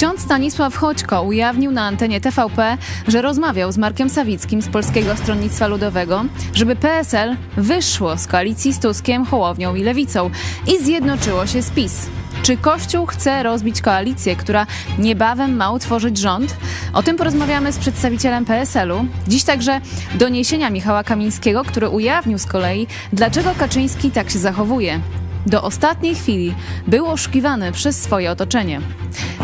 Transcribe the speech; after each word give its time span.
Ksiądz 0.00 0.20
Stanisław 0.22 0.76
Chodźko 0.76 1.22
ujawnił 1.22 1.72
na 1.72 1.82
antenie 1.82 2.20
TVP, 2.20 2.76
że 3.08 3.22
rozmawiał 3.22 3.72
z 3.72 3.78
Markiem 3.78 4.10
Sawickim 4.10 4.62
z 4.62 4.68
Polskiego 4.68 5.16
Stronnictwa 5.16 5.66
Ludowego, 5.66 6.24
żeby 6.54 6.76
PSL 6.76 7.36
wyszło 7.56 8.16
z 8.16 8.26
koalicji 8.26 8.72
z 8.72 8.80
Tuskiem, 8.80 9.24
Hołownią 9.24 9.74
i 9.74 9.82
Lewicą 9.82 10.30
i 10.66 10.84
zjednoczyło 10.84 11.46
się 11.46 11.62
z 11.62 11.70
PiS. 11.70 12.08
Czy 12.42 12.56
Kościół 12.56 13.06
chce 13.06 13.42
rozbić 13.42 13.80
koalicję, 13.80 14.36
która 14.36 14.66
niebawem 14.98 15.56
ma 15.56 15.70
utworzyć 15.70 16.18
rząd? 16.18 16.56
O 16.92 17.02
tym 17.02 17.16
porozmawiamy 17.16 17.72
z 17.72 17.78
przedstawicielem 17.78 18.44
PSL-u. 18.44 19.06
Dziś 19.28 19.44
także 19.44 19.80
doniesienia 20.14 20.70
Michała 20.70 21.04
Kamińskiego, 21.04 21.64
który 21.64 21.88
ujawnił 21.88 22.38
z 22.38 22.46
kolei, 22.46 22.86
dlaczego 23.12 23.54
Kaczyński 23.58 24.10
tak 24.10 24.30
się 24.30 24.38
zachowuje. 24.38 25.00
Do 25.46 25.62
ostatniej 25.62 26.14
chwili 26.14 26.54
był 26.86 27.06
oszukiwany 27.06 27.72
przez 27.72 28.02
swoje 28.02 28.30
otoczenie. 28.30 28.80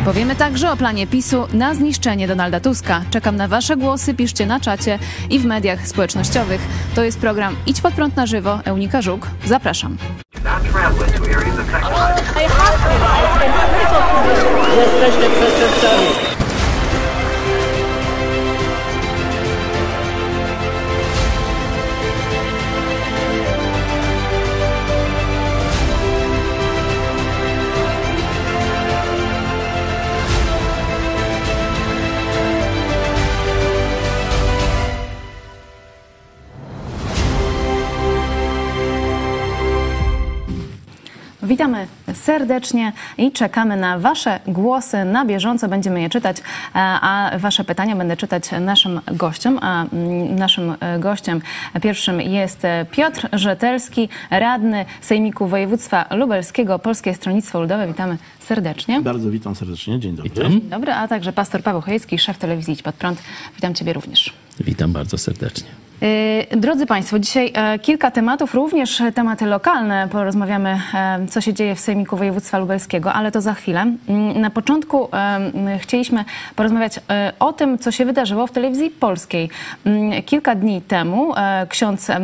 Powiemy 0.04 0.36
także 0.36 0.72
o 0.72 0.76
planie 0.76 1.06
PiSu 1.06 1.46
na 1.52 1.74
zniszczenie 1.74 2.28
Donalda 2.28 2.60
Tuska. 2.60 3.02
Czekam 3.10 3.36
na 3.36 3.48
Wasze 3.48 3.76
głosy, 3.76 4.14
piszcie 4.14 4.46
na 4.46 4.60
czacie 4.60 4.98
i 5.30 5.38
w 5.38 5.44
mediach 5.44 5.88
społecznościowych. 5.88 6.60
To 6.94 7.04
jest 7.04 7.18
program 7.18 7.56
Idź 7.66 7.80
pod 7.80 7.94
prąd 7.94 8.16
na 8.16 8.26
żywo. 8.26 8.60
Eunika 8.64 9.02
Żuk. 9.02 9.26
Zapraszam. 9.44 9.96
Przestępcami. 15.40 16.35
Witamy 41.46 41.86
serdecznie 42.14 42.92
i 43.18 43.32
czekamy 43.32 43.76
na 43.76 43.98
Wasze 43.98 44.40
głosy. 44.46 45.04
Na 45.04 45.24
bieżąco 45.24 45.68
będziemy 45.68 46.00
je 46.00 46.08
czytać, 46.08 46.36
a 46.74 47.30
Wasze 47.38 47.64
pytania 47.64 47.96
będę 47.96 48.16
czytać 48.16 48.44
naszym 48.60 49.00
gościom. 49.12 49.58
A 49.62 49.84
mm, 49.84 50.36
naszym 50.36 50.74
e, 50.80 50.98
gościem 50.98 51.40
pierwszym 51.82 52.20
jest 52.20 52.62
Piotr 52.90 53.28
Rzetelski, 53.32 54.08
radny 54.30 54.84
Sejmiku 55.00 55.46
Województwa 55.46 56.06
Lubelskiego, 56.10 56.78
Polskie 56.78 57.14
Stronnictwo 57.14 57.60
Ludowe. 57.60 57.86
Witamy 57.86 58.16
serdecznie. 58.40 59.00
Bardzo 59.00 59.30
witam 59.30 59.54
serdecznie, 59.54 60.00
dzień 60.00 60.16
dobry. 60.16 60.30
Dzień 60.30 60.60
dobry, 60.60 60.92
a 60.92 61.08
także 61.08 61.32
pastor 61.32 61.62
Paweł 61.62 61.80
Chojecki, 61.80 62.18
szef 62.18 62.38
telewizji 62.38 62.74
Idź 62.74 62.82
Pod 62.82 62.94
Prąd. 62.94 63.22
Witam 63.54 63.74
Ciebie 63.74 63.92
również. 63.92 64.32
Witam 64.60 64.92
bardzo 64.92 65.18
serdecznie. 65.18 65.85
Yy, 66.00 66.56
Drodzy 66.60 66.86
Państwo, 66.86 67.18
dzisiaj 67.18 67.52
e, 67.54 67.78
kilka 67.78 68.10
tematów, 68.10 68.54
również 68.54 69.02
tematy 69.14 69.46
lokalne. 69.46 70.08
Porozmawiamy, 70.12 70.80
e, 70.94 71.26
co 71.30 71.40
się 71.40 71.54
dzieje 71.54 71.74
w 71.74 71.80
Sejmiku 71.80 72.16
Województwa 72.16 72.58
Lubelskiego, 72.58 73.12
ale 73.12 73.32
to 73.32 73.40
za 73.40 73.54
chwilę. 73.54 73.80
Mm, 73.80 74.40
Na 74.40 74.50
początku 74.50 75.08
e, 75.12 75.78
chcieliśmy 75.78 76.24
porozmawiać 76.56 77.00
o 77.38 77.52
tym, 77.52 77.78
co 77.78 77.92
się 77.92 78.04
wydarzyło 78.04 78.46
w 78.46 78.52
telewizji 78.52 78.90
polskiej. 78.90 79.50
Mm, 79.84 80.22
Kilka 80.22 80.54
dni 80.54 80.82
temu 80.82 81.32
ksiądz 81.68 82.10
e, 82.10 82.16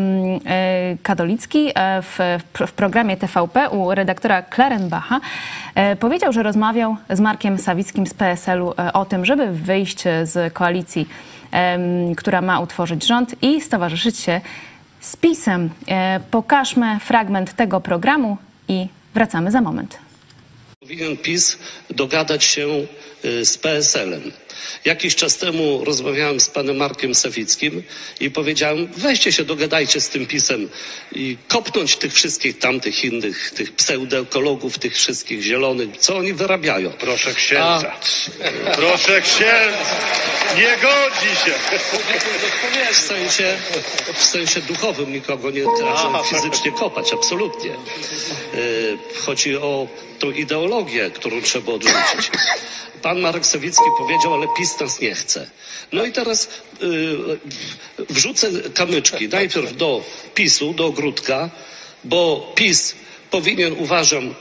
w, 2.02 2.18
w 2.66 2.72
programie 2.72 3.16
TVP 3.16 3.70
u 3.70 3.94
redaktora 3.94 4.42
Klarenbacha 4.42 5.20
powiedział, 6.00 6.32
że 6.32 6.42
rozmawiał 6.42 6.96
z 7.10 7.20
Markiem 7.20 7.58
Sawickim 7.58 8.06
z 8.06 8.14
PSL-u 8.14 8.74
o 8.92 9.04
tym, 9.04 9.24
żeby 9.24 9.46
wyjść 9.52 10.04
z 10.22 10.52
koalicji 10.52 11.08
która 12.16 12.40
ma 12.40 12.60
utworzyć 12.60 13.06
rząd 13.06 13.42
i 13.42 13.60
stowarzyszyć 13.60 14.18
się 14.18 14.40
z 15.00 15.16
PiSem. 15.16 15.70
E, 15.88 16.20
Pokażmy 16.30 16.98
fragment 17.00 17.56
tego 17.56 17.80
programu 17.80 18.36
i 18.68 18.86
wracamy 19.14 19.50
za 19.50 19.60
moment. 19.60 19.98
Powinien 20.80 21.16
PiS 21.16 21.58
dogadać 21.90 22.44
się 22.44 22.68
y, 23.24 23.44
z 23.44 23.58
PSL-em. 23.58 24.22
Jakiś 24.84 25.14
czas 25.14 25.36
temu 25.36 25.84
rozmawiałem 25.84 26.40
z 26.40 26.48
panem 26.48 26.76
Markiem 26.76 27.14
Sawickim 27.14 27.82
i 28.20 28.30
powiedziałem, 28.30 28.88
weźcie 28.96 29.32
się, 29.32 29.44
dogadajcie 29.44 30.00
z 30.00 30.08
tym 30.08 30.26
PiSem 30.26 30.68
i 31.12 31.36
kopnąć 31.48 31.96
tych 31.96 32.12
wszystkich 32.14 32.58
tamtych 32.58 33.04
innych, 33.04 33.50
tych 33.50 33.72
pseudoekologów, 33.72 34.78
tych 34.78 34.94
wszystkich 34.94 35.42
zielonych, 35.42 35.96
co 35.98 36.16
oni 36.16 36.32
wyrabiają. 36.32 36.90
Proszę 36.90 37.34
księdza. 37.34 37.96
Proszę 38.76 39.20
księdza. 39.20 39.96
Nie 40.56 40.76
godzi 40.76 41.36
się. 41.44 41.54
W 42.92 42.96
sensie, 42.96 43.56
w 44.14 44.24
sensie 44.24 44.60
duchowym 44.60 45.12
nikogo 45.12 45.50
nie 45.50 45.64
trzeba 45.76 46.22
fizycznie 46.22 46.72
kopać, 46.72 47.12
absolutnie. 47.12 47.70
Yy, 47.70 48.98
Chodzi 49.26 49.56
o 49.56 49.86
tą 50.18 50.30
ideologię, 50.30 51.10
którą 51.10 51.42
trzeba 51.42 51.72
odrzucić. 51.72 52.30
Pan 53.02 53.20
Marek 53.20 53.46
Sawicki 53.46 53.84
powiedział, 53.98 54.34
ale 54.34 54.46
PiS 54.58 54.80
nas 54.80 55.00
nie 55.00 55.14
chce. 55.14 55.50
No 55.92 56.04
i 56.04 56.12
teraz 56.12 56.48
yy, 56.80 57.38
wrzucę 58.10 58.50
kamyczki 58.74 59.28
najpierw 59.28 59.76
do 59.76 60.04
PiSu, 60.34 60.74
do 60.74 60.86
ogródka, 60.86 61.50
bo 62.04 62.52
PiS 62.54 62.94
powinien, 63.30 63.74
uważam, 63.78 64.34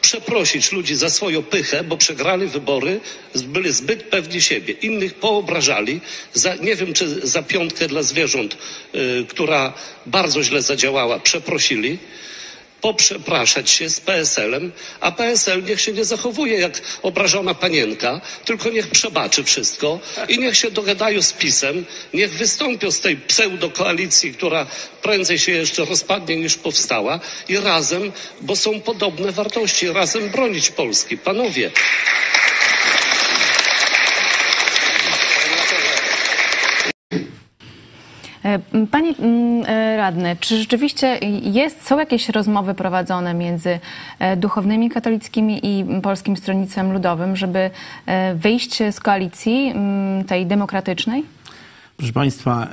przeprosić 0.00 0.72
ludzi 0.72 0.94
za 0.94 1.10
swoją 1.10 1.42
pychę, 1.42 1.84
bo 1.84 1.96
przegrali 1.96 2.46
wybory, 2.46 3.00
byli 3.34 3.72
zbyt 3.72 4.02
pewni 4.02 4.40
siebie. 4.40 4.74
Innych 4.74 5.14
poobrażali, 5.14 6.00
za, 6.34 6.54
nie 6.54 6.76
wiem 6.76 6.92
czy 6.92 7.26
za 7.26 7.42
piątkę 7.42 7.88
dla 7.88 8.02
zwierząt, 8.02 8.56
y, 8.94 9.26
która 9.28 9.72
bardzo 10.06 10.42
źle 10.42 10.62
zadziałała, 10.62 11.18
przeprosili. 11.20 11.98
Poprzepraszać 12.80 13.70
się 13.70 13.88
z 13.88 14.00
PSL-em, 14.00 14.72
a 15.00 15.12
PSL 15.12 15.64
niech 15.64 15.80
się 15.80 15.92
nie 15.92 16.04
zachowuje 16.04 16.60
jak 16.60 16.82
obrażona 17.02 17.54
panienka, 17.54 18.20
tylko 18.44 18.70
niech 18.70 18.88
przebaczy 18.90 19.44
wszystko 19.44 20.00
i 20.28 20.38
niech 20.38 20.56
się 20.56 20.70
dogadają 20.70 21.22
z 21.22 21.32
PiSem, 21.32 21.84
niech 22.14 22.32
wystąpią 22.32 22.90
z 22.90 23.00
tej 23.00 23.16
pseudokoalicji, 23.16 24.34
która 24.34 24.66
prędzej 25.02 25.38
się 25.38 25.52
jeszcze 25.52 25.84
rozpadnie 25.84 26.36
niż 26.36 26.54
powstała 26.54 27.20
i 27.48 27.56
razem, 27.56 28.12
bo 28.40 28.56
są 28.56 28.80
podobne 28.80 29.32
wartości, 29.32 29.92
razem 29.92 30.28
bronić 30.30 30.70
Polski. 30.70 31.18
Panowie, 31.18 31.70
Panie 38.90 39.14
mm, 39.18 39.64
e, 39.66 39.96
radny, 39.96 40.36
czy 40.40 40.58
rzeczywiście 40.58 41.18
jest, 41.42 41.86
są 41.86 41.98
jakieś 41.98 42.28
rozmowy 42.28 42.74
prowadzone 42.74 43.34
między 43.34 43.78
e, 44.18 44.36
duchownymi 44.36 44.90
katolickimi 44.90 45.60
i 45.62 46.00
Polskim 46.02 46.36
Stronnictwem 46.36 46.92
Ludowym, 46.92 47.36
żeby 47.36 47.70
e, 48.06 48.34
wyjść 48.34 48.78
z 48.90 49.00
koalicji 49.00 49.72
mm, 49.74 50.24
tej 50.24 50.46
demokratycznej? 50.46 51.24
Proszę 51.96 52.12
Państwa, 52.12 52.68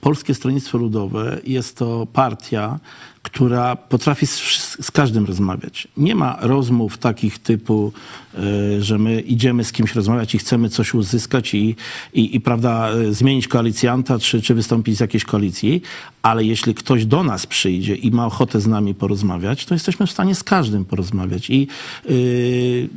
Polskie 0.00 0.34
Stronnictwo 0.34 0.78
Ludowe 0.78 1.38
jest 1.44 1.76
to 1.76 2.06
partia, 2.12 2.78
która 3.22 3.76
potrafi 3.76 4.26
z, 4.26 4.40
z 4.80 4.90
każdym 4.90 5.24
rozmawiać. 5.24 5.88
Nie 5.96 6.14
ma 6.14 6.38
rozmów 6.40 6.98
takich 6.98 7.38
typu, 7.38 7.92
y, 8.34 8.82
że 8.82 8.98
my 8.98 9.20
idziemy 9.20 9.64
z 9.64 9.72
kimś 9.72 9.94
rozmawiać 9.94 10.34
i 10.34 10.38
chcemy 10.38 10.68
coś 10.68 10.94
uzyskać 10.94 11.54
i, 11.54 11.76
i, 12.14 12.36
i 12.36 12.40
prawda, 12.40 12.94
y, 12.94 13.14
zmienić 13.14 13.48
koalicjanta 13.48 14.18
czy, 14.18 14.42
czy 14.42 14.54
wystąpić 14.54 14.96
z 14.96 15.00
jakiejś 15.00 15.24
koalicji, 15.24 15.82
ale 16.22 16.44
jeśli 16.44 16.74
ktoś 16.74 17.06
do 17.06 17.22
nas 17.22 17.46
przyjdzie 17.46 17.94
i 17.94 18.10
ma 18.10 18.26
ochotę 18.26 18.60
z 18.60 18.66
nami 18.66 18.94
porozmawiać, 18.94 19.66
to 19.66 19.74
jesteśmy 19.74 20.06
w 20.06 20.10
stanie 20.10 20.34
z 20.34 20.44
każdym 20.44 20.84
porozmawiać. 20.84 21.50
I 21.50 21.68
y, 22.10 22.88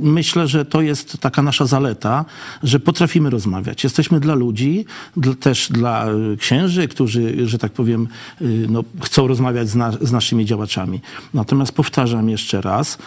myślę, 0.00 0.48
że 0.48 0.64
to 0.64 0.80
jest 0.80 1.18
taka 1.18 1.42
nasza 1.42 1.66
zaleta, 1.66 2.24
że 2.62 2.80
potrafimy 2.80 3.30
rozmawiać. 3.30 3.84
Jesteśmy 3.84 4.20
dla 4.20 4.34
ludzi, 4.34 4.84
dla, 5.16 5.34
też 5.34 5.68
dla 5.68 6.06
księży, 6.38 6.88
którzy, 6.88 7.48
że 7.48 7.58
tak 7.58 7.72
powiem, 7.72 8.08
y, 8.42 8.66
no, 8.68 8.84
chcą 9.00 9.26
rozmawiać 9.26 9.69
z, 9.70 9.74
na, 9.74 9.92
z 9.92 10.12
naszymi 10.12 10.44
działaczami. 10.44 11.00
Natomiast 11.34 11.72
powtarzam 11.72 12.28
jeszcze 12.28 12.60
raz, 12.60 12.98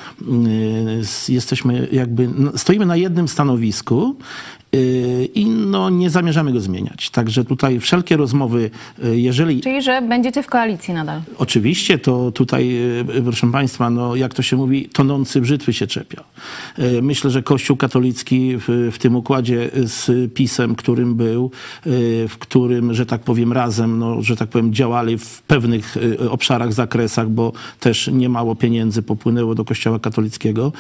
y, 1.27 1.31
jesteśmy 1.33 1.88
jakby, 1.92 2.30
no, 2.38 2.51
stoimy 2.57 2.86
na 2.86 2.95
jednym 2.95 3.27
stanowisku 3.27 4.15
i 5.33 5.45
no, 5.45 5.89
nie 5.89 6.09
zamierzamy 6.09 6.53
go 6.53 6.59
zmieniać. 6.59 7.09
Także 7.09 7.45
tutaj 7.45 7.79
wszelkie 7.79 8.17
rozmowy, 8.17 8.69
y, 9.05 9.19
jeżeli 9.19 9.61
Czyli, 9.61 9.81
że 9.81 10.01
będziecie 10.01 10.43
w 10.43 10.47
koalicji 10.47 10.93
nadal. 10.93 11.21
Oczywiście 11.37 11.97
to 11.97 12.31
tutaj, 12.31 12.77
e, 13.17 13.21
proszę 13.23 13.51
Państwa, 13.51 13.89
no, 13.89 14.15
jak 14.15 14.33
to 14.33 14.41
się 14.41 14.57
mówi, 14.57 14.89
tonący 14.93 15.41
brzytwy 15.41 15.73
się 15.73 15.87
czepia. 15.87 16.23
Myślę, 17.01 17.29
że 17.29 17.43
Kościół 17.43 17.77
katolicki 17.77 18.57
w, 18.57 18.89
w 18.91 18.97
tym 18.97 19.15
układzie 19.15 19.69
z 19.75 20.33
PiSem, 20.33 20.75
którym 20.75 21.15
był, 21.15 21.51
w 22.29 22.35
którym, 22.39 22.93
że 22.93 23.05
tak 23.05 23.21
powiem, 23.21 23.53
razem, 23.53 23.99
no, 23.99 24.21
że 24.21 24.35
tak 24.35 24.49
powiem, 24.49 24.73
działali 24.73 25.17
w 25.17 25.41
pewnych 25.41 25.97
obszarach, 26.29 26.73
zakresach, 26.73 27.29
bo 27.29 27.51
też 27.79 28.07
niemało 28.07 28.55
pieniędzy 28.55 29.01
popłynęło 29.01 29.55
do 29.55 29.65
Kościoła 29.65 29.99
katolickiego. 29.99 30.71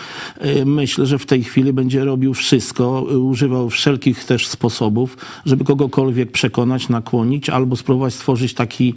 Myślę, 0.65 1.05
że 1.05 1.17
w 1.17 1.25
tej 1.25 1.43
chwili 1.43 1.73
będzie 1.73 2.05
robił 2.05 2.33
wszystko, 2.33 3.01
używał 3.01 3.69
wszelkich 3.83 4.23
też 4.23 4.47
sposobów, 4.47 5.17
żeby 5.45 5.63
kogokolwiek 5.63 6.31
przekonać, 6.31 6.89
nakłonić 6.89 7.49
albo 7.49 7.75
spróbować 7.75 8.13
stworzyć 8.13 8.53
taki 8.53 8.93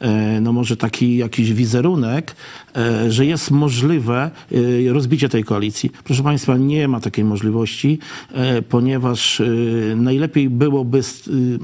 e, 0.00 0.40
no 0.40 0.52
może 0.52 0.76
taki 0.76 1.16
jakiś 1.16 1.52
wizerunek, 1.52 2.36
e, 2.76 3.12
że 3.12 3.26
jest 3.26 3.50
możliwe 3.50 4.30
e, 4.88 4.92
rozbicie 4.92 5.28
tej 5.28 5.44
koalicji. 5.44 5.90
Proszę 6.04 6.22
Państwa, 6.22 6.56
nie 6.56 6.88
ma 6.88 7.00
takiej 7.00 7.24
możliwości, 7.24 7.98
ponieważ 8.68 9.42
najlepiej 9.96 10.50
byłoby 10.50 10.98
y, 10.98 11.58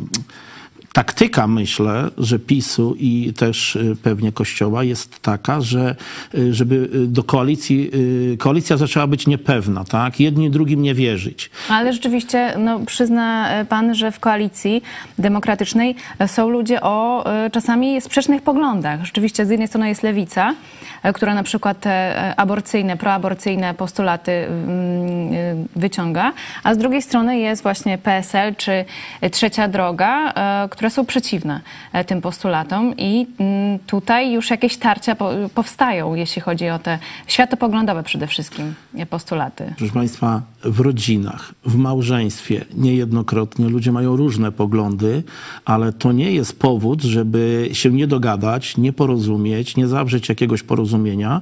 taktyka, 0.93 1.47
myślę, 1.47 2.11
że 2.19 2.39
PiSu 2.39 2.95
i 2.99 3.33
też 3.37 3.77
y, 3.77 3.97
pewnie 4.03 4.33
Kościoła 4.33 4.85
jest 4.85 5.21
taka, 5.21 5.61
że 5.61 5.97
y, 6.35 6.55
żeby 6.55 6.75
y, 6.95 7.07
do 7.07 7.25
koalicji, 7.25 7.91
koalicja 8.39 8.77
zaczęła 8.77 9.07
być 9.07 9.27
niepewna, 9.27 9.85
tak? 9.85 10.21
Jedni 10.21 10.51
drugim 10.51 10.83
nie 10.83 10.95
wierzyć. 10.95 11.51
Ale 11.69 11.93
rzeczywiście 11.93 12.55
no, 12.59 12.81
przyzna 12.87 13.49
pan, 13.69 13.95
że 13.95 14.13
w 14.13 14.21
koalicji 14.21 14.83
demokratycznej 15.19 15.95
są 16.27 16.51
ludzie 16.51 16.81
o 16.81 17.27
e, 17.27 17.51
czasami 17.51 18.01
sprzecznych 18.01 18.43
poglądach. 18.43 19.05
Rzeczywiście 19.05 19.47
z 19.47 19.51
jednej 19.51 19.69
strony 19.69 19.89
jest 19.89 20.03
lewica, 20.03 20.55
e, 21.03 21.13
która 21.13 21.35
na 21.35 21.43
przykład 21.43 21.81
te 21.81 21.91
e, 21.91 22.37
aborcyjne, 22.37 22.97
proaborcyjne 22.97 23.75
postulaty 23.75 24.33
mm, 24.33 25.33
e, 25.33 25.79
wyciąga, 25.81 26.33
a 26.65 26.75
z 26.75 26.79
drugiej 26.79 27.03
strony 27.03 27.39
jest 27.39 27.63
właśnie 27.63 27.99
PSL 27.99 28.55
czy 28.57 28.85
Trzecia 29.31 29.69
Droga, 29.69 30.33
e, 30.33 30.69
które 30.83 30.91
są 30.91 31.07
przeciwne 31.07 31.61
e, 31.93 32.05
tym 32.05 32.21
postulatom 32.21 32.95
i 32.97 33.27
mm, 33.39 33.79
tutaj 33.79 34.33
już 34.33 34.51
jakieś 34.51 34.77
tarcia 34.77 35.15
po- 35.15 35.31
powstają, 35.55 36.15
jeśli 36.15 36.43
chodzi 36.43 36.69
o 36.69 36.79
te 36.79 36.99
światopoglądowe 37.27 38.03
przede 38.03 38.27
wszystkim 38.27 38.75
postulaty. 39.11 39.75
Proszę 39.79 39.93
Państwa, 39.93 40.43
w 40.65 40.81
rodzinach, 40.81 41.55
w 41.65 41.77
małżeństwie 41.77 42.65
niejednokrotnie 42.75 43.69
ludzie 43.69 43.93
mają 43.93 44.17
różne 44.17 44.53
poglądy, 44.53 45.23
ale 45.65 45.93
to 45.93 46.13
nie 46.13 46.33
jest 46.33 46.59
powód, 46.59 47.03
żeby 47.03 47.69
się 47.73 47.91
nie 47.91 48.07
dogadać, 48.07 48.77
nie 48.77 48.93
porozumieć, 48.93 49.77
nie 49.77 49.89
zawrzeć 49.89 50.29
jakiegoś 50.29 50.63
porozumienia 50.63 51.41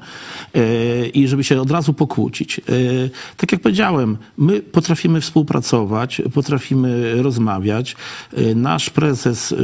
e, 0.55 1.07
i 1.07 1.29
żeby 1.29 1.45
się 1.45 1.61
od 1.61 1.71
razu 1.71 1.95
pokłócić. 1.95 2.59
E, 2.59 2.63
tak 3.37 3.53
jak 3.53 3.61
powiedziałem, 3.61 4.17
my 4.39 4.61
potrafimy 4.61 5.21
współpracować, 5.21 6.23
potrafimy 6.35 7.23
rozmawiać. 7.23 7.97
E, 8.33 8.55
nasz 8.55 8.91
prezes 8.91 9.55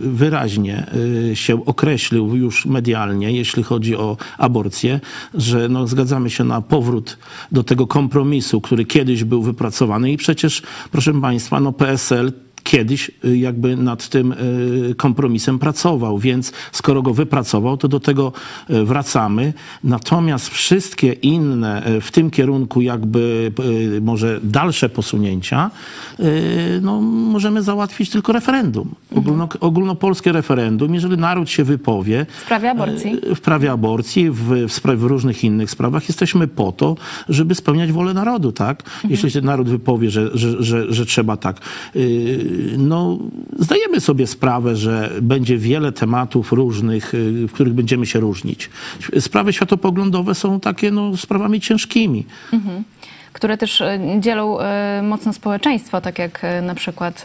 wyraźnie 0.00 0.86
się 1.34 1.64
określił 1.64 2.36
już 2.36 2.66
medialnie, 2.66 3.32
jeśli 3.32 3.62
chodzi 3.62 3.96
o 3.96 4.16
aborcję, 4.38 5.00
że 5.34 5.68
no, 5.68 5.86
zgadzamy 5.86 6.30
się 6.30 6.44
na 6.44 6.60
powrót 6.60 7.18
do 7.52 7.64
tego 7.64 7.86
kompromisu, 7.86 8.53
który 8.60 8.84
kiedyś 8.84 9.24
był 9.24 9.42
wypracowany 9.42 10.12
i 10.12 10.16
przecież, 10.16 10.62
proszę 10.90 11.20
Państwa, 11.20 11.60
no 11.60 11.72
PSL 11.72 12.32
kiedyś 12.64 13.10
y, 13.24 13.38
jakby 13.38 13.76
nad 13.76 14.08
tym 14.08 14.32
y, 14.32 14.94
kompromisem 14.94 15.58
pracował, 15.58 16.18
więc 16.18 16.52
skoro 16.72 17.02
go 17.02 17.14
wypracował, 17.14 17.76
to 17.76 17.88
do 17.88 18.00
tego 18.00 18.32
y, 18.70 18.84
wracamy. 18.84 19.52
Natomiast 19.84 20.48
wszystkie 20.48 21.12
inne 21.12 21.82
w 22.00 22.10
tym 22.10 22.30
kierunku 22.30 22.80
jakby 22.80 23.52
może 24.00 24.40
dalsze 24.42 24.88
posunięcia, 24.88 25.70
no 26.82 27.00
możemy 27.00 27.62
załatwić 27.62 28.10
tylko 28.10 28.32
referendum. 28.32 28.94
Ogólno, 29.16 29.48
ogólnopolskie 29.60 30.32
referendum, 30.32 30.94
jeżeli 30.94 31.16
naród 31.16 31.50
się 31.50 31.64
wypowie, 31.64 32.26
W 32.38 32.42
sprawie 32.42 32.70
aborcji? 32.70 33.20
w 33.34 33.40
prawie 33.40 33.72
aborcji, 33.72 34.30
w, 34.30 34.68
w, 34.68 34.72
sprawie, 34.72 34.98
w 34.98 35.04
różnych 35.04 35.44
innych 35.44 35.70
sprawach. 35.70 36.08
Jesteśmy 36.08 36.48
po 36.48 36.72
to, 36.72 36.96
żeby 37.28 37.54
spełniać 37.54 37.92
wolę 37.92 38.14
narodu, 38.14 38.52
tak? 38.52 38.82
Jeśli 39.08 39.30
się 39.30 39.40
naród 39.40 39.68
wypowie, 39.68 40.10
że, 40.10 40.30
że, 40.34 40.62
że, 40.62 40.92
że 40.92 41.06
trzeba 41.06 41.36
tak. 41.36 41.60
No, 42.78 43.18
zdajemy 43.58 44.00
sobie 44.00 44.26
sprawę, 44.26 44.76
że 44.76 45.10
będzie 45.22 45.58
wiele 45.58 45.92
tematów 45.92 46.52
różnych, 46.52 47.12
yy, 47.12 47.48
w 47.48 47.52
których 47.52 47.72
będziemy 47.72 48.06
się 48.06 48.20
różnić. 48.20 48.70
Sprawy 49.20 49.52
światopoglądowe 49.52 50.34
są 50.34 50.60
takie, 50.60 50.90
no, 50.90 51.16
sprawami 51.16 51.60
ciężkimi. 51.60 52.26
które 53.34 53.58
też 53.58 53.80
e, 53.80 53.98
dzielą 54.20 54.60
e, 54.60 55.02
mocno 55.02 55.32
społeczeństwo, 55.32 56.00
tak 56.00 56.18
jak 56.18 56.42
na 56.62 56.74
przykład 56.74 57.22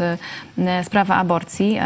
sprawa 0.84 1.16
aborcji, 1.16 1.80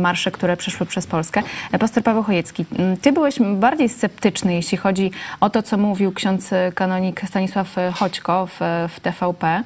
marsze, 0.00 0.30
które 0.30 0.56
przeszły 0.56 0.86
przez 0.86 1.06
Polskę. 1.06 1.42
Pastor 1.80 2.02
Paweł 2.02 2.22
Chojecki, 2.22 2.64
ty 3.02 3.12
byłeś 3.12 3.38
bardziej 3.40 3.88
sceptyczny, 3.88 4.54
jeśli 4.54 4.78
chodzi 4.78 5.10
o 5.40 5.50
to, 5.50 5.62
co 5.62 5.78
mówił 5.78 6.12
ksiądz 6.12 6.50
kanonik 6.74 7.22
Stanisław 7.28 7.76
Choćko 7.94 8.46
w, 8.46 8.60
w 8.88 9.00
TVP 9.00 9.62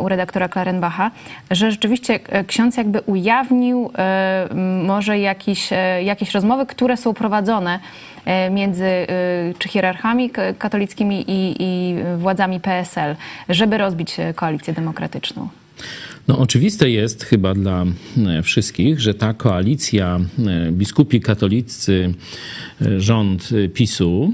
u 0.00 0.08
redaktora 0.08 0.48
Klarenbacha, 0.48 1.10
że 1.50 1.70
rzeczywiście 1.70 2.20
e, 2.28 2.44
ksiądz 2.44 2.76
jakby 2.76 3.00
ujawnił 3.00 3.90
e, 3.98 4.48
może 4.84 5.18
jakiś, 5.18 5.72
e, 5.72 6.02
jakieś 6.02 6.34
rozmowy, 6.34 6.66
które 6.66 6.96
są 6.96 7.14
prowadzone 7.14 7.80
e, 8.24 8.50
między 8.50 8.84
e, 8.84 9.06
czy 9.58 9.68
hierarchami 9.68 10.30
katolickimi 10.58 11.24
i, 11.30 11.56
i 11.58 11.96
władzami 12.18 12.60
PSL, 12.60 13.16
żeby 13.48 13.78
rozbić 13.78 14.20
e, 14.20 14.34
koalicję 14.34 14.72
demokratyczną. 14.74 15.48
No 16.28 16.38
oczywiste 16.38 16.90
jest 16.90 17.24
chyba 17.24 17.54
dla 17.54 17.84
e, 18.26 18.42
wszystkich, 18.42 19.00
że 19.00 19.14
ta 19.14 19.34
koalicja 19.34 20.20
e, 20.68 20.72
biskupi 20.72 21.20
katolicy, 21.20 22.14
e, 22.82 23.00
rząd 23.00 23.48
PiSu, 23.74 24.32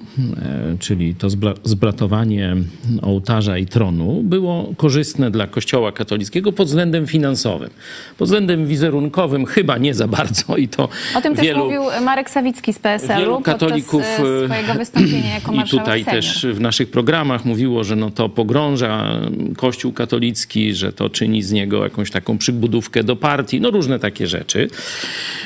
czyli 0.79 1.14
to 1.14 1.29
zbra- 1.29 1.55
zbratowanie 1.64 2.56
ołtarza 3.02 3.58
i 3.58 3.67
tronu, 3.67 4.23
było 4.23 4.75
korzystne 4.76 5.31
dla 5.31 5.46
Kościoła 5.46 5.93
katolickiego 5.93 6.52
pod 6.52 6.69
względem 6.69 7.06
finansowym. 7.06 7.70
Pod 8.19 8.29
względem 8.29 8.67
wizerunkowym 8.67 9.46
chyba 9.46 9.79
nie 9.79 9.94
za 9.94 10.08
bardzo 10.08 10.56
i 10.56 10.69
to 10.69 10.88
O 11.17 11.20
tym 11.20 11.35
też 11.35 11.44
wielu... 11.44 11.64
mówił 11.64 11.82
Marek 12.05 12.31
Sawicki 12.31 12.73
z 12.73 12.79
PSL-u 12.79 13.20
Wielu 13.20 13.41
katolików 13.41 14.02
swojego 14.44 14.75
wystąpienia 14.75 15.35
jako 15.35 15.52
i 15.52 15.62
tutaj 15.62 16.05
senior. 16.05 16.23
też 16.23 16.46
w 16.52 16.61
naszych 16.61 16.91
programach 16.91 17.44
mówiło, 17.44 17.85
że 17.85 17.96
no 17.96 18.11
to 18.11 18.29
pogrąża 18.29 19.20
Kościół 19.56 19.93
katolicki, 19.93 20.75
że 20.75 20.93
to 20.93 21.11
czyni 21.11 21.43
z 21.43 21.52
niego 21.52 21.83
jakąś 21.84 22.10
taką 22.10 22.38
przybudówkę 22.38 23.04
do 23.04 23.16
partii, 23.16 23.60
no 23.60 23.70
różne 23.70 23.98
takie 23.98 24.26
rzeczy. 24.26 24.69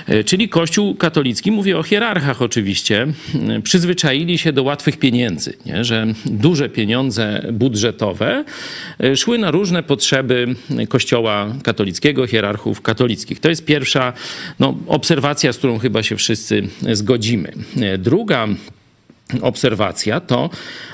E, 0.07 0.25
Czyli 0.25 0.49
Kościół 0.49 0.95
katolicki, 0.95 1.51
mówię 1.51 1.79
o 1.79 1.83
hierarchach 1.83 2.43
oczywiście, 2.43 3.07
przyzwyczaili 3.63 4.39
się 4.39 4.53
do 4.53 4.63
łatwych 4.63 4.99
pieniędzy, 4.99 5.57
nie? 5.67 5.85
że 5.85 6.07
duże 6.27 6.69
pieniądze 6.69 7.47
budżetowe 7.53 8.45
e, 9.01 9.17
szły 9.17 9.39
na 9.39 9.51
różne 9.51 9.83
potrzeby 9.83 10.55
Kościoła 10.89 11.55
katolickiego, 11.63 12.27
hierarchów 12.27 12.83
katolickich. 12.83 13.41
To 13.41 13.49
jest 13.49 13.65
pierwsza 13.65 14.13
no, 14.59 14.75
obserwacja, 14.87 15.53
z 15.53 15.59
którą 15.59 15.79
chyba 15.79 16.03
się 16.03 16.17
wszyscy 16.17 16.69
zgodzimy. 16.93 17.53
E, 17.81 17.99
Druga 17.99 18.49
obserwacja, 19.41 20.21
to 20.21 20.51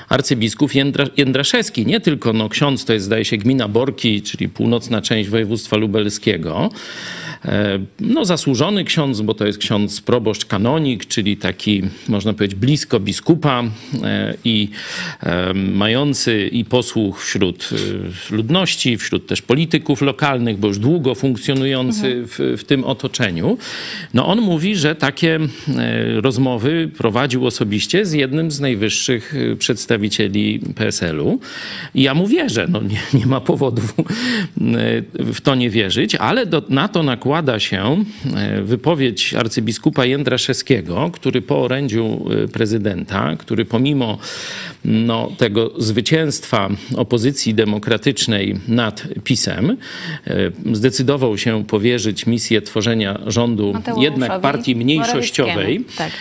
arcybiskup 0.09 0.75
Jędra, 0.75 1.05
Jędraszewski. 1.17 1.85
Nie 1.85 1.99
tylko 1.99 2.33
no, 2.33 2.49
ksiądz, 2.49 2.85
to 2.85 2.93
jest 2.93 3.05
zdaje 3.05 3.25
się 3.25 3.37
gmina 3.37 3.67
Borki, 3.67 4.21
czyli 4.21 4.49
północna 4.49 5.01
część 5.01 5.29
województwa 5.29 5.77
lubelskiego. 5.77 6.69
E, 7.45 7.79
No, 7.99 8.25
zasłużony 8.25 8.83
ksiądz, 8.83 9.21
bo 9.21 9.33
to 9.33 9.45
jest 9.45 9.57
ksiądz 9.57 10.01
proboszcz 10.01 10.45
kanonik, 10.45 11.05
czyli 11.05 11.37
taki, 11.37 11.81
można 12.07 12.33
powiedzieć, 12.33 12.59
blisko 12.59 12.99
biskupa 12.99 13.63
e, 14.03 14.33
i 14.45 14.69
e, 15.23 15.53
mający 15.53 16.47
i 16.47 16.65
posłuch 16.65 17.23
wśród 17.23 17.69
ludności, 18.31 18.97
wśród 18.97 19.27
też 19.27 19.41
polityków 19.41 20.01
lokalnych, 20.01 20.57
bo 20.57 20.67
już 20.67 20.79
długo 20.79 21.15
funkcjonujący 21.15 22.23
w, 22.27 22.55
w 22.57 22.63
tym 22.63 22.83
otoczeniu. 22.83 23.57
No, 24.13 24.27
on 24.27 24.41
mówi, 24.41 24.75
że 24.75 24.95
takie 24.95 25.39
rozmowy 26.15 26.89
prowadził 26.97 27.47
osobiście 27.47 28.05
z 28.05 28.13
jednym 28.13 28.51
z 28.51 28.59
najwyższych 28.59 29.33
przedstawicieli 29.59 30.59
PSL-u. 30.75 31.39
I 31.95 32.03
ja 32.03 32.13
mu 32.13 32.27
wierzę, 32.27 32.67
no 32.69 32.81
nie, 32.81 32.99
nie 33.19 33.25
ma 33.25 33.41
powodu 33.41 33.81
w 35.17 35.41
to 35.41 35.55
nie 35.55 35.69
wierzyć, 35.69 36.15
ale 36.15 36.45
do, 36.45 36.63
na 36.69 36.87
to 36.87 37.03
nakłada 37.03 37.34
nakłada 37.35 37.59
się 37.59 38.03
e, 38.35 38.61
wypowiedź 38.61 39.33
arcybiskupa 39.33 40.05
Jędraszewskiego, 40.05 41.09
który 41.13 41.41
po 41.41 41.61
orędziu 41.61 42.25
e, 42.43 42.47
prezydenta, 42.47 43.35
który 43.37 43.65
pomimo 43.65 44.17
no, 44.85 45.31
tego 45.37 45.71
zwycięstwa 45.77 46.69
opozycji 46.97 47.53
demokratycznej 47.53 48.59
nad 48.67 49.03
PiSem, 49.23 49.77
e, 50.27 50.35
zdecydował 50.73 51.37
się 51.37 51.65
powierzyć 51.65 52.25
misję 52.25 52.61
tworzenia 52.61 53.19
rządu 53.27 53.73
Mateuszowi 53.73 54.03
jednak 54.03 54.41
partii 54.41 54.75
mniejszościowej. 54.75 55.85
Tak. 55.97 56.11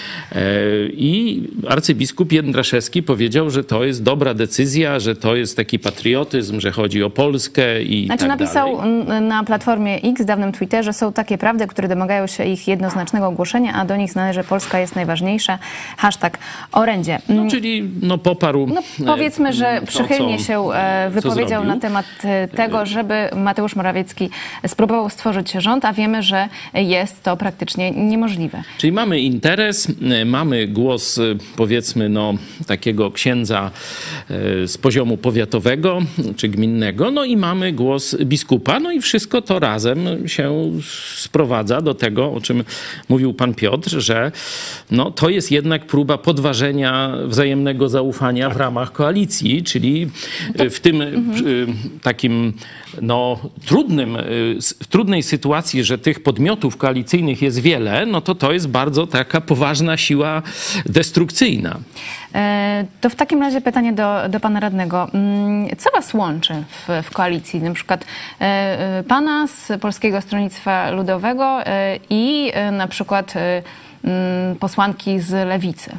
I 0.93 1.43
arcybiskup 1.69 2.33
Jędraszewski 2.33 3.03
powiedział, 3.03 3.51
że 3.51 3.65
to 3.65 3.85
jest 3.85 4.03
dobra 4.03 4.35
decyzja, 4.35 5.01
że 5.01 5.17
to 5.17 5.37
jest 5.37 5.57
taki 5.57 5.79
patriotyzm, 5.79 6.61
że 6.61 6.73
chodzi 6.73 7.03
o 7.03 7.11
Polskę 7.11 7.83
i 7.83 8.07
Znaczy 8.07 8.21
tak 8.21 8.29
napisał 8.29 8.77
dalej. 8.77 9.23
na 9.23 9.45
Platformie 9.45 10.03
X, 10.03 10.25
dawnym 10.25 10.53
Twitterze, 10.53 10.93
są 10.95 11.13
takie 11.13 11.39
prawdy, 11.39 11.67
które 11.67 11.89
domagają 11.89 12.27
się 12.27 12.45
ich 12.45 12.69
jednoznacznego 12.69 13.27
ogłoszenia, 13.27 13.73
a 13.75 13.85
do 13.85 13.97
nich 13.97 14.17
należy 14.17 14.45
Polska 14.45 14.79
jest 14.81 14.97
najważniejsza. 14.97 15.59
Hashtag 15.97 16.39
orędzie. 16.73 17.19
No, 17.29 17.51
czyli 17.51 17.91
no, 18.03 18.19
poparł. 18.19 18.67
No, 18.67 18.81
e, 19.01 19.05
powiedzmy, 19.07 19.53
że 19.53 19.81
przychylnie 19.87 20.39
co- 20.39 20.45
się 20.45 20.73
e, 20.73 21.11
wypowiedział 21.11 21.65
na 21.65 21.77
temat 21.79 22.07
e, 22.25 22.49
tego, 22.49 22.87
żeby 22.87 23.29
Mateusz 23.37 23.77
Morawiecki 23.77 24.31
spróbował 24.67 25.11
stworzyć 25.11 25.53
rząd, 25.53 25.85
a 25.85 25.93
wiemy, 25.93 26.23
że 26.23 26.49
jest 26.75 27.23
to 27.23 27.37
praktycznie 27.37 27.91
niemożliwe. 27.91 28.63
Czyli 28.79 28.93
mamy 28.93 29.21
interes, 29.21 29.89
mamy 30.27 30.69
głos, 30.69 31.21
powiedzmy, 31.57 32.09
no, 32.09 32.35
takiego 32.67 33.11
księdza 33.11 33.71
z 34.67 34.79
poziomu 34.79 35.17
powiatowego 35.17 35.99
czy 36.37 36.49
gminnego, 36.49 37.11
no 37.11 37.25
i 37.25 37.37
mamy 37.37 37.73
głos 37.73 38.17
biskupa, 38.25 38.81
no 38.81 38.93
i 38.93 39.01
wszystko 39.01 39.43
to 39.43 39.59
razem 39.59 40.29
się 40.29 40.71
sprowadza 41.17 41.81
do 41.81 41.95
tego, 41.95 42.33
o 42.33 42.41
czym 42.41 42.65
mówił 43.09 43.35
pan 43.35 43.55
Piotr, 43.55 43.91
że 43.91 44.33
no, 44.91 45.11
to 45.11 45.29
jest 45.29 45.51
jednak 45.51 45.87
próba 45.87 46.19
podważenia 46.19 47.13
wzajemnego 47.27 47.89
zaufania 47.89 48.51
w 48.51 48.57
ramach 48.57 48.93
koalicji, 48.93 49.63
czyli 49.63 50.11
e, 50.59 50.71
w 50.71 50.81
tym 50.81 51.03
e, 51.03 51.07
takim 52.03 52.53
no, 53.03 53.39
trudnym, 53.67 54.17
w 54.83 54.87
trudnej 54.87 55.23
sytuacji, 55.23 55.85
że 55.85 55.99
tych 55.99 56.23
podmiotów 56.23 56.77
koalicyjnych 56.77 57.43
jest 57.43 57.59
wiele, 57.59 58.07
no 58.07 58.21
to 58.21 58.35
to 58.35 58.53
jest 58.53 58.69
bardzo 58.69 59.07
taka 59.07 59.41
poważna 59.41 59.97
siła 59.97 60.43
destrukcyjna. 60.87 61.79
E, 62.35 62.85
To 63.01 63.11
w 63.11 63.15
takim 63.15 63.41
razie 63.41 63.61
pytanie 63.61 63.93
do, 63.93 64.29
do 64.29 64.41
pana 64.41 64.61
radnego. 64.61 65.09
Mm, 65.15 65.77
Co 65.79 65.91
was 65.91 66.15
łączy 66.15 66.55
w, 66.55 67.07
w 67.07 67.11
koalicji? 67.11 67.61
Na 67.63 67.75
przykład 67.75 68.05
e, 68.41 68.45
e, 68.99 69.03
pana 69.03 69.47
z 69.47 69.73
Polskiego 69.81 70.21
Stronnictwa 70.21 70.91
Ludowego 70.91 71.59
i 72.11 72.53
na 72.73 72.89
przykład 72.89 73.35
mm, 73.37 74.57
posłanki 74.57 75.21
z 75.21 75.49
Lewicy. 75.49 75.91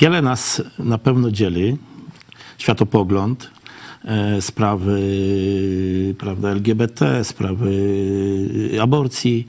Wiele 0.00 0.22
nas 0.22 0.62
na 0.78 0.98
pewno 0.98 1.30
dzieli. 1.30 1.76
Światopogląd, 2.58 3.50
sprawy 4.40 5.00
prawda, 6.18 6.48
LGBT, 6.48 7.24
sprawy 7.24 7.70
aborcji. 8.82 9.46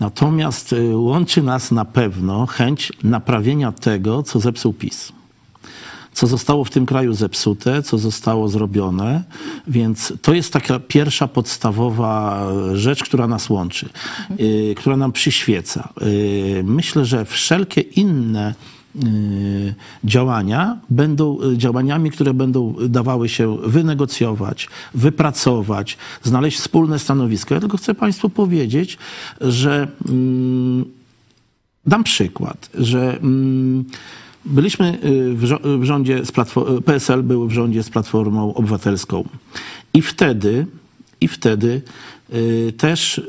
Natomiast 0.00 0.72
e, 0.72 0.96
łączy 0.96 1.42
nas 1.42 1.70
na 1.70 1.84
pewno 1.84 2.46
chęć 2.46 2.92
naprawienia 3.02 3.72
tego, 3.72 4.22
co 4.22 4.40
zepsuł 4.40 4.72
PiS 4.72 5.12
co 6.12 6.26
zostało 6.26 6.64
w 6.64 6.70
tym 6.70 6.86
kraju 6.86 7.14
zepsute, 7.14 7.82
co 7.82 7.98
zostało 7.98 8.48
zrobione. 8.48 9.24
Więc 9.66 10.12
to 10.22 10.34
jest 10.34 10.52
taka 10.52 10.78
pierwsza 10.78 11.28
podstawowa 11.28 12.46
rzecz, 12.74 13.04
która 13.04 13.26
nas 13.26 13.50
łączy, 13.50 13.88
y, 14.40 14.74
która 14.76 14.96
nam 14.96 15.12
przyświeca. 15.12 15.88
Y, 16.02 16.62
myślę, 16.64 17.04
że 17.04 17.24
wszelkie 17.24 17.80
inne 17.80 18.50
y, 18.50 18.79
działania 20.04 20.78
będą 20.90 21.38
y, 21.42 21.58
działaniami, 21.58 22.10
które 22.10 22.34
będą 22.34 22.74
dawały 22.88 23.28
się 23.28 23.56
wynegocjować, 23.56 24.68
wypracować, 24.94 25.98
znaleźć 26.22 26.58
wspólne 26.58 26.98
stanowisko. 26.98 27.54
Ja 27.54 27.60
tylko 27.60 27.76
chcę 27.76 27.94
Państwu 27.94 28.28
powiedzieć, 28.30 28.98
że 29.40 29.88
mm, 30.08 30.84
Dam 31.86 32.04
przykład, 32.04 32.70
że 32.74 33.18
mm, 33.18 33.84
byliśmy 34.44 34.98
y, 35.04 35.34
w, 35.78 35.84
rządzie 35.84 36.24
z 36.24 36.32
Platfo- 36.32 36.82
PSL 36.82 37.22
był 37.22 37.48
w 37.48 37.52
rządzie 37.52 37.82
z 37.82 37.90
Platformą 37.90 38.54
Obywatelską 38.54 39.24
i 39.94 40.02
wtedy, 40.02 40.66
i 41.20 41.28
wtedy 41.28 41.82
y, 42.34 42.72
też 42.76 43.20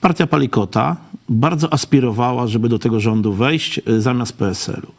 partia 0.00 0.26
Palikota 0.26 0.96
bardzo 1.28 1.72
aspirowała, 1.72 2.46
żeby 2.46 2.68
do 2.68 2.78
tego 2.78 3.00
rządu 3.00 3.32
wejść 3.32 3.80
y, 3.88 4.00
zamiast 4.00 4.32
PSL-u. 4.32 4.92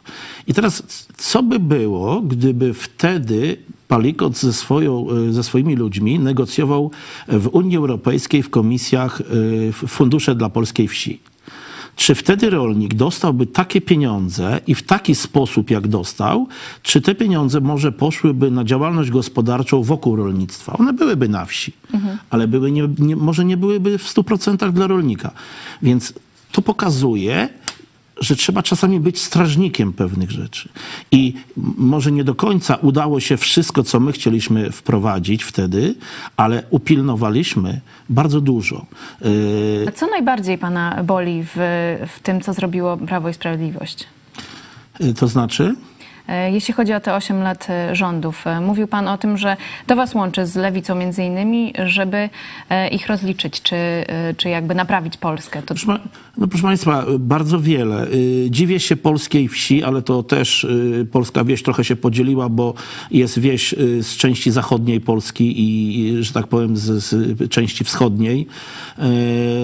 I 0.46 0.54
teraz, 0.54 0.82
co 1.16 1.42
by 1.42 1.58
było, 1.58 2.20
gdyby 2.20 2.74
wtedy 2.74 3.56
Palikot 3.88 4.36
ze, 4.36 4.52
swoją, 4.52 5.06
y, 5.28 5.32
ze 5.32 5.42
swoimi 5.42 5.76
ludźmi 5.76 6.18
negocjował 6.18 6.90
w 7.28 7.48
Unii 7.52 7.76
Europejskiej 7.76 8.42
w 8.42 8.50
komisjach 8.50 9.22
w 9.72 9.84
fundusze 9.88 10.34
dla 10.34 10.48
polskiej 10.48 10.88
wsi? 10.88 11.20
Czy 11.98 12.14
wtedy 12.14 12.50
rolnik 12.50 12.94
dostałby 12.94 13.46
takie 13.46 13.80
pieniądze 13.80 14.60
i 14.66 14.74
w 14.74 14.82
taki 14.82 15.14
sposób, 15.14 15.70
jak 15.70 15.88
dostał, 15.88 16.48
czy 16.82 17.00
te 17.00 17.14
pieniądze 17.14 17.60
może 17.60 17.92
poszłyby 17.92 18.50
na 18.50 18.64
działalność 18.64 19.10
gospodarczą 19.10 19.82
wokół 19.82 20.16
rolnictwa? 20.16 20.72
One 20.72 20.92
byłyby 20.92 21.28
na 21.28 21.44
wsi, 21.44 21.72
ale 22.30 22.48
były 22.48 22.72
nie, 22.72 22.88
nie, 22.98 23.16
może 23.16 23.44
nie 23.44 23.56
byłyby 23.56 23.98
w 23.98 24.14
100% 24.14 24.72
dla 24.72 24.86
rolnika. 24.86 25.30
Więc 25.82 26.12
to 26.52 26.62
pokazuje, 26.62 27.48
że 28.20 28.36
trzeba 28.36 28.62
czasami 28.62 29.00
być 29.00 29.20
strażnikiem 29.22 29.92
pewnych 29.92 30.30
rzeczy. 30.30 30.68
I 31.12 31.34
może 31.76 32.12
nie 32.12 32.24
do 32.24 32.34
końca 32.34 32.74
udało 32.76 33.20
się 33.20 33.36
wszystko, 33.36 33.82
co 33.82 34.00
my 34.00 34.12
chcieliśmy 34.12 34.72
wprowadzić 34.72 35.44
wtedy, 35.44 35.94
ale 36.36 36.62
upilnowaliśmy 36.70 37.80
bardzo 38.08 38.40
dużo. 38.40 38.86
A 39.88 39.92
co 39.92 40.06
najbardziej 40.06 40.58
pana 40.58 41.04
boli 41.04 41.42
w, 41.44 41.56
w 42.16 42.20
tym, 42.22 42.40
co 42.40 42.52
zrobiło 42.52 42.96
Prawo 42.96 43.28
i 43.28 43.34
Sprawiedliwość? 43.34 44.06
yy, 45.00 45.14
to 45.14 45.28
znaczy? 45.28 45.74
E, 46.28 46.52
Jeśli 46.52 46.74
chodzi 46.74 46.92
o 46.92 47.00
te 47.00 47.14
8 47.14 47.42
lat 47.42 47.66
e, 47.70 47.96
rządów, 47.96 48.44
mówił 48.60 48.88
Pan 48.88 49.08
o 49.08 49.18
tym, 49.18 49.38
że 49.38 49.56
to 49.86 49.96
Was 49.96 50.14
łączy 50.14 50.46
z 50.46 50.56
lewicą 50.56 50.94
między 50.94 51.24
innymi, 51.24 51.72
żeby 51.86 52.30
ich 52.90 53.06
rozliczyć, 53.06 53.62
czy, 53.62 53.76
czy 54.36 54.48
jakby 54.48 54.74
naprawić 54.74 55.16
Polskę. 55.16 55.62
To 55.62 55.74
no 56.38 56.48
proszę 56.48 56.62
Państwa, 56.62 57.06
bardzo 57.18 57.60
wiele. 57.60 58.12
Y, 58.12 58.46
Dziwię 58.50 58.80
się 58.80 58.96
polskiej 58.96 59.48
wsi, 59.48 59.82
ale 59.82 60.02
to 60.02 60.22
też 60.22 60.64
y, 60.64 61.06
polska 61.12 61.44
wieś 61.44 61.62
trochę 61.62 61.84
się 61.84 61.96
podzieliła, 61.96 62.48
bo 62.48 62.74
jest 63.10 63.38
wieś 63.38 63.72
y, 63.72 64.02
z 64.02 64.16
części 64.16 64.50
zachodniej 64.50 65.00
Polski 65.00 65.54
i, 65.56 66.24
że 66.24 66.32
tak 66.32 66.46
powiem, 66.46 66.76
z, 66.76 67.04
z 67.04 67.48
części 67.48 67.84
wschodniej. 67.84 68.46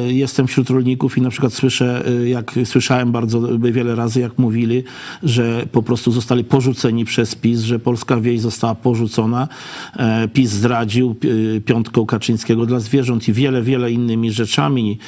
Jestem 0.07 0.47
wśród 0.47 0.71
rolników 0.71 1.19
i 1.19 1.21
na 1.21 1.31
przykład 1.31 1.53
słyszę, 1.53 2.05
jak 2.27 2.55
słyszałem 2.65 3.13
bardzo 3.13 3.59
wiele 3.59 3.95
razy, 3.95 4.21
jak 4.21 4.39
mówili, 4.39 4.85
że 5.23 5.67
po 5.73 5.83
prostu 5.83 6.13
zostali 6.13 6.45
porzuceni 6.45 7.05
przez 7.05 7.35
PiS, 7.35 7.61
że 7.61 7.79
polska 7.79 8.21
wieś 8.21 8.41
została 8.41 8.75
porzucona. 8.75 9.49
E, 9.97 10.29
PiS 10.29 10.51
zdradził 10.51 11.17
piątką 11.65 12.07
Kaczyńskiego 12.07 12.67
dla 12.67 12.81
zwierząt 12.81 13.29
i 13.29 13.33
wiele, 13.33 13.63
wiele 13.63 13.93
innymi 13.93 14.33
rzeczami, 14.33 14.99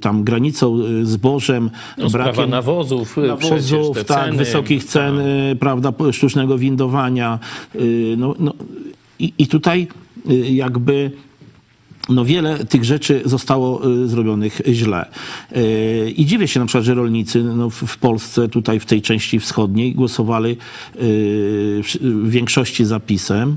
tam 0.00 0.24
granicą, 0.24 0.73
y, 1.02 1.06
zbożem, 1.06 1.70
No, 1.98 2.10
brakiem 2.10 2.50
nawozów, 2.50 3.16
przecież 3.38 3.70
nawozów, 3.70 4.04
tak, 4.04 4.24
ceny, 4.24 4.36
wysokich 4.38 4.84
cen, 4.84 5.16
tak. 5.16 5.26
y, 5.52 5.56
prawda, 5.56 5.92
sztucznego 6.12 6.58
windowania. 6.58 7.38
y, 7.74 8.14
No, 8.18 8.34
no, 8.38 8.52
i, 9.18 9.32
I 9.38 9.46
tutaj 9.46 9.86
y, 10.30 10.34
jakby 10.34 11.10
no 12.08 12.24
wiele 12.24 12.64
tych 12.64 12.84
rzeczy 12.84 13.22
zostało 13.24 13.90
y, 13.90 14.08
zrobionych 14.08 14.60
źle. 14.68 15.06
Y, 15.56 16.12
I 16.16 16.26
dziwię 16.26 16.48
się 16.48 16.60
na 16.60 16.66
przykład, 16.66 16.84
że 16.84 16.94
rolnicy 16.94 17.42
no, 17.42 17.70
w, 17.70 17.98
Polsce, 17.98 18.48
tutaj 18.48 18.80
w 18.80 18.86
tej 18.86 19.02
części 19.02 19.40
wschodniej, 19.40 19.94
głosowali 19.94 20.50
y, 20.50 20.56
w, 21.82 22.30
większości 22.30 22.84
zapisem. 22.84 23.56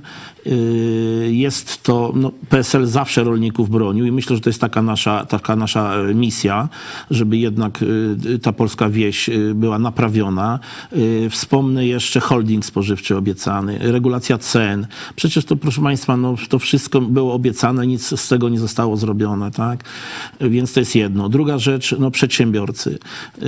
Jest 1.30 1.84
to, 1.84 2.14
no, 2.16 2.32
PSL 2.50 2.86
zawsze 2.86 3.24
rolników 3.24 3.70
bronił 3.70 4.06
i 4.06 4.12
myślę, 4.12 4.36
że 4.36 4.42
to 4.42 4.50
jest 4.50 4.62
taka 4.62 4.82
nasza, 4.82 5.26
taka 5.26 5.56
nasza 5.56 5.96
e, 5.96 6.14
misja, 6.14 6.70
żeby 7.12 7.38
jednak 7.38 7.80
ta 8.42 8.54
polska 8.54 8.90
wieś 8.90 9.30
była 9.56 9.80
naprawiona. 9.80 10.60
Wspomnę 11.30 11.88
jeszcze 11.88 12.20
holding 12.20 12.66
spożywczy 12.66 13.18
obiecany, 13.18 13.78
regulacja 13.82 14.38
cen. 14.38 14.88
Przecież 15.16 15.46
to, 15.46 15.56
proszę 15.56 15.82
Państwa, 15.82 16.18
no, 16.18 16.36
to 16.50 16.60
wszystko 16.60 17.02
było 17.02 17.34
obiecane, 17.34 17.88
nic 17.88 18.20
z 18.20 18.28
tego 18.28 18.37
nie 18.50 18.60
zostało 18.60 18.98
zrobione, 18.98 19.52
tak? 19.52 19.84
Więc 20.42 20.74
to 20.74 20.80
jest 20.80 20.96
jedno. 20.96 21.30
Druga 21.30 21.58
rzecz, 21.58 21.96
no 22.00 22.12
przedsiębiorcy. 22.12 23.00
Yy, 23.42 23.48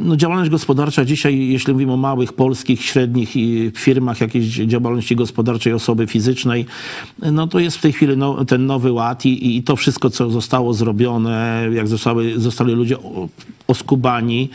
No 0.00 0.16
działalność 0.16 0.50
gospodarcza 0.50 1.04
dzisiaj, 1.04 1.48
jeśli 1.48 1.72
mówimy 1.72 1.92
o 1.92 1.96
małych, 1.96 2.32
polskich, 2.32 2.82
średnich 2.82 3.34
firmach 3.76 4.20
jakiejś 4.20 4.46
działalności 4.46 5.16
gospodarczej 5.16 5.72
osoby 5.72 6.06
fizycznej, 6.06 6.66
no 7.32 7.46
to 7.46 7.58
jest 7.58 7.76
w 7.76 7.80
tej 7.80 7.92
chwili 7.92 8.16
no, 8.16 8.44
ten 8.44 8.66
nowy 8.66 8.92
ład 8.92 9.26
i, 9.26 9.56
i 9.56 9.62
to 9.62 9.76
wszystko, 9.76 10.10
co 10.10 10.30
zostało 10.30 10.74
zrobione, 10.74 11.68
jak 11.72 11.88
zostały, 11.88 12.40
zostali 12.40 12.72
ludzie 12.72 12.96
oskubani, 13.66 14.50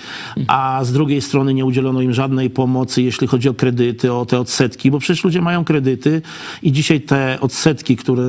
a 0.48 0.80
z 0.84 0.92
drugiej 0.92 1.22
strony 1.22 1.54
nie 1.54 1.66
udzielono 1.66 2.02
im 2.02 2.14
żadnej 2.14 2.50
pomocy, 2.50 3.02
jeśli 3.02 3.28
chodzi 3.28 3.50
o 3.50 3.54
kredyty, 3.54 4.14
o 4.14 4.26
te 4.26 4.40
odsetki, 4.40 4.92
bo 4.92 5.00
przecież 5.00 5.24
ludzie 5.24 5.42
mają 5.42 5.66
kredyty 5.66 6.22
i 6.64 6.72
dzisiaj 6.72 7.02
te 7.02 7.38
odsetki, 7.42 7.96
które 7.96 8.24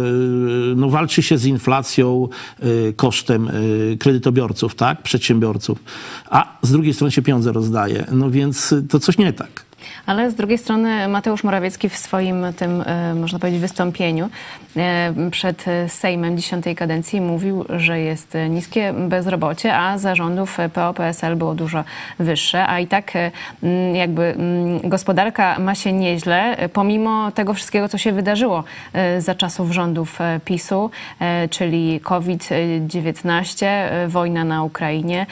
no, 0.76 0.90
walczy 1.04 1.23
się 1.23 1.38
z 1.38 1.46
inflacją 1.46 2.28
y, 2.64 2.94
kosztem 2.96 3.49
y, 3.49 3.96
kredytobiorców, 4.00 4.75
tak, 4.75 5.02
przedsiębiorców, 5.02 5.78
a 6.30 6.58
z 6.62 6.73
drugiej 6.73 6.94
strony 6.94 7.11
się 7.11 7.23
pieniądze 7.23 7.52
rozdaje, 7.52 8.06
no 8.12 8.30
więc 8.30 8.75
to 8.88 9.00
coś 9.00 9.18
nie 9.18 9.32
tak. 9.32 9.64
Ale 10.06 10.30
z 10.30 10.34
drugiej 10.34 10.58
strony 10.58 11.08
Mateusz 11.08 11.44
Morawiecki 11.44 11.88
w 11.88 11.96
swoim 11.96 12.44
tym, 12.56 12.82
e, 12.87 13.14
można 13.14 13.38
powiedzieć, 13.38 13.61
wystąpieniu 13.61 14.28
e, 14.76 15.14
przed 15.30 15.64
Sejmem 15.88 16.37
dziesiątej 16.37 16.75
kadencji 16.75 17.20
mówił, 17.20 17.64
że 17.76 18.00
jest 18.00 18.37
niskie 18.50 18.94
bezrobocie, 19.08 19.76
a 19.76 19.99
zarządów 19.99 20.58
PO-PSL 20.75 21.37
było 21.37 21.54
dużo 21.54 21.84
wyższe, 22.18 22.66
a 22.66 22.80
i 22.80 22.87
tak 22.87 23.16
e, 23.16 23.30
jakby 23.94 24.37
gospodarka 24.84 25.58
ma 25.58 25.75
się 25.75 25.92
nieźle, 25.92 26.56
pomimo 26.73 27.32
tego 27.32 27.54
wszystkiego, 27.54 27.88
co 27.88 27.99
się 27.99 28.12
wydarzyło 28.12 28.64
za 29.18 29.34
czasów 29.34 29.73
rządów 29.73 30.18
PiSu, 30.44 30.90
czyli 31.50 32.00
COVID-19, 32.00 33.66
e, 33.66 34.08
wojna 34.08 34.44
na 34.44 34.64
Ukrainie 34.64 35.26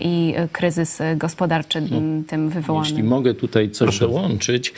i 0.00 0.34
kryzys 0.52 1.02
gospodarczy 1.16 1.82
tym 2.26 2.48
wywołany. 2.48 2.88
Jeśli 2.88 3.02
mogę 3.02 3.34
tutaj 3.34 3.70
coś 3.70 3.93
dołączyć, 3.98 4.72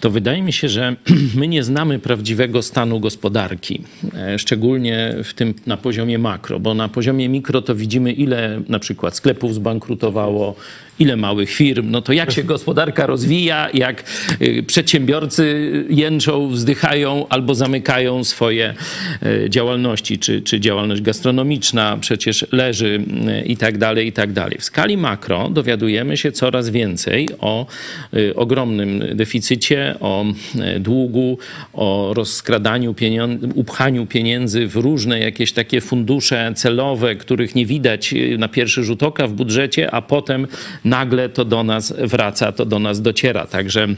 to 0.00 0.10
wydaje 0.10 0.42
mi 0.42 0.52
się, 0.52 0.68
że 0.68 0.96
my 1.38 1.48
nie 1.48 1.64
znamy 1.64 1.98
prawdziwego 1.98 2.62
stanu 2.62 3.00
gospodarki, 3.00 3.82
e, 4.14 4.38
szczególnie 4.38 5.14
w 5.24 5.34
tym 5.34 5.54
na 5.66 5.76
poziomie 5.76 6.18
makro, 6.18 6.60
bo 6.60 6.74
na 6.74 6.88
poziomie 6.88 7.28
mikro 7.28 7.62
to 7.62 7.74
widzimy, 7.74 8.12
ile 8.12 8.60
na 8.68 8.78
przykład 8.78 9.16
sklepów 9.16 9.54
zbankrutowało, 9.54 10.54
ile 10.98 11.16
małych 11.16 11.50
firm, 11.50 11.90
no 11.90 12.02
to 12.02 12.12
jak 12.12 12.32
się 12.32 12.44
gospodarka 12.44 13.06
rozwija, 13.06 13.68
jak 13.74 14.04
y, 14.42 14.62
przedsiębiorcy 14.66 15.72
jęczą, 15.90 16.48
wzdychają 16.48 17.28
albo 17.28 17.54
zamykają 17.54 18.24
swoje 18.24 18.74
y, 19.22 19.50
działalności, 19.50 20.18
czy, 20.18 20.42
czy 20.42 20.60
działalność 20.60 21.02
gastronomiczna 21.02 21.98
przecież 22.00 22.46
leży 22.52 23.04
y, 23.42 23.46
i 23.46 23.56
tak 23.56 23.78
dalej, 23.78 24.06
i 24.06 24.12
tak 24.12 24.32
dalej. 24.32 24.58
W 24.58 24.64
skali 24.64 24.96
makro 24.96 25.50
dowiadujemy 25.50 26.16
się 26.16 26.32
coraz 26.32 26.70
więcej 26.70 27.28
o 27.40 27.66
ogromnym 28.34 29.16
deficycie, 29.16 29.94
o 30.00 30.24
długu, 30.80 31.38
o 31.72 32.12
rozkradaniu 32.14 32.94
pieniędzy, 32.94 33.48
upchaniu 33.54 34.06
pieniędzy 34.06 34.66
w 34.66 34.76
różne 34.76 35.20
jakieś 35.20 35.52
takie 35.52 35.80
fundusze 35.80 36.52
celowe, 36.56 37.16
których 37.16 37.54
nie 37.54 37.66
widać 37.66 38.14
na 38.38 38.48
pierwszy 38.48 38.84
rzut 38.84 39.02
oka 39.02 39.26
w 39.26 39.32
budżecie, 39.32 39.90
a 39.90 40.02
potem 40.02 40.46
nagle 40.86 41.28
to 41.28 41.44
do 41.44 41.62
nas 41.62 41.92
wraca, 41.92 42.52
to 42.52 42.64
do 42.64 42.78
nas 42.78 43.00
dociera. 43.00 43.46
Także 43.46 43.88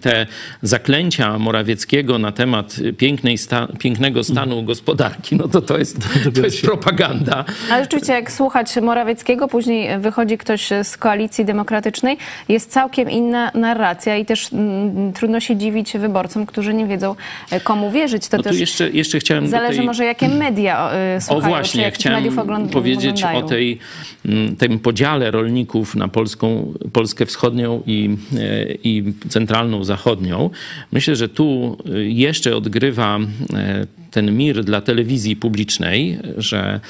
te 0.00 0.26
zaklęcia 0.62 1.38
Morawieckiego 1.38 2.18
na 2.18 2.32
temat 2.32 2.76
pięknej 2.98 3.38
sta, 3.38 3.68
pięknego 3.78 4.24
stanu 4.24 4.62
gospodarki, 4.62 5.36
no 5.36 5.48
to 5.48 5.62
to 5.62 5.78
jest, 5.78 5.96
to 6.34 6.40
jest 6.40 6.62
propaganda. 6.62 7.44
Ale 7.70 7.82
rzeczywiście, 7.84 8.12
jak 8.12 8.32
słuchać 8.32 8.76
Morawieckiego, 8.82 9.48
później 9.48 9.98
wychodzi 9.98 10.38
ktoś 10.38 10.68
z 10.82 10.96
koalicji 10.96 11.44
demokratycznej, 11.44 12.16
jest 12.48 12.70
całkiem 12.70 13.10
inna 13.10 13.50
narracja 13.54 14.16
i 14.16 14.24
też 14.24 14.52
mm, 14.52 15.12
trudno 15.12 15.40
się 15.40 15.56
dziwić 15.56 15.92
wyborcom, 15.98 16.46
którzy 16.46 16.74
nie 16.74 16.86
wiedzą, 16.86 17.14
e, 17.50 17.60
komu 17.60 17.90
wierzyć. 17.90 18.28
To 18.28 18.36
No 18.36 18.42
tu 18.42 18.48
też 18.48 18.58
jeszcze, 18.60 18.90
jeszcze 18.90 19.18
chciałem 19.20 19.48
zależy 19.48 19.78
tej... 19.78 19.86
może, 19.86 20.04
jakie 20.04 20.28
media 20.28 20.90
y, 21.14 21.16
O 21.16 21.20
słuchają, 21.20 21.42
czy 21.42 21.48
właśnie, 21.48 21.82
jakich 21.82 21.98
chciałem 22.00 22.18
mediów 22.22 22.38
ogląd- 22.38 22.72
powiedzieć 22.72 23.22
oglądają. 23.22 23.44
o 23.44 23.48
tej, 23.48 23.78
mm, 24.26 24.56
tym 24.56 24.78
podziale 24.78 25.30
rolników 25.30 25.94
na 25.94 26.08
Polską, 26.08 26.72
Polskę 26.92 27.26
wschodnią 27.26 27.82
i, 27.86 28.16
e, 28.38 28.64
i 28.84 29.04
centralną, 29.28 29.75
zachodnią. 29.84 30.50
Myślę, 30.92 31.16
że 31.16 31.28
tu 31.28 31.78
e, 31.94 31.98
jeszcze 31.98 32.56
odgrywa 32.56 33.18
e, 33.54 33.86
ten 34.16 34.36
mir 34.36 34.64
dla 34.64 34.80
telewizji 34.80 35.36
publicznej, 35.36 36.18
że 36.38 36.80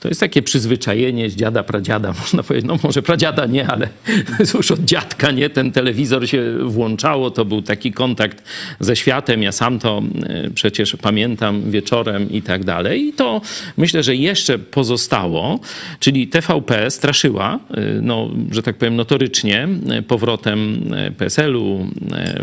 to 0.00 0.08
jest 0.08 0.20
takie 0.20 0.42
przyzwyczajenie 0.42 1.30
z 1.30 1.36
dziada, 1.36 1.62
pradziada, 1.62 2.12
można 2.20 2.42
powiedzieć, 2.42 2.68
no 2.68 2.78
może 2.82 3.02
pradziada 3.02 3.46
nie, 3.46 3.66
ale 3.66 3.88
już 4.54 4.70
od 4.70 4.80
dziadka, 4.80 5.30
nie, 5.30 5.50
ten 5.50 5.72
telewizor 5.72 6.28
się 6.28 6.42
włączało, 6.64 7.30
to 7.30 7.44
był 7.44 7.62
taki 7.62 7.92
kontakt 7.92 8.42
ze 8.80 8.96
światem, 8.96 9.42
ja 9.42 9.52
sam 9.52 9.78
to 9.78 10.02
e, 10.26 10.50
przecież 10.50 10.96
pamiętam 11.02 11.70
wieczorem 11.70 12.30
i 12.30 12.42
tak 12.42 12.64
dalej 12.64 13.06
i 13.06 13.12
to 13.12 13.40
myślę, 13.76 14.02
że 14.02 14.16
jeszcze 14.16 14.58
pozostało, 14.58 15.60
czyli 16.00 16.28
TVP 16.28 16.90
straszyła, 16.90 17.58
e, 17.70 17.80
no, 18.02 18.30
że 18.50 18.62
tak 18.62 18.76
powiem 18.76 18.96
notorycznie, 18.96 19.68
e, 19.90 20.02
powrotem 20.02 20.90
PSL-u, 21.18 21.86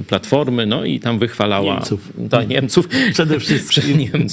Platformy, 0.08 0.66
no 0.66 0.86
i 0.86 1.00
tam 1.00 1.20
wychwalała 1.20 1.76
Niemców. 1.76 2.14
Ta, 2.30 2.44
Niemców. 2.44 2.88
Przede 3.14 3.40
wszystkim. 3.40 3.98
Niemców. 4.14 4.31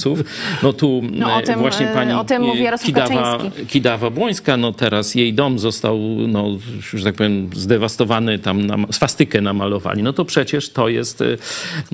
No 0.63 0.73
tu 0.73 1.01
No, 1.11 1.35
o 1.35 1.39
e, 1.39 1.43
tym, 1.43 1.59
właśnie 1.59 1.91
e, 1.91 1.93
pani 1.93 2.13
o 2.13 2.23
tym 2.23 2.41
mówi 2.41 2.63
Jarosław 2.63 2.85
Kidawa, 2.85 3.37
Kaczyński. 3.37 3.65
Kidawa-Błońska, 3.65 4.59
no 4.59 4.71
teraz 4.73 5.15
jej 5.15 5.33
dom 5.33 5.59
został, 5.59 5.99
no, 6.27 6.47
że 6.93 7.03
tak 7.03 7.15
powiem, 7.15 7.49
zdewastowany, 7.55 8.39
tam 8.39 8.65
nam, 8.65 8.85
swastykę 8.91 9.41
namalowali. 9.41 10.03
No 10.03 10.13
to 10.13 10.25
przecież 10.25 10.69
to 10.69 10.89
jest, 10.89 11.23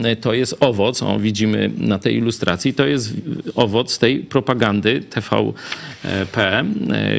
e, 0.03 0.15
to 0.15 0.33
jest 0.33 0.55
owoc, 0.59 1.03
o 1.03 1.19
widzimy 1.19 1.71
na 1.77 1.99
tej 1.99 2.15
ilustracji, 2.15 2.73
to 2.73 2.85
jest 2.85 3.13
owoc 3.55 3.99
tej 3.99 4.19
propagandy 4.19 5.01
TVP, 5.01 6.63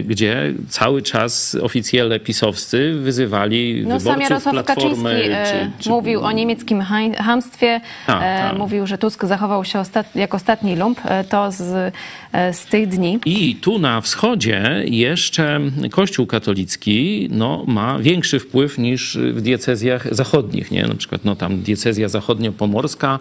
gdzie 0.05 0.55
cały 0.69 1.03
czas 1.03 1.57
oficjele 1.63 2.21
pisowscy 2.21 2.95
wyzywali 2.95 3.85
No, 3.87 4.01
sam 4.01 4.13
wyborców 4.13 4.23
Jarosław 4.31 4.65
Platformy. 4.65 5.11
Kaczyński 5.11 5.69
czy, 5.79 5.83
czy, 5.85 5.91
mówił 5.91 6.21
o 6.21 6.33
niemieckim 6.33 6.81
hamstwie, 7.19 7.81
Tak, 8.07 8.21
tak. 8.21 8.59
mówił, 8.59 8.87
że 8.87 8.99
Tusk 8.99 9.25
zachował 9.25 9.65
się 9.65 9.79
ostat- 9.79 10.15
jak 10.15 10.35
ostatni 10.35 10.76
lump. 10.77 11.01
E, 11.05 11.25
to 11.25 11.53
z, 11.53 11.93
e, 12.33 12.53
z 12.53 12.67
tych 12.67 12.89
dni. 12.89 13.19
I 13.27 13.57
tu 13.57 13.79
na 13.79 14.01
wschodzie 14.01 14.83
jeszcze 14.85 15.61
Kościół 15.91 16.27
katolicki 16.27 17.29
no, 17.33 17.65
ma 17.67 17.99
większy 17.99 18.39
wpływ 18.39 18.79
niż 18.79 19.19
w 19.33 19.41
diecezjach 19.41 20.15
zachodnich. 20.15 20.71
Nie? 20.71 20.87
Na 20.87 20.95
przykład 20.95 21.25
no, 21.25 21.37
tam 21.37 21.61
diecezja 21.63 22.09
zachodnio-pomorska 22.09 23.19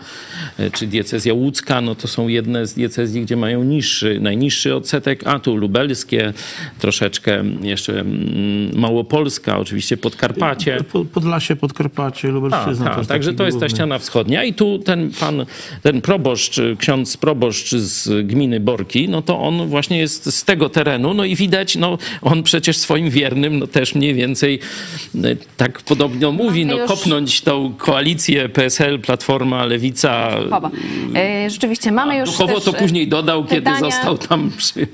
e, 0.59 0.71
czy 0.71 0.87
diecezja 0.87 1.33
łódzka, 1.33 1.81
no, 1.81 1.95
to 1.95 2.07
są 2.07 2.27
jedne 2.27 2.67
z 2.67 2.73
diecezji, 2.73 3.21
gdzie 3.21 3.35
mają 3.37 3.63
niższy, 3.63 4.19
najniższy 4.19 4.75
odsetek, 4.75 5.27
a 5.27 5.39
tu 5.39 5.55
lubelskie, 5.55 6.33
troszeczkę 6.79 7.43
jeszcze 7.61 7.99
mm, 7.99 8.79
Małopolska, 8.79 9.57
oczywiście 9.57 9.97
Podkarpacie. 9.97 10.77
Po- 10.91 11.05
Podlasie, 11.05 11.55
Podkarpacie, 11.55 12.21
Tak, 12.21 12.31
Lubelszczyzna. 12.31 12.85
tak, 12.85 12.93
to 12.93 12.99
jest 12.99 13.09
także 13.09 13.33
to 13.33 13.45
jest 13.45 13.59
ta 13.59 13.69
ściana 13.69 13.99
wschodnia 13.99 14.43
i 14.43 14.53
tu 14.53 14.79
ten 14.79 15.11
pan, 15.19 15.45
ten 15.81 16.01
proboszcz, 16.01 16.61
ksiądz 16.77 17.17
proboszcz 17.17 17.34
z 17.75 18.27
gminy 18.27 18.59
Borki, 18.59 19.09
no 19.09 19.21
to 19.21 19.39
on 19.39 19.67
właśnie 19.67 19.97
jest 19.97 20.35
z 20.35 20.43
tego 20.43 20.69
terenu, 20.69 21.13
no 21.13 21.25
i 21.25 21.35
widać, 21.35 21.75
no 21.75 21.97
on 22.21 22.43
przecież 22.43 22.77
swoim 22.77 23.09
wiernym, 23.09 23.59
no 23.59 23.67
też 23.67 23.95
mniej 23.95 24.13
więcej 24.13 24.59
e, 25.15 25.19
tak 25.57 25.81
podobno 25.81 26.31
mówi, 26.31 26.65
no 26.65 26.77
już- 26.77 26.87
kopnąć 26.87 27.41
tą 27.41 27.73
koalicję 27.77 28.49
PSL, 28.49 28.99
Platforma, 28.99 29.65
Lewica. 29.65 30.29
E, 31.15 31.49
rzeczywiście, 31.49 31.91
mamy 31.91 32.17
już 32.17 32.29
Duchowo 32.31 32.59
to 32.59 32.71
e, 32.71 32.73
później 32.73 33.07
dodał, 33.07 33.45
kiedy 33.45 33.61
pytania- 33.61 33.79
został 33.79 34.17
tam 34.17 34.51
przy, 34.57 34.87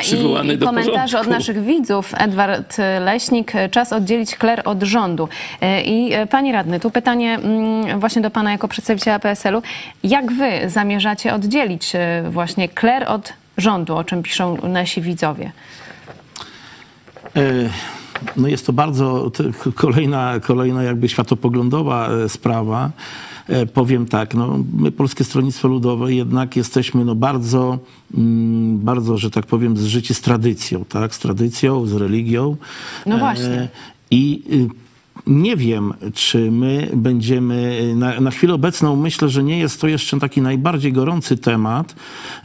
przywołany 0.00 0.54
i 0.54 0.58
do 0.58 0.66
komentarze 0.66 1.20
od 1.20 1.26
naszych 1.26 1.64
widzów. 1.64 2.12
Edward 2.18 2.76
Leśnik, 3.00 3.52
czas 3.70 3.92
oddzielić 3.92 4.34
kler 4.36 4.62
od 4.64 4.82
rządu. 4.82 5.28
E, 5.60 5.82
I 5.82 6.12
panie 6.30 6.52
radny, 6.52 6.80
tu 6.80 6.90
pytanie 6.90 7.34
mm, 7.34 8.00
właśnie 8.00 8.22
do 8.22 8.30
pana 8.30 8.52
jako 8.52 8.68
przedstawiciela 8.68 9.18
PSL-u. 9.18 9.62
Jak 10.04 10.32
wy 10.32 10.50
zamierzacie 10.70 11.34
oddzielić 11.34 11.75
e, 11.94 12.30
właśnie 12.30 12.68
kler 12.68 13.04
od 13.08 13.32
rządu, 13.58 13.96
o 13.96 14.04
czym 14.04 14.22
piszą 14.22 14.68
nasi 14.68 15.02
widzowie? 15.02 15.52
E, 17.36 17.42
No 18.36 18.48
jest 18.48 18.66
to 18.66 18.72
bardzo 18.72 19.30
kolejna, 19.74 20.40
kolejna 20.40 20.82
jakby 20.82 21.08
światopoglądowa 21.08 22.08
e, 22.08 22.28
sprawa. 22.28 22.90
Powiem 23.74 24.06
tak, 24.06 24.34
no, 24.34 24.58
my 24.76 24.92
Polskie 24.92 25.24
Stronnictwo 25.24 25.68
Ludowe 25.68 26.12
jednak 26.12 26.56
jesteśmy 26.56 27.04
no, 27.04 27.14
bardzo, 27.14 27.78
mm, 28.14 28.78
bardzo, 28.78 29.18
że 29.18 29.30
tak 29.30 29.46
powiem, 29.46 29.76
zżyci 29.76 30.14
z 30.14 30.20
tradycją, 30.20 30.84
tak? 30.84 31.14
Z 31.14 31.18
tradycją, 31.18 31.86
z 31.86 31.92
religią. 31.92 32.56
No 33.06 33.18
właśnie. 33.18 33.68
I 34.10 34.42
y, 34.52 34.85
Nie 35.26 35.56
wiem, 35.56 35.94
czy 36.14 36.50
my 36.50 36.90
będziemy, 36.94 37.92
na, 37.96 38.20
na 38.20 38.30
chwilę 38.30 38.54
obecną 38.54 38.96
myślę, 38.96 39.28
że 39.28 39.42
nie 39.42 39.58
jest 39.58 39.80
to 39.80 39.88
jeszcze 39.88 40.20
taki 40.20 40.42
najbardziej 40.42 40.92
gorący 40.92 41.36
temat, 41.36 41.94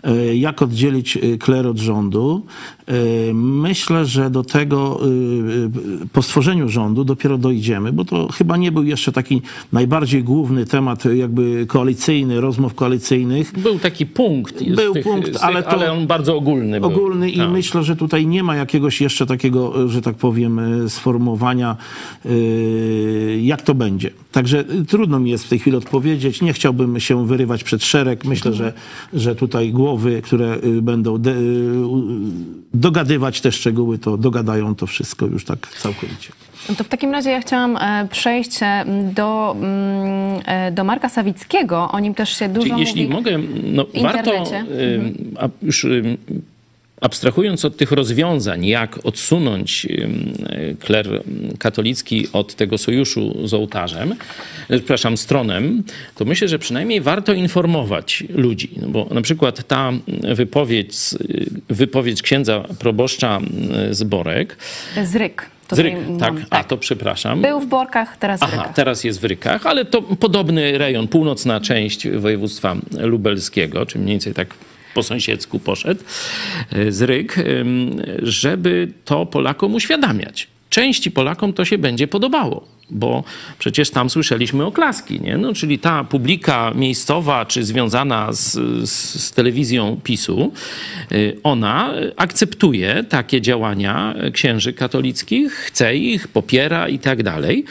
e, 0.03 0.35
jak 0.35 0.61
oddzielić 0.61 1.17
e, 1.17 1.37
kler 1.37 1.67
od 1.67 1.77
rządu. 1.77 2.45
E, 2.91 3.33
Myślę, 3.33 4.05
że 4.05 4.29
do 4.29 4.43
tego 4.43 4.99
e, 5.01 5.05
e, 5.05 6.07
po 6.13 6.21
stworzeniu 6.21 6.69
rządu 6.69 7.03
dopiero 7.03 7.37
dojdziemy, 7.37 7.93
bo 7.93 8.05
to 8.05 8.27
chyba 8.31 8.57
nie 8.57 8.71
był 8.71 8.83
jeszcze 8.83 9.11
taki 9.11 9.41
najbardziej 9.73 10.23
główny 10.23 10.65
temat 10.65 11.05
jakby 11.05 11.65
koalicyjny, 11.67 12.41
rozmów 12.41 12.73
koalicyjnych. 12.75 13.59
Był 13.59 13.79
taki 13.79 14.05
punkt. 14.05 14.63
Był 14.75 14.93
tych, 14.93 15.03
punkt, 15.03 15.31
tych, 15.33 15.43
ale 15.43 15.63
to- 15.63 15.69
ale 15.69 15.91
on 15.91 16.07
bardzo 16.07 16.35
ogólny 16.35 16.79
był. 16.79 16.89
ogólny 16.89 17.29
i 17.31 17.37
Tak. 17.37 17.49
myślę, 17.51 17.83
że 17.83 17.95
tutaj 17.95 18.27
nie 18.27 18.43
ma 18.43 18.55
jakiegoś 18.55 19.01
jeszcze 19.01 19.25
takiego, 19.25 19.89
że 19.89 20.01
tak 20.01 20.15
powiem, 20.15 20.61
sformułowania, 20.89 21.77
jak 23.41 23.61
to 23.61 23.75
będzie. 23.75 24.09
Także 24.31 24.59
e, 24.59 24.85
trudno 24.85 25.19
mi 25.19 25.31
jest 25.31 25.45
w 25.45 25.49
tej 25.49 25.59
chwili 25.59 25.77
odpowiedzieć. 25.77 26.41
Nie 26.41 26.53
chciałbym 26.53 26.99
się 26.99 27.27
wyrywać 27.27 27.63
przed 27.63 27.83
szereg. 27.83 28.25
Myślę, 28.25 28.53
że, 28.53 28.73
że 29.13 29.35
tutaj 29.35 29.71
głowy, 29.71 30.21
które 30.21 30.53
e, 30.53 30.59
będą 30.81 31.17
de, 31.17 31.33
u- 31.87 32.03
dogadywać 32.73 33.41
te 33.41 33.51
szczegóły, 33.51 33.97
to 33.97 34.17
dogadają 34.17 34.75
to 34.75 34.87
wszystko 34.87 35.25
już 35.25 35.45
tak 35.45 35.67
całkowicie. 35.67 36.29
No 36.69 36.75
To 36.75 36.83
w 36.83 36.87
takim 36.87 37.11
razie 37.11 37.29
ja 37.29 37.41
chciałam 37.41 37.77
e, 37.77 38.07
przejść 38.11 38.59
e, 38.63 38.85
do, 39.15 39.55
mm, 39.59 40.41
e, 40.45 40.71
do 40.71 40.83
Marka 40.83 41.09
Sawickiego. 41.09 41.89
O 41.91 41.99
nim 41.99 42.13
też 42.13 42.37
się 42.37 42.49
dużo 42.49 42.67
Czyli 42.67 42.79
jeśli 42.79 43.01
mówi. 43.03 43.13
mogę, 43.13 43.39
no 43.63 43.85
warto 44.01 44.31
ym, 44.33 45.15
a 45.39 45.49
już 45.61 45.85
abstrahując 47.01 47.65
od 47.65 47.77
tych 47.77 47.91
rozwiązań, 47.91 48.65
jak 48.65 48.99
odsunąć 49.05 49.87
kler 50.79 51.23
katolicki 51.59 52.27
od 52.33 52.55
tego 52.55 52.77
sojuszu 52.77 53.47
z 53.47 53.53
ołtarzem, 53.53 54.11
e, 54.69 54.77
przepraszam, 54.77 55.17
stronem, 55.17 55.83
to 56.15 56.25
myślę, 56.25 56.47
że 56.47 56.59
przynajmniej 56.59 57.01
warto 57.01 57.33
informować 57.33 58.23
ludzi. 58.29 58.69
No 58.81 58.87
bo 58.87 59.07
na 59.11 59.21
przykład 59.21 59.67
ta 59.67 59.91
wypowiedź, 60.35 60.95
z- 60.95 61.17
wypowiedź 61.69 62.21
księdza 62.21 62.63
proboszcza 62.79 63.39
y, 63.89 63.93
z 63.95 64.03
Borek, 64.03 64.57
Zryk. 65.03 65.45
z 65.71 65.79
Ryk, 65.79 65.95
Tutaj 65.95 66.19
tak, 66.19 66.33
mam- 66.33 66.45
a 66.49 66.63
to 66.63 66.77
przepraszam. 66.77 67.41
Był 67.41 67.59
w 67.59 67.67
Borkach, 67.67 68.17
teraz 68.17 68.39
w 68.39 68.43
Aha, 68.43 68.57
Rykach. 68.57 68.73
teraz 68.75 69.03
jest 69.03 69.21
w 69.21 69.23
Rykach, 69.23 69.65
ale 69.65 69.85
to 69.85 70.01
podobny 70.01 70.77
rejon, 70.77 71.07
północna 71.07 71.61
część 71.61 72.07
województwa 72.09 72.75
lubelskiego, 72.99 73.85
czy 73.85 73.99
mniej 73.99 74.11
więcej 74.13 74.33
tak 74.33 74.47
po 74.93 75.03
sąsiedzku 75.03 75.59
poszedł 75.59 76.03
e, 76.71 76.91
z 76.91 77.01
Ryk, 77.01 77.37
ym, 77.37 78.01
żeby 78.21 78.93
to 79.05 79.25
Polakom 79.25 79.75
uświadamiać. 79.75 80.47
Części 80.69 81.11
Polakom 81.11 81.53
to 81.53 81.65
się 81.65 81.77
będzie 81.77 82.07
podobało, 82.07 82.67
bo 82.91 83.23
przecież 83.59 83.89
tam 83.89 84.09
słyszeliśmy 84.09 84.65
oklaski, 84.65 85.21
nie? 85.21 85.37
No, 85.37 85.53
czyli 85.53 85.79
ta 85.79 86.03
publika 86.03 86.71
miejscowa 86.75 87.45
czy 87.45 87.63
związana 87.63 88.33
z, 88.33 88.51
z, 88.89 89.23
z 89.23 89.31
telewizją 89.31 89.99
PiSu, 90.03 90.51
y, 91.11 91.37
ona 91.43 91.93
akceptuje 92.17 93.03
takie 93.09 93.41
działania 93.41 94.15
księży 94.33 94.73
katolickich, 94.73 95.53
chce 95.53 95.95
ich, 95.95 96.27
popiera 96.27 96.87
i 96.87 96.99
tak 96.99 97.23
dalej. 97.23 97.65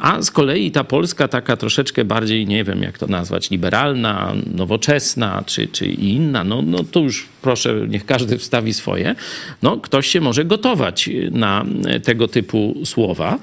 A 0.00 0.22
z 0.22 0.30
kolei 0.30 0.70
ta 0.70 0.84
Polska 0.84 1.28
taka 1.28 1.56
troszeczkę 1.56 2.04
bardziej, 2.04 2.46
nie 2.46 2.64
wiem 2.64 2.82
jak 2.82 2.98
to 2.98 3.06
nazwać, 3.06 3.50
liberalna, 3.50 4.34
nowoczesna 4.54 5.42
czy, 5.46 5.68
czy 5.68 5.86
inna, 5.86 6.44
no, 6.44 6.62
no 6.62 6.84
to 6.84 7.00
już 7.00 7.26
proszę, 7.42 7.74
niech 7.88 8.06
każdy 8.06 8.38
wstawi 8.38 8.74
swoje. 8.74 9.14
No, 9.62 9.76
ktoś 9.76 10.06
się 10.06 10.20
może 10.20 10.44
gotować 10.44 11.10
na 11.30 11.64
tego 12.04 12.28
typu 12.28 12.74
słowa. 12.84 13.38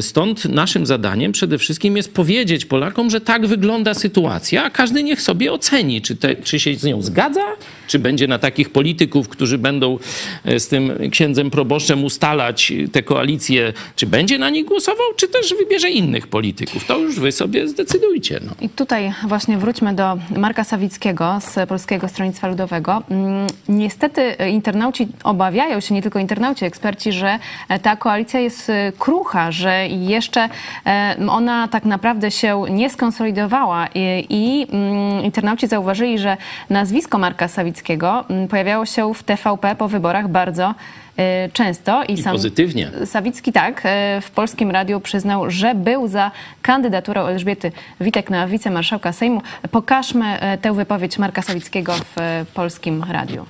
Stąd 0.00 0.44
naszym 0.48 0.86
zadaniem 0.86 1.32
przede 1.32 1.58
wszystkim 1.58 1.96
jest 1.96 2.14
powiedzieć 2.14 2.64
Polakom, 2.64 3.10
że 3.10 3.20
tak 3.20 3.46
wygląda 3.46 3.94
sytuacja, 3.94 4.64
a 4.64 4.70
każdy 4.70 5.02
niech 5.02 5.22
sobie 5.22 5.52
oceni, 5.52 6.02
czy, 6.02 6.16
te, 6.16 6.36
czy 6.36 6.60
się 6.60 6.74
z 6.74 6.84
nią 6.84 7.02
zgadza, 7.02 7.44
czy 7.88 7.98
będzie 7.98 8.26
na 8.26 8.38
takich 8.38 8.70
polityków, 8.70 9.28
którzy 9.28 9.58
będą 9.58 9.98
e, 10.44 10.60
z 10.60 10.68
tym 10.68 10.92
księdzem 11.10 11.50
proboszczem 11.50 12.04
ustalać 12.04 12.72
te 12.92 13.02
koalicje, 13.02 13.72
czy 13.96 14.06
będzie 14.06 14.38
na 14.38 14.50
nich 14.50 14.64
głosował, 14.64 15.06
czy 15.16 15.28
też 15.28 15.54
wybierze 15.54 15.90
innych 15.90 16.26
polityków. 16.26 16.84
To 16.86 16.98
już 16.98 17.20
wy 17.20 17.32
sobie 17.32 17.68
zdecydujcie. 17.68 18.40
No. 18.46 18.52
I 18.60 18.68
tutaj 18.68 19.12
właśnie 19.26 19.58
wróćmy 19.58 19.94
do 19.94 20.18
Marka 20.36 20.64
Sawickiego 20.64 21.38
z 21.40 21.68
Polskiego 21.68 22.08
Stronnictwa 22.08 22.48
Ludowego. 22.48 23.02
Mm, 23.10 23.46
Niestety 23.68 24.36
internauci 24.50 25.08
obawiają 25.24 25.80
się, 25.80 25.94
nie 25.94 26.02
tylko 26.02 26.18
internauci, 26.18 26.64
eksperci, 26.64 27.12
że 27.12 27.38
ta 27.82 27.96
koalicja 27.96 28.40
jest 28.40 28.70
e, 28.70 28.92
krucha, 28.98 29.52
że 29.52 29.86
jeszcze 29.88 30.48
e, 30.86 31.16
ona 31.28 31.68
tak 31.68 31.84
naprawdę 31.84 32.30
się 32.30 32.64
nie 32.70 32.90
skonsolidowała 32.90 33.86
i, 33.94 34.26
i 34.30 34.66
mm, 34.72 35.24
internauci 35.24 35.66
zauważyli, 35.66 36.18
że 36.18 36.36
nazwisko 36.70 37.18
Marka 37.18 37.48
Sawickiego 37.48 37.77
mm, 38.28 38.48
pojawiało 38.48 38.86
się 38.86 39.14
w 39.14 39.22
TVP 39.22 39.76
po 39.76 39.88
wyborach 39.88 40.28
bardzo 40.28 40.74
e, 41.16 41.48
często. 41.48 42.04
I 42.04 42.22
pozytywnie. 42.22 42.90
Sawicki 43.04 43.52
tak, 43.52 43.82
e, 43.84 44.20
w 44.20 44.30
Polskim 44.30 44.70
Radiu 44.70 45.00
przyznał, 45.00 45.50
że 45.50 45.74
był 45.74 46.08
za 46.08 46.30
kandydaturą 46.62 47.26
Elżbiety 47.26 47.72
Witek 48.00 48.30
na 48.30 48.46
wicemarszałka 48.46 49.12
Sejmu. 49.12 49.42
Pokażmy 49.70 50.40
e, 50.40 50.58
tę 50.58 50.72
wypowiedź 50.72 51.18
Marka 51.18 51.42
Sawickiego 51.42 51.92
w 51.94 52.46
Polskim 52.54 53.04
Radiu. 53.10 53.46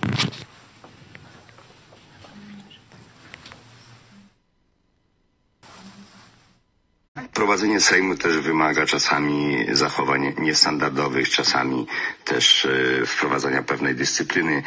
Prowadzenie 7.34 7.80
Sejmu 7.80 8.16
też 8.16 8.38
wymaga 8.38 8.86
czasami 8.86 9.66
zachowań 9.72 10.34
niestandardowych, 10.38 11.28
czasami 11.30 11.86
też 12.24 12.64
e, 12.64 13.06
wprowadzania 13.06 13.62
pewnej 13.62 13.94
dyscypliny. 13.94 14.62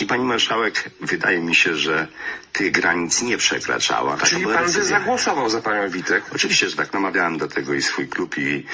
I 0.00 0.06
pani 0.06 0.24
marszałek, 0.24 0.90
wydaje 1.00 1.40
mi 1.40 1.54
się, 1.54 1.76
że 1.76 2.08
tych 2.52 2.72
granic 2.72 3.22
nie 3.22 3.36
przekraczała. 3.36 4.14
Taka 4.14 4.26
Czyli 4.26 4.44
pan 4.44 4.72
by 4.72 4.84
zagłosował 4.84 5.50
za 5.50 5.60
panią 5.60 5.90
Witek? 5.90 6.24
Oczywiście, 6.34 6.68
że 6.68 6.76
tak 6.76 6.92
namawiałem 6.92 7.38
do 7.38 7.48
tego 7.48 7.74
i 7.74 7.82
swój 7.82 8.08
klub 8.08 8.38
i 8.38 8.66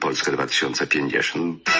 Polskę 0.00 0.32
2050. 0.32 1.70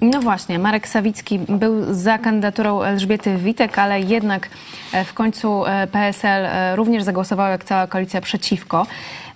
No 0.00 0.20
właśnie, 0.20 0.58
Marek 0.58 0.88
Sawicki 0.88 1.38
był 1.38 1.94
za 1.94 2.18
kandydaturą 2.18 2.82
Elżbiety 2.82 3.36
Witek, 3.36 3.78
ale 3.78 4.00
jednak 4.00 4.48
e, 4.92 5.04
w 5.04 5.14
końcu 5.14 5.66
e, 5.66 5.86
PSL 5.86 6.46
e, 6.46 6.76
również 6.76 7.02
zagłosował, 7.02 7.50
jak 7.50 7.64
cała 7.64 7.86
koalicja, 7.86 8.20
przeciwko. 8.20 8.86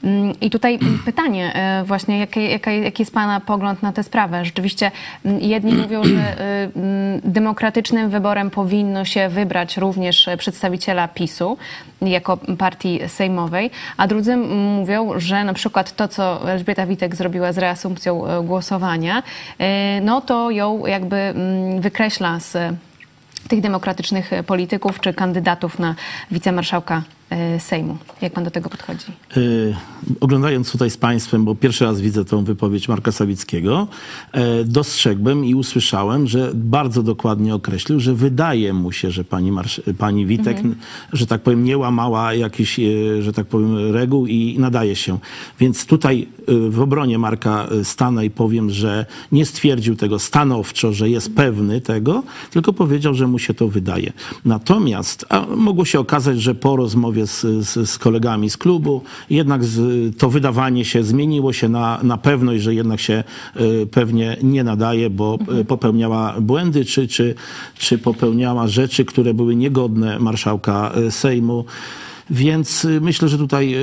Mm, 0.05 0.35
I 0.41 0.51
tutaj 0.51 0.79
pytanie 1.05 1.55
e, 1.55 1.85
właśnie, 1.85 2.19
jaki, 2.19 2.51
jaki 2.83 3.03
jest 3.03 3.15
Pana 3.15 3.41
pogląd 3.41 3.83
na 3.83 3.93
tę 3.93 4.03
sprawę? 4.03 4.45
Rzeczywiście 4.45 4.91
mm, 5.25 5.41
jedni 5.41 5.73
mówią, 5.83 6.05
że 6.05 6.41
e, 6.41 6.69
mm, 6.77 7.21
demokratycznym 7.25 8.11
wyborem 8.11 8.51
powinno 8.51 9.05
się 9.05 9.29
wybrać 9.29 9.77
również 9.77 10.29
przedstawiciela 10.39 11.09
PiSu 11.09 11.57
jako 12.03 12.37
partii 12.37 13.01
sejmowej, 13.07 13.71
a 13.97 14.07
drudzy 14.07 14.37
mówią, 14.37 15.13
że 15.17 15.45
na 15.45 15.55
przykład 15.55 15.97
to, 15.97 16.09
co 16.09 16.51
Elżbieta 16.51 16.87
Witek 16.87 17.17
zrobiła 17.17 17.53
z 17.53 17.59
reasumpcją 17.59 18.27
e, 18.27 18.43
głosowania, 18.43 19.23
no 20.03 20.21
to 20.21 20.51
ją 20.51 20.87
jakby 20.87 21.35
wykreśla 21.81 22.41
z 22.41 22.57
tych 23.49 23.61
demokratycznych 23.61 24.31
polityków 24.47 25.01
czy 25.01 25.15
kandydatów 25.15 25.79
na 25.79 25.95
wicemarszałka 26.31 27.03
Sejmu. 27.59 27.97
Jak 28.21 28.33
pan 28.33 28.45
do 28.45 28.51
tego 28.51 28.71
podchodzi? 28.71 29.07
Y, 29.37 29.75
oglądając 30.21 30.73
tutaj 30.73 30.91
z 30.91 30.97
Państwem, 30.97 31.45
bo 31.45 31.55
pierwszy 31.55 31.85
raz 31.85 32.01
widzę 32.01 32.25
tą 32.25 32.45
wypowiedź 32.45 32.89
Marka 32.89 33.13
Sawickiego, 33.13 33.89
e, 34.33 34.65
dostrzegłem 34.65 35.45
i 35.45 35.55
usłyszałem, 35.55 36.27
że 36.27 36.51
bardzo 36.55 37.03
dokładnie 37.03 37.55
określił, 37.55 38.01
że 38.01 38.15
wydaje 38.15 38.73
mu 38.73 38.93
się, 38.93 39.11
że 39.11 39.25
pani, 39.25 39.53
marsz, 39.53 39.81
pani 39.99 40.27
Witek, 40.27 40.57
że 41.13 41.27
tak 41.27 41.43
powiem, 41.43 41.65
nie 41.65 41.79
łamała 41.79 42.35
jakichś, 42.35 42.79
e, 42.79 42.83
że 43.23 43.33
tak 43.33 43.47
powiem, 43.47 43.93
reguł 43.93 44.27
i 44.27 44.57
nadaje 44.59 44.97
się. 44.97 45.19
Więc 45.61 45.87
tutaj 45.87 46.29
e, 46.49 46.71
w 46.71 46.81
obronie 46.81 47.19
Marka 47.19 47.67
e, 47.71 47.85
stanę 47.85 48.27
i 48.27 48.31
powiem, 48.31 48.71
że 48.71 49.07
nie 49.33 49.47
stwierdził 49.47 49.97
tego 49.97 50.19
stanowczo, 50.19 50.93
że 50.93 51.11
jest 51.11 51.35
pewny 51.35 51.81
tego, 51.81 52.23
tylko 52.51 52.73
powiedział, 52.73 53.15
że 53.15 53.27
mu 53.27 53.39
się 53.39 53.55
to 53.55 53.69
wydaje. 53.69 54.13
Natomiast 54.45 55.27
a 55.29 55.47
mogło 55.57 55.85
się 55.85 56.01
okazać, 56.01 56.41
że 56.41 56.55
po 56.55 56.77
rozmowie 56.77 57.18
z, 57.27 57.41
z, 57.41 57.91
z 57.91 57.99
kolegami 57.99 58.51
z 58.51 58.57
klubu 58.57 59.03
jednak 59.31 59.65
z, 59.65 60.17
to 60.17 60.31
wydawanie 60.31 60.85
się 60.85 61.05
zmieniło 61.05 61.53
się 61.53 61.69
na, 61.69 62.01
na 62.03 62.17
pewność, 62.17 62.63
że 62.63 62.75
jednak 62.75 63.01
się 63.01 63.25
e, 63.55 63.87
pewnie 63.87 64.37
nie 64.43 64.65
nadaje, 64.65 65.11
bo 65.11 65.39
e, 65.61 65.65
popełniała 65.65 66.41
błędy, 66.41 66.85
czy, 66.85 67.09
czy, 67.09 67.35
czy 67.79 67.99
popełniała 67.99 68.69
rzeczy, 68.69 69.05
które 69.05 69.35
były 69.35 69.57
niegodne 69.57 70.19
marszałka 70.19 70.93
e, 70.93 71.11
Sejmu. 71.11 71.65
Więc 72.31 72.87
myślę, 73.01 73.29
że 73.29 73.39
tutaj 73.39 73.75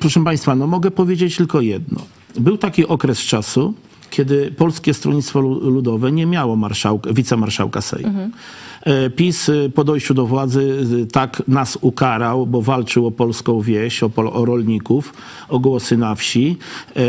Proszę 0.00 0.24
Państwa, 0.24 0.54
no 0.54 0.66
mogę 0.66 0.90
powiedzieć 0.90 1.36
tylko 1.36 1.60
jedno. 1.60 2.00
Był 2.40 2.58
taki 2.58 2.86
okres 2.86 3.18
czasu, 3.18 3.74
kiedy 4.10 4.52
Polskie 4.56 4.94
Stronnictwo 4.94 5.40
Lu- 5.40 5.70
Ludowe 5.70 6.12
nie 6.12 6.26
miało 6.26 6.56
marszałka, 6.56 7.12
wicemarszałka 7.12 7.80
Sejmu. 7.80 8.08
E, 8.08 8.30
PiS 9.16 9.48
y, 9.48 9.72
po 9.74 9.84
dojściu 9.84 10.14
do 10.14 10.26
władzy 10.26 10.86
y, 11.02 11.06
tak 11.06 11.42
nas 11.48 11.78
ukarał, 11.80 12.46
bo 12.46 12.62
walczył 12.62 13.06
o 13.06 13.10
polską 13.10 13.60
wieś, 13.60 14.02
o, 14.02 14.10
o 14.16 14.44
rolników, 14.44 15.14
o 15.48 15.58
głosy 15.58 15.96
na 15.96 16.14
wsi, 16.14 16.56
e, 16.96 17.02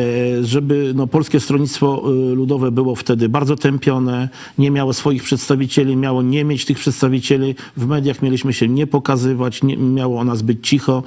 żeby 0.44 0.92
no, 0.96 1.08
Polskie 1.08 1.40
Stronnictwo 1.40 2.04
Ludowe 2.36 2.72
było 2.72 2.96
wtedy 2.96 3.30
bardzo 3.30 3.56
tępione, 3.56 4.30
nie 4.58 4.72
miało 4.72 4.94
swoich 4.94 5.24
przedstawicieli, 5.24 5.96
miało 5.96 6.22
nie 6.22 6.44
mieć 6.44 6.66
tych 6.66 6.80
przedstawicieli, 6.80 7.56
w 7.78 7.88
mediach 7.88 8.22
mieliśmy 8.22 8.54
się 8.54 8.68
nie 8.68 8.88
pokazywać, 8.88 9.64
nie, 9.64 9.78
miało 9.78 10.20
o 10.20 10.24
nas 10.24 10.42
być 10.42 10.68
cicho 10.68 11.04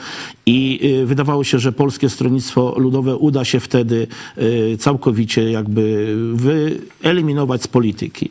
i 0.47 0.81
wydawało 1.05 1.45
się, 1.45 1.59
że 1.59 1.73
Polskie 1.73 2.09
Stronnictwo 2.09 2.75
Ludowe 2.79 3.17
uda 3.17 3.45
się 3.45 3.61
wtedy 3.61 4.07
całkowicie 4.79 5.51
jakby 5.51 6.15
wyeliminować 6.35 7.63
z 7.63 7.69
polityki. 7.69 8.31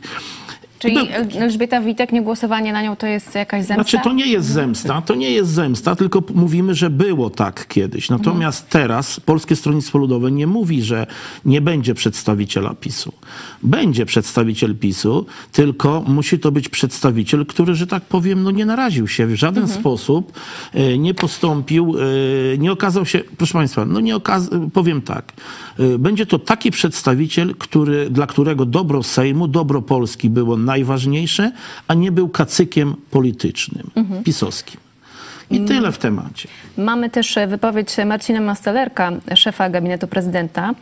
Czyli 0.83 0.97
Elżbieta 1.39 1.81
Witek, 1.81 2.11
niegłosowanie 2.11 2.73
na 2.73 2.81
nią 2.81 2.95
to 2.95 3.07
jest 3.07 3.35
jakaś 3.35 3.65
zemsta? 3.65 3.83
Znaczy, 3.83 4.03
to 4.03 4.13
nie 4.13 4.27
jest 4.27 4.47
zemsta, 4.47 5.01
to 5.01 5.15
nie 5.15 5.31
jest 5.31 5.51
zemsta, 5.51 5.95
tylko 5.95 6.23
mówimy, 6.35 6.75
że 6.75 6.89
było 6.89 7.29
tak 7.29 7.67
kiedyś. 7.67 8.09
Natomiast 8.09 8.69
teraz 8.69 9.19
Polskie 9.19 9.55
Stronnictwo 9.55 9.97
Ludowe 9.97 10.31
nie 10.31 10.47
mówi, 10.47 10.81
że 10.83 11.07
nie 11.45 11.61
będzie 11.61 11.93
przedstawiciela 11.93 12.73
PiSu. 12.73 13.13
Będzie 13.63 14.05
przedstawiciel 14.05 14.75
PiSu, 14.75 15.25
tylko 15.51 16.03
musi 16.07 16.39
to 16.39 16.51
być 16.51 16.69
przedstawiciel, 16.69 17.45
który, 17.45 17.75
że 17.75 17.87
tak 17.87 18.03
powiem, 18.03 18.43
no 18.43 18.51
nie 18.51 18.65
naraził 18.65 19.07
się 19.07 19.27
w 19.27 19.35
żaden 19.35 19.67
sposób, 19.67 20.31
e, 20.73 20.97
nie 20.97 21.13
postąpił, 21.13 21.95
e, 22.53 22.57
nie 22.57 22.71
okazał 22.71 23.05
się, 23.05 23.21
proszę 23.37 23.53
Państwa, 23.53 23.85
no 23.85 23.99
nie 23.99 24.15
okaz- 24.15 24.69
powiem 24.73 25.01
tak, 25.01 25.33
e, 25.79 25.97
będzie 25.97 26.25
to 26.25 26.39
taki 26.39 26.71
przedstawiciel, 26.71 27.55
który, 27.55 28.09
dla 28.09 28.27
którego 28.27 28.65
dobro 28.65 29.03
Sejmu, 29.03 29.47
dobro 29.47 29.81
Polski 29.81 30.29
było 30.29 30.57
najważniejsze, 30.73 31.51
a 31.87 31.93
nie 31.93 32.11
był 32.11 32.29
kacykiem 32.29 32.95
politycznym, 33.11 33.91
pisowskim. 34.23 34.79
I 35.49 35.65
tyle 35.65 35.91
w 35.91 35.97
temacie. 35.97 36.47
Mamy 36.77 37.09
też 37.09 37.37
e, 37.37 37.47
wypowiedź 37.47 37.97
Marcina 38.05 38.41
Mastalerka, 38.41 39.11
szefa 39.35 39.69
gabinetu 39.69 40.07
prezydenta 40.07 40.73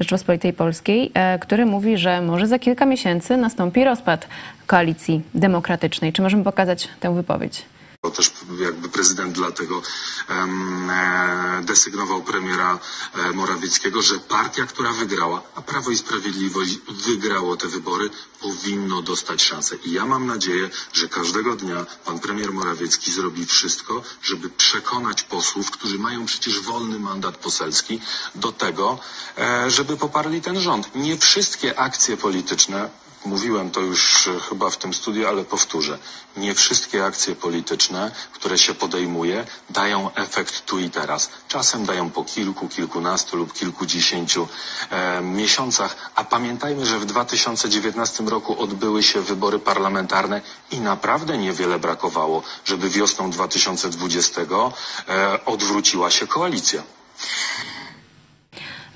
Rzeczypospolitej 0.00 0.52
Polskiej, 0.52 1.10
e, 1.14 1.38
który 1.38 1.66
mówi, 1.66 1.98
że 1.98 2.20
może 2.20 2.46
za 2.46 2.58
kilka 2.58 2.86
miesięcy 2.86 3.36
nastąpi 3.36 3.84
rozpad 3.84 4.28
koalicji 4.66 5.22
demokratycznej. 5.34 6.12
Czy 6.12 6.22
możemy 6.22 6.44
pokazać 6.44 6.88
tę 7.00 7.14
wypowiedź? 7.14 7.62
Też 8.00 8.32
jakby 8.60 8.88
prezydent 8.88 9.32
dlatego 9.32 9.82
e, 10.28 11.62
desygnował 11.62 12.22
premiera 12.22 12.78
e, 13.14 13.32
Morawieckiego, 13.32 14.02
że 14.02 14.18
partia, 14.18 14.66
która 14.66 14.92
wygrała, 14.92 15.42
a 15.54 15.62
Prawo 15.62 15.90
i 15.90 15.96
Sprawiedliwość 15.96 16.78
wygrało 16.88 17.56
te 17.56 17.68
wybory, 17.68 18.10
powinno 18.40 19.02
dostać 19.02 19.42
szansę. 19.42 19.76
I 19.84 19.92
ja 19.92 20.06
mam 20.06 20.26
nadzieję, 20.26 20.70
że 20.92 21.08
każdego 21.08 21.56
dnia 21.56 21.86
pan 22.04 22.18
premier 22.18 22.52
Morawiecki 22.52 23.12
zrobi 23.12 23.46
wszystko, 23.46 24.02
żeby 24.22 24.50
przekonać 24.50 25.22
posłów, 25.22 25.70
którzy 25.70 25.98
mają 25.98 26.26
przecież 26.26 26.60
wolny 26.60 26.98
mandat 26.98 27.36
poselski, 27.36 28.00
do 28.34 28.52
tego, 28.52 28.98
e, 29.38 29.70
żeby 29.70 29.96
poparli 29.96 30.40
ten 30.40 30.60
rząd. 30.60 30.94
Nie 30.94 31.18
wszystkie 31.18 31.78
akcje 31.78 32.16
polityczne 32.16 32.90
Mówiłem 33.24 33.70
to 33.70 33.80
już 33.80 34.26
e, 34.26 34.40
chyba 34.40 34.70
w 34.70 34.76
tym 34.76 34.94
studiu, 34.94 35.28
ale 35.28 35.44
powtórzę. 35.44 35.98
Nie 36.36 36.54
wszystkie 36.54 37.04
akcje 37.04 37.36
polityczne, 37.36 38.10
które 38.32 38.58
się 38.58 38.74
podejmuje, 38.74 39.46
dają 39.70 40.14
efekt 40.14 40.66
tu 40.66 40.78
i 40.78 40.90
teraz. 40.90 41.30
Czasem 41.48 41.84
dają 41.84 42.10
po 42.10 42.24
kilku, 42.24 42.68
kilkunastu 42.68 43.36
lub 43.36 43.52
kilkudziesięciu 43.52 44.48
e, 44.90 45.20
miesiącach, 45.20 45.96
a 46.14 46.24
pamiętajmy, 46.24 46.86
że 46.86 46.98
w 46.98 47.04
2019 47.04 48.24
roku 48.24 48.62
odbyły 48.62 49.02
się 49.02 49.20
wybory 49.20 49.58
parlamentarne 49.58 50.40
i 50.70 50.80
naprawdę 50.80 51.38
niewiele 51.38 51.78
brakowało, 51.78 52.42
żeby 52.64 52.90
wiosną 52.90 53.30
2020 53.30 54.40
e, 54.40 55.44
odwróciła 55.44 56.10
się 56.10 56.26
koalicja. 56.26 56.82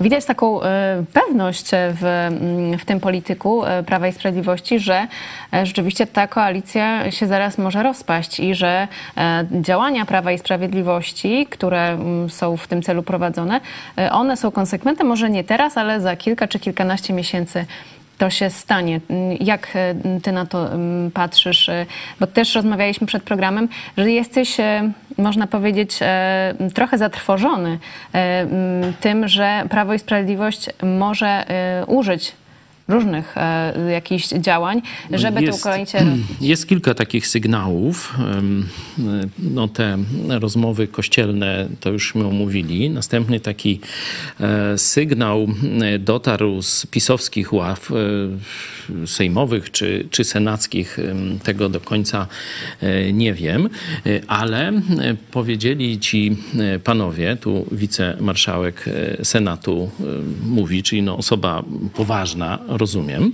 Widać 0.01 0.25
taką 0.25 0.63
e, 0.63 1.05
pewność 1.13 1.71
w, 1.71 2.05
mm, 2.05 2.79
w 2.79 2.85
tym 2.85 3.01
polityku 3.01 3.65
e, 3.65 3.83
Prawa 3.83 4.09
i 4.09 4.13
Sprawiedliwości, 4.13 4.79
że 4.79 5.07
e, 5.53 5.67
rzeczywiście 5.67 6.07
ta 6.07 6.29
koalicja 6.29 7.11
się 7.11 7.27
zaraz 7.27 7.59
może 7.59 7.83
rozpaść 7.83 8.41
i 8.41 8.55
że 8.55 8.89
działania 9.51 10.07
Prawa 10.07 10.33
i 10.33 10.39
Sprawiedliwości, 10.39 11.47
które 11.51 11.89
mm, 11.89 12.31
są 12.31 12.57
w 12.57 12.69
tym 12.69 12.83
celu 12.83 13.03
prowadzone, 13.03 13.61
one 14.11 14.37
są 14.37 14.51
konsekwentne, 14.51 15.05
może 15.05 15.31
nie 15.31 15.45
teraz, 15.45 15.79
ale 15.79 16.01
za 16.01 16.17
kilka 16.17 16.49
czy 16.49 16.59
kilkanaście 16.59 17.13
miesięcy 17.13 17.67
to 18.19 18.31
się 18.31 18.51
stanie. 18.51 19.01
Jak 19.41 19.69
e, 19.75 19.95
ty 20.23 20.33
na 20.33 20.47
to 20.47 20.73
mm, 20.73 21.11
patrzysz? 21.11 21.69
E, 21.69 21.87
Bo 22.21 22.27
też 22.27 22.55
rozmawialiśmy 22.55 23.07
przed 23.07 23.23
programem, 23.23 23.69
że 23.97 24.11
jesteś, 24.11 24.61
e, 24.61 24.91
można 25.19 25.47
powiedzieć, 25.47 25.99
trochę 26.75 26.99
zatrwożony 26.99 27.79
tym, 29.01 29.29
że 29.29 29.65
Prawo 29.71 29.95
i 29.95 29.99
Sprawiedliwość 29.99 30.71
może 30.83 31.45
użyć 31.87 32.33
różnych 32.89 33.39
e, 33.39 33.91
jakichś 33.93 34.29
działań, 34.29 34.83
żeby 35.11 35.43
tę 35.43 35.59
koalicję 35.63 36.01
rozbić. 36.01 36.25
Jest 36.41 36.69
kilka 36.69 36.95
takich 36.95 37.27
sygnałów. 37.27 38.15
Em, 38.19 38.69
No, 39.39 39.69
te 39.69 39.99
rozmowy 40.29 40.89
kościelne 40.89 41.69
to 41.81 41.91
już 41.91 42.17
omówili. 42.17 42.91
Następny 42.91 43.41
taki 43.41 43.81
e, 44.41 44.79
sygnał 44.79 45.47
e, 45.83 45.99
dotarł 45.99 46.63
z 46.63 46.87
pisowskich 46.87 47.53
ław 47.53 47.91
e, 47.91 49.07
sejmowych 49.07 49.71
czy, 49.71 50.07
czy 50.11 50.25
senackich. 50.25 50.99
Tego 51.43 51.69
do 51.69 51.81
końca 51.81 52.27
e, 52.81 53.13
nie 53.13 53.35
wiem, 53.35 53.69
E, 54.07 54.21
ale 54.29 54.69
e, 54.69 54.73
powiedzieli 55.31 55.99
ci 55.99 56.37
e, 56.59 56.79
panowie, 56.79 57.37
tu 57.41 57.67
wicemarszałek 57.73 58.85
e, 59.19 59.25
Senatu 59.25 59.91
e, 60.01 60.05
mówi, 60.47 60.83
czyli 60.83 61.03
no 61.03 61.17
osoba 61.17 61.63
poważna, 61.95 62.59
rozumiem, 62.77 63.33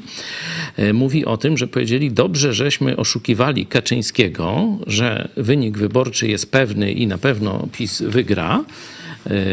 e, 0.76 0.92
mówi 0.92 1.24
o 1.24 1.36
tym, 1.36 1.58
że 1.58 1.66
powiedzieli, 1.66 2.12
dobrze, 2.12 2.54
żeśmy 2.54 2.96
oszukiwali 2.96 3.66
Kaczyńskiego, 3.66 4.78
że 4.86 5.28
wynik 5.36 5.78
wyborczy 5.78 6.28
jest 6.28 6.52
pewny 6.52 6.92
i 6.92 7.06
na 7.06 7.18
pewno 7.18 7.68
PiS 7.72 8.02
wygra, 8.02 8.64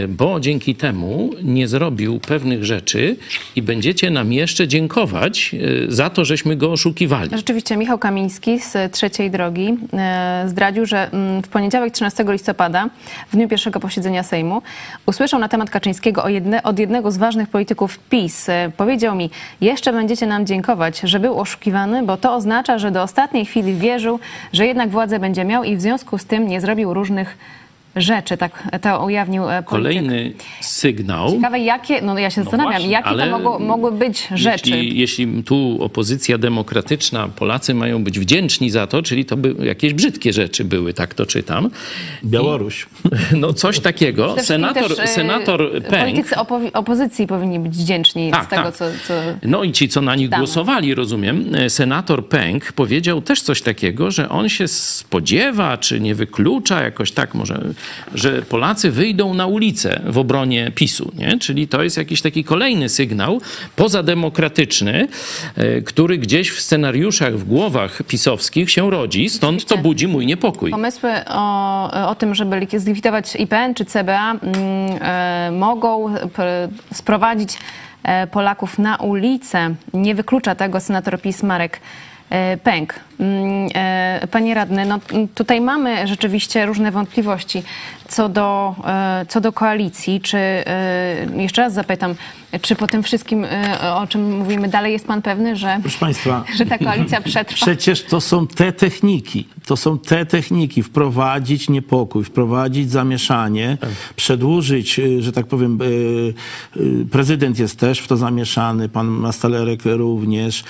bo 0.07 0.39
dzięki 0.39 0.75
temu 0.75 1.29
nie 1.43 1.67
zrobił 1.67 2.19
pewnych 2.19 2.65
rzeczy 2.65 3.15
i 3.55 3.61
będziecie 3.61 4.09
nam 4.09 4.33
jeszcze 4.33 4.67
dziękować 4.67 5.55
e, 5.87 5.91
za 5.91 6.09
to, 6.09 6.25
żeśmy 6.25 6.55
go 6.55 6.71
oszukiwali. 6.71 7.29
Rzeczywiście 7.33 7.77
Michał 7.77 7.99
Kamiński 7.99 8.59
z 8.59 8.91
Trzeciej 8.91 9.31
Drogi 9.31 9.77
e, 9.93 10.43
zdradził, 10.47 10.85
że 10.85 11.11
mm, 11.11 11.43
w 11.43 11.47
poniedziałek 11.47 11.93
13 11.93 12.25
listopada, 12.27 12.89
w 13.31 13.35
dniu 13.35 13.47
pierwszego 13.47 13.79
posiedzenia 13.79 14.23
Sejmu, 14.23 14.61
usłyszał 15.05 15.39
na 15.39 15.49
temat 15.49 15.69
Kaczyńskiego 15.69 16.29
jedne, 16.29 16.63
od 16.63 16.79
jednego 16.79 17.11
z 17.11 17.17
ważnych 17.17 17.49
polityków 17.49 17.99
PiS. 17.99 18.49
E, 18.49 18.71
Powiedział 18.77 19.15
mi, 19.15 19.29
jeszcze 19.61 19.93
będziecie 19.93 20.27
nam 20.27 20.45
dziękować, 20.45 20.99
że 21.03 21.19
był 21.19 21.39
oszukiwany, 21.39 22.03
bo 22.03 22.17
to 22.17 22.35
oznacza, 22.35 22.79
że 22.79 22.91
do 22.91 23.03
ostatniej 23.03 23.45
chwili 23.45 23.73
wierzył, 23.75 24.19
że 24.53 24.67
jednak 24.67 24.89
władzę 24.89 25.19
będzie 25.19 25.45
miał 25.45 25.63
i 25.63 25.75
w 25.75 25.81
związku 25.81 26.17
z 26.17 26.25
tym 26.25 26.47
nie 26.47 26.61
zrobił 26.61 26.93
różnych 26.93 27.37
rzeczy. 27.97 28.37
Tak 28.37 28.51
to 28.81 29.05
ujawnił 29.05 29.43
e, 29.49 29.63
polityk. 29.63 29.65
Kolejny 29.65 30.33
sygnał. 30.61 31.31
Ciekawe, 31.31 31.59
jakie, 31.59 32.01
no 32.01 32.19
ja 32.19 32.29
się 32.29 32.41
zastanawiam, 32.41 32.73
właśnie, 32.73 32.89
jakie 32.91 33.09
to 33.09 33.25
mogło, 33.25 33.59
mogły 33.59 33.91
być 33.91 34.27
rzeczy. 34.35 34.69
Jeśli, 34.69 34.99
jeśli 34.99 35.43
tu 35.43 35.77
opozycja 35.81 36.37
demokratyczna, 36.37 37.27
Polacy 37.27 37.73
mają 37.73 38.03
być 38.03 38.19
wdzięczni 38.19 38.69
za 38.69 38.87
to, 38.87 39.01
czyli 39.01 39.25
to 39.25 39.37
by 39.37 39.65
jakieś 39.65 39.93
brzydkie 39.93 40.33
rzeczy 40.33 40.65
były, 40.65 40.93
tak 40.93 41.13
to 41.13 41.25
czytam. 41.25 41.69
Białoruś. 42.25 42.85
No 43.35 43.53
coś 43.53 43.79
takiego. 43.79 44.35
Senator, 44.39 44.95
też, 44.95 44.99
e, 44.99 45.07
senator 45.07 45.71
Pęk. 45.71 46.03
Politycy 46.03 46.35
opowi- 46.35 46.69
opozycji 46.73 47.27
powinni 47.27 47.59
być 47.59 47.77
wdzięczni 47.77 48.31
Tak, 48.31 48.45
z 48.45 48.47
tego, 48.47 48.63
tak. 48.63 48.75
co, 48.75 48.85
co... 49.07 49.13
No 49.43 49.63
i 49.63 49.71
ci, 49.71 49.89
co 49.89 50.01
na 50.01 50.15
nich 50.15 50.29
Damy. 50.29 50.43
głosowali, 50.43 50.95
rozumiem, 50.95 51.55
e, 51.55 51.69
senator 51.69 52.27
Pęk 52.27 52.71
powiedział 52.71 53.21
też 53.21 53.41
coś 53.41 53.61
takiego, 53.61 54.11
że 54.11 54.29
on 54.29 54.49
się 54.49 54.67
spodziewa, 54.67 55.77
czy 55.77 55.99
nie 55.99 56.15
wyklucza 56.15 56.83
jakoś 56.83 57.11
tak 57.11 57.33
może, 57.35 57.61
że 58.13 58.41
Polacy 58.41 58.91
wyjdą 58.91 59.33
na 59.33 59.47
ulicę 59.47 60.01
w 60.05 60.17
obronie 60.17 60.71
PiSu, 60.75 61.11
nie? 61.15 61.37
Czyli 61.39 61.67
to 61.67 61.83
jest 61.83 61.97
jakiś 61.97 62.21
taki 62.21 62.43
kolejny 62.43 62.89
sygnał 62.89 63.41
pozademokratyczny, 63.75 65.07
e, 65.55 65.81
który 65.81 66.17
gdzieś 66.17 66.51
w 66.51 66.61
scenariuszach, 66.61 67.37
w 67.37 67.43
głowach 67.43 68.03
pisowskich 68.03 68.71
się 68.71 68.91
rodzi, 68.91 69.29
stąd 69.29 69.65
to 69.65 69.77
budzi 69.77 70.07
mój 70.07 70.25
niepokój. 70.25 70.71
Pomysły 70.71 71.11
o, 71.27 72.09
o 72.09 72.15
tym, 72.15 72.35
żeby 72.35 72.55
lik- 72.55 72.79
zlikwidować 72.79 73.35
IPN 73.35 73.73
czy 73.73 73.85
CBA 73.85 74.31
mm, 74.31 74.47
e, 75.01 75.51
mogą 75.51 76.15
sprowadzić 76.93 77.57
e, 78.03 78.27
Polaków 78.27 78.79
na 78.79 78.95
ulicę. 78.95 79.75
Nie 79.93 80.15
wyklucza 80.15 80.55
tego 80.55 80.79
senator 80.79 81.21
PiS 81.21 81.43
Marek 81.43 81.79
Pęk. 82.63 82.93
Mm, 83.19 83.69
e, 83.75 84.27
Panie 84.31 84.53
radny, 84.53 84.85
no 84.85 84.99
m, 85.13 85.27
tutaj 85.27 85.61
mamy 85.61 86.07
rzeczywiście 86.07 86.65
różne 86.65 86.91
wątpliwości 86.91 87.63
co 88.07 88.29
do, 88.29 88.75
e, 88.87 89.25
co 89.29 89.41
do 89.41 89.51
koalicji. 89.51 90.21
Czy, 90.21 90.37
e, 90.37 90.63
jeszcze 91.37 91.61
raz 91.61 91.73
zapytam, 91.73 92.15
Czy 92.61 92.75
po 92.75 92.87
tym 92.87 93.03
wszystkim, 93.03 93.43
y, 93.43 93.49
o 93.93 94.07
czym 94.07 94.37
mówimy 94.37 94.67
dalej, 94.67 94.93
jest 94.93 95.07
pan 95.07 95.21
pewny, 95.21 95.55
że, 95.55 95.79
Proszę 95.81 95.99
Państwa, 95.99 96.43
że 96.57 96.65
ta 96.65 96.77
koalicja 96.77 97.21
przetrwa? 97.21 97.65
Przecież 97.65 98.03
to 98.03 98.21
są 98.21 98.47
te 98.47 98.71
techniki, 98.71 99.47
to 99.65 99.77
są 99.77 99.99
te 99.99 100.25
techniki, 100.25 100.83
wprowadzić 100.83 101.69
niepokój, 101.69 102.23
wprowadzić 102.23 102.91
zamieszanie, 102.91 103.77
przedłużyć, 104.15 104.99
y, 104.99 105.21
że 105.21 105.31
tak 105.31 105.47
powiem, 105.47 105.79
y, 105.81 106.33
prezydent 107.11 107.59
jest 107.59 107.79
też 107.79 107.99
w 107.99 108.07
to 108.07 108.17
zamieszany, 108.17 108.89
pan 108.89 109.07
Mastalerek 109.07 109.79
również, 109.85 110.63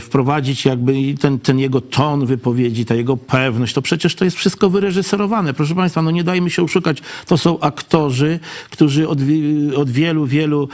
wprowadzić 0.00 0.64
jakby 0.64 0.92
ten, 1.20 1.38
ten 1.38 1.58
jego 1.58 1.80
ton 1.80 2.26
wypowiedzi, 2.26 2.84
ta 2.84 2.94
jego 2.94 3.16
pewność, 3.16 3.74
to 3.74 3.82
przecież 3.82 4.14
to 4.14 4.24
jest 4.24 4.36
wszystko 4.36 4.70
wyreżyserowane. 4.70 5.54
Proszę 5.54 5.74
Państwa, 5.74 6.02
no 6.02 6.10
nie 6.10 6.24
dajmy 6.24 6.50
się 6.50 6.62
oszukać, 6.62 6.98
to 7.26 7.38
są 7.38 7.60
aktorzy, 7.60 8.38
którzy 8.70 9.08
od, 9.08 9.18
od 9.76 9.90
wielu, 9.90 10.26
wielu 10.26 10.68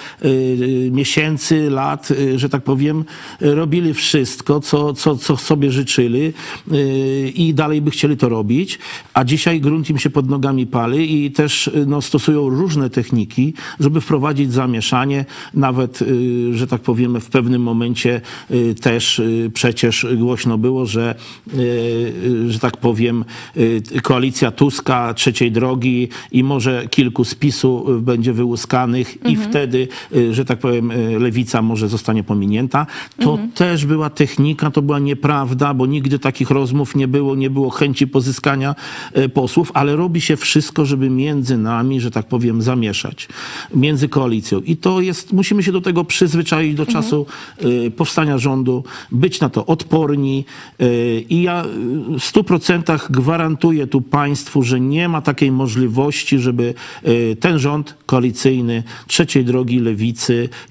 miesięcy, 0.91 1.71
lat, 1.71 2.11
y, 2.11 2.39
że 2.39 2.49
tak 2.49 2.63
powiem, 2.63 3.05
y, 3.43 3.55
robili 3.55 3.95
wszystko, 3.95 4.61
co, 4.61 4.95
co, 4.95 5.17
co 5.17 5.37
sobie 5.37 5.71
życzyli 5.71 6.33
y, 6.73 7.33
i 7.35 7.55
dalej 7.55 7.83
by 7.83 7.91
chcieli 7.91 8.17
to 8.17 8.29
robić, 8.29 8.79
a 9.15 9.25
dzisiaj 9.25 9.61
grunt 9.61 9.91
im 9.91 9.99
się 9.99 10.11
pod 10.11 10.31
nogami 10.31 10.67
pali 10.67 11.25
i 11.25 11.31
też 11.31 11.67
y, 11.67 11.87
no, 11.87 12.03
stosują 12.03 12.49
różne 12.49 12.91
techniki, 12.91 13.55
żeby 13.81 14.01
wprowadzić 14.01 14.53
zamieszanie, 14.53 15.25
nawet, 15.55 16.03
y, 16.03 16.57
że 16.57 16.67
tak 16.67 16.81
powiem, 16.81 17.21
w 17.21 17.31
pewnym 17.31 17.63
momencie 17.63 18.21
y, 18.51 18.75
też 18.75 19.19
y, 19.19 19.51
przecież 19.55 20.07
głośno 20.17 20.59
było, 20.59 20.87
że, 20.87 21.15
y, 21.55 21.61
y, 21.61 22.53
że 22.53 22.59
tak 22.59 22.77
powiem, 22.77 23.25
y, 23.57 23.83
koalicja 24.03 24.51
Tuska, 24.51 25.15
trzeciej 25.15 25.53
drogi 25.53 26.09
i 26.33 26.45
może 26.45 26.87
kilku 26.91 27.25
z 27.25 27.35
PiSu 27.35 27.85
y, 27.99 28.03
będzie 28.03 28.33
wyłuskanych 28.33 29.27
i 29.27 29.37
wtedy, 29.37 29.79
y, 29.79 29.89
że 30.33 30.45
tak 30.45 30.59
powiem, 30.59 30.91
y, 30.91 31.19
lewica 31.19 31.63
może 31.63 31.89
zostanie 31.89 32.25
pominięta. 32.25 32.87
To 33.19 33.39
też 33.55 33.87
była 33.87 34.11
technika, 34.11 34.71
to 34.71 34.83
była 34.83 34.99
nieprawda, 34.99 35.75
bo 35.75 35.87
nigdy 35.87 36.19
takich 36.19 36.51
rozmów 36.51 36.97
nie 36.97 37.09
było, 37.09 37.35
nie 37.35 37.51
było 37.51 37.71
chęci 37.71 38.07
pozyskania 38.07 38.75
y, 39.17 39.29
posłów, 39.29 39.71
ale 39.75 39.97
robi 39.97 40.21
się 40.21 40.37
wszystko, 40.37 40.85
żeby 40.87 41.11
między 41.11 41.57
nami, 41.57 42.01
że 42.01 42.11
tak 42.11 42.27
powiem, 42.27 42.63
zamieszać, 42.63 43.29
między 43.75 44.09
koalicją. 44.09 44.61
I 44.61 44.77
to 44.77 45.01
jest, 45.01 45.33
musimy 45.33 45.63
się 45.63 45.73
do 45.73 45.81
tego 45.81 46.05
przyzwyczaić 46.05 46.75
do 46.75 46.87
czasu 46.87 47.27
y, 47.65 47.91
powstania 47.91 48.39
rządu, 48.39 48.85
być 49.13 49.41
na 49.41 49.49
to 49.49 49.67
odporni 49.67 50.45
y, 50.81 51.25
i 51.29 51.43
ja 51.43 51.65
y, 51.65 52.19
w 52.19 52.25
stu 52.25 52.45
procentach 52.45 53.13
gwarantuję 53.13 53.87
tu 53.87 54.01
państwu, 54.01 54.63
że 54.63 54.81
nie 54.81 55.09
ma 55.09 55.21
takiej 55.21 55.53
możliwości, 55.53 56.39
żeby 56.39 56.75
y, 57.07 57.37
ten 57.41 57.59
rząd 57.59 57.95
koalicyjny 58.07 58.83
trzeciej 59.07 59.45
drogi 59.45 59.79
lewicy 59.79 59.92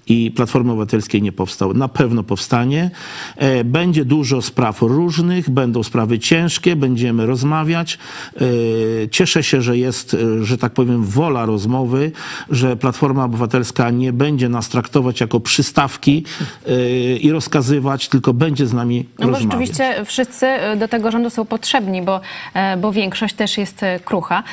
i 0.07 0.31
Platformy 0.31 0.71
Obywatelskiej 0.71 1.21
nie 1.21 1.31
powstał. 1.31 1.73
Na 1.73 1.87
pewno 1.87 2.23
powstanie. 2.23 2.91
E, 3.37 3.63
Będzie 3.63 4.05
dużo 4.05 4.41
spraw 4.41 4.81
różnych, 4.81 5.49
będą 5.49 5.83
sprawy 5.83 6.19
ciężkie, 6.19 6.75
będziemy 6.75 7.25
rozmawiać. 7.25 7.97
E, 8.35 9.09
Cieszę 9.09 9.43
się, 9.43 9.61
że 9.61 9.77
jest, 9.77 10.13
e, 10.13 10.43
że 10.45 10.57
tak 10.57 10.73
powiem, 10.73 11.03
wola 11.05 11.45
rozmowy, 11.45 12.11
że 12.49 12.75
Platforma 12.77 13.25
Obywatelska 13.25 13.89
nie 13.89 14.13
będzie 14.13 14.49
nas 14.49 14.69
traktować 14.69 15.21
jako 15.21 15.39
przystawki 15.39 16.23
i 17.21 17.31
rozkazywać, 17.31 18.09
tylko 18.09 18.33
będzie 18.33 18.67
z 18.67 18.73
nami 18.73 19.05
No 19.19 19.25
bo 19.25 19.31
rozmawiać. 19.31 19.43
rzeczywiście 19.43 20.05
wszyscy 20.05 20.45
do 20.77 20.87
tego 20.87 21.11
rządu 21.11 21.29
są 21.29 21.45
potrzebni, 21.45 22.01
bo, 22.01 22.21
bo 22.81 22.91
większość 22.91 23.35
też 23.35 23.57
jest 23.57 23.81
krucha. 24.05 24.43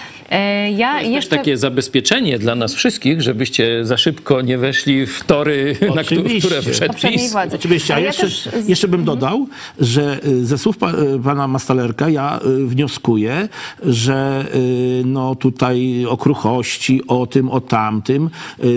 Ja 0.77 0.93
To 0.93 0.99
jest 1.01 1.13
jeszcze... 1.13 1.31
też 1.31 1.39
takie 1.39 1.57
zabezpieczenie 1.57 2.39
dla 2.39 2.55
nas 2.55 2.75
wszystkich, 2.75 3.23
żebyście 3.23 3.85
za 3.85 3.97
szybko 3.97 4.41
nie 4.41 4.58
weszli 4.59 5.07
w 5.07 5.25
tory, 5.25 5.77
na 5.95 6.05
które 6.05 6.63
wszedł 6.63 6.95
PiS. 6.95 7.35
Oczywiście, 7.55 7.95
a 7.95 8.01
ja 8.01 8.07
jeszcze, 8.07 8.23
też 8.23 8.49
jeszcze 8.67 8.89
bym 8.89 9.05
dodał, 9.05 9.49
że 9.81 10.21
y, 10.27 10.47
ze 10.47 10.59
słów 10.59 10.79
pa, 10.79 10.93
y, 10.93 11.21
pana 11.25 11.49
Mastalerka 11.49 12.09
ja 12.09 12.41
y, 12.47 12.67
wnioskuję, 12.67 13.49
że 13.83 14.47
no 15.05 15.35
tutaj 15.35 16.07
o 16.09 16.17
kruchości, 16.17 17.07
o 17.07 17.27
tym, 17.27 17.51
o 17.51 17.61
tamtym, 17.61 18.31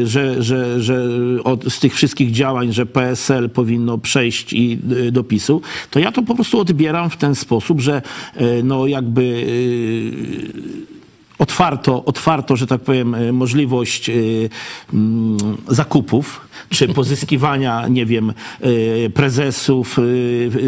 że, 0.04 0.44
że, 0.44 0.82
że 0.82 1.06
od, 1.44 1.74
z 1.74 1.80
tych 1.80 1.96
wszystkich 1.96 2.32
działań, 2.32 2.74
że 2.74 2.86
PSL 2.86 3.50
powinno 3.50 3.98
przejść 3.98 4.54
i 4.54 4.80
do 5.12 5.24
PiSu, 5.24 5.62
to 5.90 6.00
ja 6.00 6.12
to 6.12 6.24
po 6.24 6.36
prostu 6.36 6.60
odbieram 6.60 7.10
w 7.10 7.18
ten 7.18 7.36
sposób, 7.36 7.82
że 7.82 8.02
no 8.64 8.88
jakby 8.88 9.46
otwarto, 11.42 12.06
otwarto, 12.06 12.56
że 12.56 12.68
tak 12.68 12.82
powiem, 12.82 13.16
e, 13.16 13.32
możliwość 13.32 14.10
e, 14.10 14.14
mm, 14.94 15.38
zakupów 15.68 16.48
czy 16.70 16.88
pozyskiwania, 17.00 17.88
nie 17.88 18.06
wiem, 18.06 18.34
e, 18.62 19.10
prezesów 19.10 19.98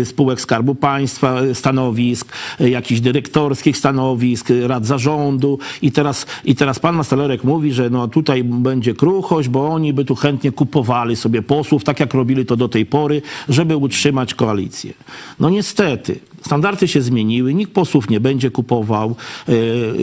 spółek 0.03 0.41
Skarbu 0.41 0.75
Państwa, 0.75 1.41
stanowisk, 1.53 2.33
jakichś 2.59 3.01
dyrektorskich 3.01 3.77
stanowisk, 3.77 4.47
rad 4.67 4.85
zarządu 4.85 5.59
i 5.81 5.91
teraz, 5.91 6.25
i 6.45 6.55
teraz 6.55 6.79
pan 6.79 6.95
Mastalerek 6.95 7.43
mówi, 7.43 7.73
że 7.73 7.89
no 7.89 8.07
tutaj 8.07 8.43
będzie 8.43 8.93
kruchość, 8.93 9.49
bo 9.49 9.67
oni 9.67 9.93
by 9.93 10.05
tu 10.05 10.15
chętnie 10.15 10.51
kupowali 10.51 11.15
sobie 11.15 11.41
posłów, 11.41 11.83
tak 11.83 11.99
jak 11.99 12.13
robili 12.13 12.45
to 12.45 12.55
do 12.55 12.69
tej 12.69 12.85
pory, 12.85 13.21
żeby 13.49 13.77
utrzymać 13.77 14.33
koalicję. 14.33 14.93
No 15.39 15.49
niestety, 15.49 16.19
Standardy 16.45 16.87
się 16.87 17.01
zmieniły, 17.01 17.53
nikt 17.53 17.73
posłów 17.73 18.09
nie 18.09 18.19
będzie 18.19 18.51
kupował. 18.51 19.15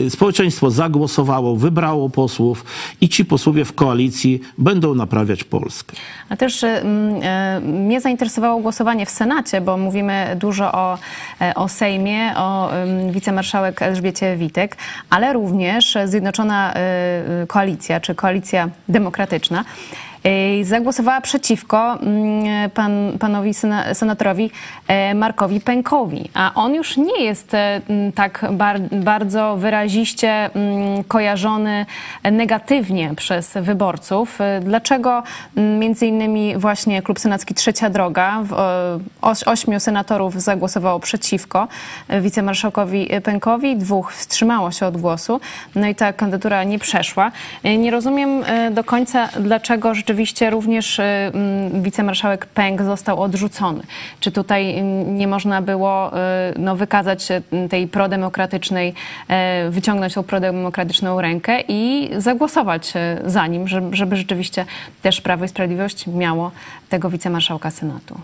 e, 0.05 0.09
Społeczeństwo 0.09 0.71
zagłosowało, 0.71 1.55
wybrało 1.55 2.09
posłów 2.09 2.65
i 3.01 3.09
ci 3.09 3.25
posłowie 3.25 3.65
w 3.65 3.73
koalicji 3.73 4.41
będą 4.57 4.95
naprawiać 4.95 5.43
Polskę. 5.43 5.95
A 6.29 6.35
też 6.35 6.63
mm, 6.63 7.19
e, 7.23 7.59
mnie 7.59 8.01
zainteresowało 8.01 8.61
głosowanie 8.61 9.05
w 9.05 9.09
Senacie, 9.09 9.61
bo 9.61 9.77
mówimy 9.77 10.37
dużo 10.39 10.71
o, 10.71 10.97
e, 11.41 11.55
o 11.55 11.67
Sejmie, 11.67 12.33
o 12.37 12.71
em, 12.71 13.11
wicemarszałek 13.11 13.81
Elżbiecie 13.81 14.37
Witek, 14.37 14.77
ale 15.09 15.33
również 15.33 15.97
Zjednoczona 16.05 16.73
e, 16.73 17.47
Koalicja, 17.47 17.99
czy 17.99 18.15
Koalicja 18.15 18.69
Demokratyczna 18.89 19.59
e, 19.59 20.10
zagłosowała 20.63 21.21
przeciwko 21.21 21.93
mm, 21.93 22.69
pan, 22.69 22.91
panowi 23.19 23.53
sena- 23.53 23.93
senatorowi 23.93 24.51
e, 24.87 25.13
Markowi 25.15 25.61
Pękowi. 25.61 26.29
A 26.33 26.51
on 26.55 26.73
już 26.75 26.97
nie 26.97 27.23
jest 27.23 27.53
e, 27.53 27.81
tak 28.15 28.45
bar, 28.51 28.79
bardzo 28.79 29.57
wyraziście 29.57 30.29
mm, 30.29 31.03
kojarzony 31.03 31.85
negatywnie 32.23 33.13
przez 33.15 33.53
wyborców. 33.61 34.41
E, 34.41 34.59
Dlaczego 34.63 35.23
między 35.55 36.07
innymi 36.07 36.57
właśnie 36.57 37.01
Klub 37.01 37.19
Senacki 37.19 37.53
Trzecia 37.53 37.89
Droga, 37.89 38.43
oś, 39.21 39.43
ośmiu 39.43 39.79
senatorów 39.79 40.41
zagłosowało 40.41 40.99
przeciwko 40.99 41.67
wicemarszałkowi 42.21 43.09
Pękowi, 43.23 43.77
dwóch 43.77 44.13
wstrzymało 44.13 44.71
się 44.71 44.85
od 44.85 44.97
głosu, 44.97 45.39
no 45.75 45.87
i 45.87 45.95
ta 45.95 46.13
kandydatura 46.13 46.63
nie 46.63 46.79
przeszła. 46.79 47.31
Nie 47.77 47.91
rozumiem 47.91 48.43
do 48.71 48.83
końca, 48.83 49.29
dlaczego 49.39 49.95
rzeczywiście 49.95 50.10
również 50.49 50.99
e, 50.99 51.31
mm, 51.33 51.83
wicemarszałek 51.83 52.45
Pęk 52.45 52.81
został 52.81 53.21
odrzucony. 53.21 53.83
Czy 54.19 54.31
tutaj 54.31 54.77
mm, 54.77 55.15
nie 55.15 55.27
można 55.27 55.61
było 55.61 56.17
e, 56.17 56.53
no, 56.57 56.75
wykazać 56.75 57.23
się 57.23 57.41
tej 57.69 57.87
prodemokratycznej, 57.87 58.93
e, 59.27 59.69
wyciągnąć 59.69 60.13
tą 60.13 60.23
prodemokratyczną 60.23 61.21
rękę 61.21 61.61
i 61.67 62.09
zagłosować 62.17 62.93
e, 62.95 63.21
za 63.25 63.47
nim, 63.47 63.67
żeby 63.91 64.15
rzeczywiście 64.15 64.65
też 65.01 65.21
Prawo 65.21 65.45
i 65.45 65.47
Sprawiedliwość 65.47 66.07
miało 66.07 66.51
tego 66.89 67.09
wicemarszałka 67.09 67.71
Senatu? 67.71 68.19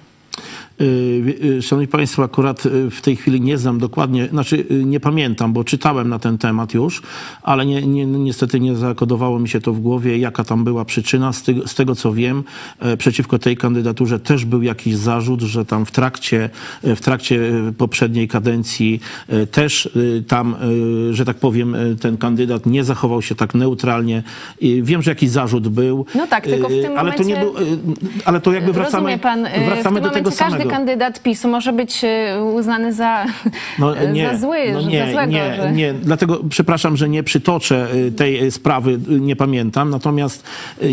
Y, 0.81 1.35
y, 1.43 1.61
Szanowni 1.61 1.87
Państwo, 1.87 2.23
akurat 2.23 2.65
y, 2.65 2.91
w 2.91 3.01
tej 3.01 3.15
chwili 3.15 3.41
nie 3.41 3.57
znam 3.57 3.79
dokładnie, 3.79 4.27
znaczy 4.27 4.65
nie 4.69 4.99
pamiętam, 4.99 5.53
bo 5.53 5.63
czytałem 5.63 6.09
na 6.09 6.19
ten 6.19 6.37
temat 6.37 6.73
już, 6.73 7.01
ale 7.43 7.65
nie, 7.65 7.81
nie, 7.81 8.05
niestety 8.05 8.59
nie 8.59 8.75
zakodowało 8.75 9.39
mi 9.39 9.49
się 9.49 9.61
to 9.61 9.73
w 9.73 9.79
głowie, 9.79 10.17
jaka 10.17 10.43
tam 10.43 10.63
była 10.63 10.85
przyczyna. 10.85 11.33
Z 11.33 11.43
tego, 11.43 11.67
z 11.67 11.75
tego 11.75 11.95
co 11.95 12.13
wiem, 12.13 12.43
e, 12.79 12.97
przeciwko 12.97 13.39
tej 13.39 13.57
kandydaturze 13.57 14.19
też 14.19 14.45
był 14.45 14.61
jakiś 14.61 14.95
zarzut, 14.95 15.41
że 15.41 15.65
tam 15.65 15.85
w 15.85 15.91
trakcie, 15.91 16.49
e, 16.83 16.95
w 16.95 17.01
trakcie 17.01 17.51
e, 17.69 17.71
poprzedniej 17.71 18.27
kadencji 18.27 18.99
też 19.51 19.89
tam, 20.27 20.55
że 21.11 21.25
tak 21.25 21.37
powiem, 21.37 21.75
ten 22.01 22.17
kandydat 22.17 22.65
nie 22.65 22.83
zachował 22.83 23.21
się 23.21 23.35
tak 23.35 23.55
neutralnie. 23.55 24.23
Wiem, 24.81 25.01
że 25.01 25.11
jakiś 25.11 25.29
zarzut 25.29 25.67
był. 25.67 26.05
No 26.15 26.27
tak, 26.27 26.43
tylko 26.43 26.67
w 26.67 26.71
tym 26.71 26.97
ale 26.97 27.11
to 27.11 27.23
nie 27.23 27.35
momencie- 27.35 27.75
był, 27.75 27.95
ale 28.25 28.41
to 28.41 28.53
jakby 28.53 28.73
wracamy, 28.73 29.19
pan, 29.19 29.47
wracamy 29.65 30.01
do 30.01 30.09
tego 30.09 30.29
momencie 30.29 30.37
samego. 30.37 30.66
Kandydat 30.69 31.23
PiSu 31.23 31.47
może 31.47 31.73
być 31.73 32.03
y, 32.03 32.43
uznany 32.43 32.93
za, 32.93 33.25
za 33.79 34.37
zły, 34.37 34.57
no 34.73 34.81
nie, 34.81 35.05
za 35.05 35.11
złego. 35.11 35.31
Nie, 35.31 35.55
że... 35.55 35.71
nie, 35.71 35.93
dlatego 35.93 36.39
przepraszam, 36.49 36.97
że 36.97 37.09
nie 37.09 37.23
przytoczę 37.23 37.87
y, 37.95 38.11
tej 38.11 38.51
sprawy, 38.51 38.99
nie 39.07 39.35
pamiętam. 39.35 39.89
Natomiast 39.89 40.43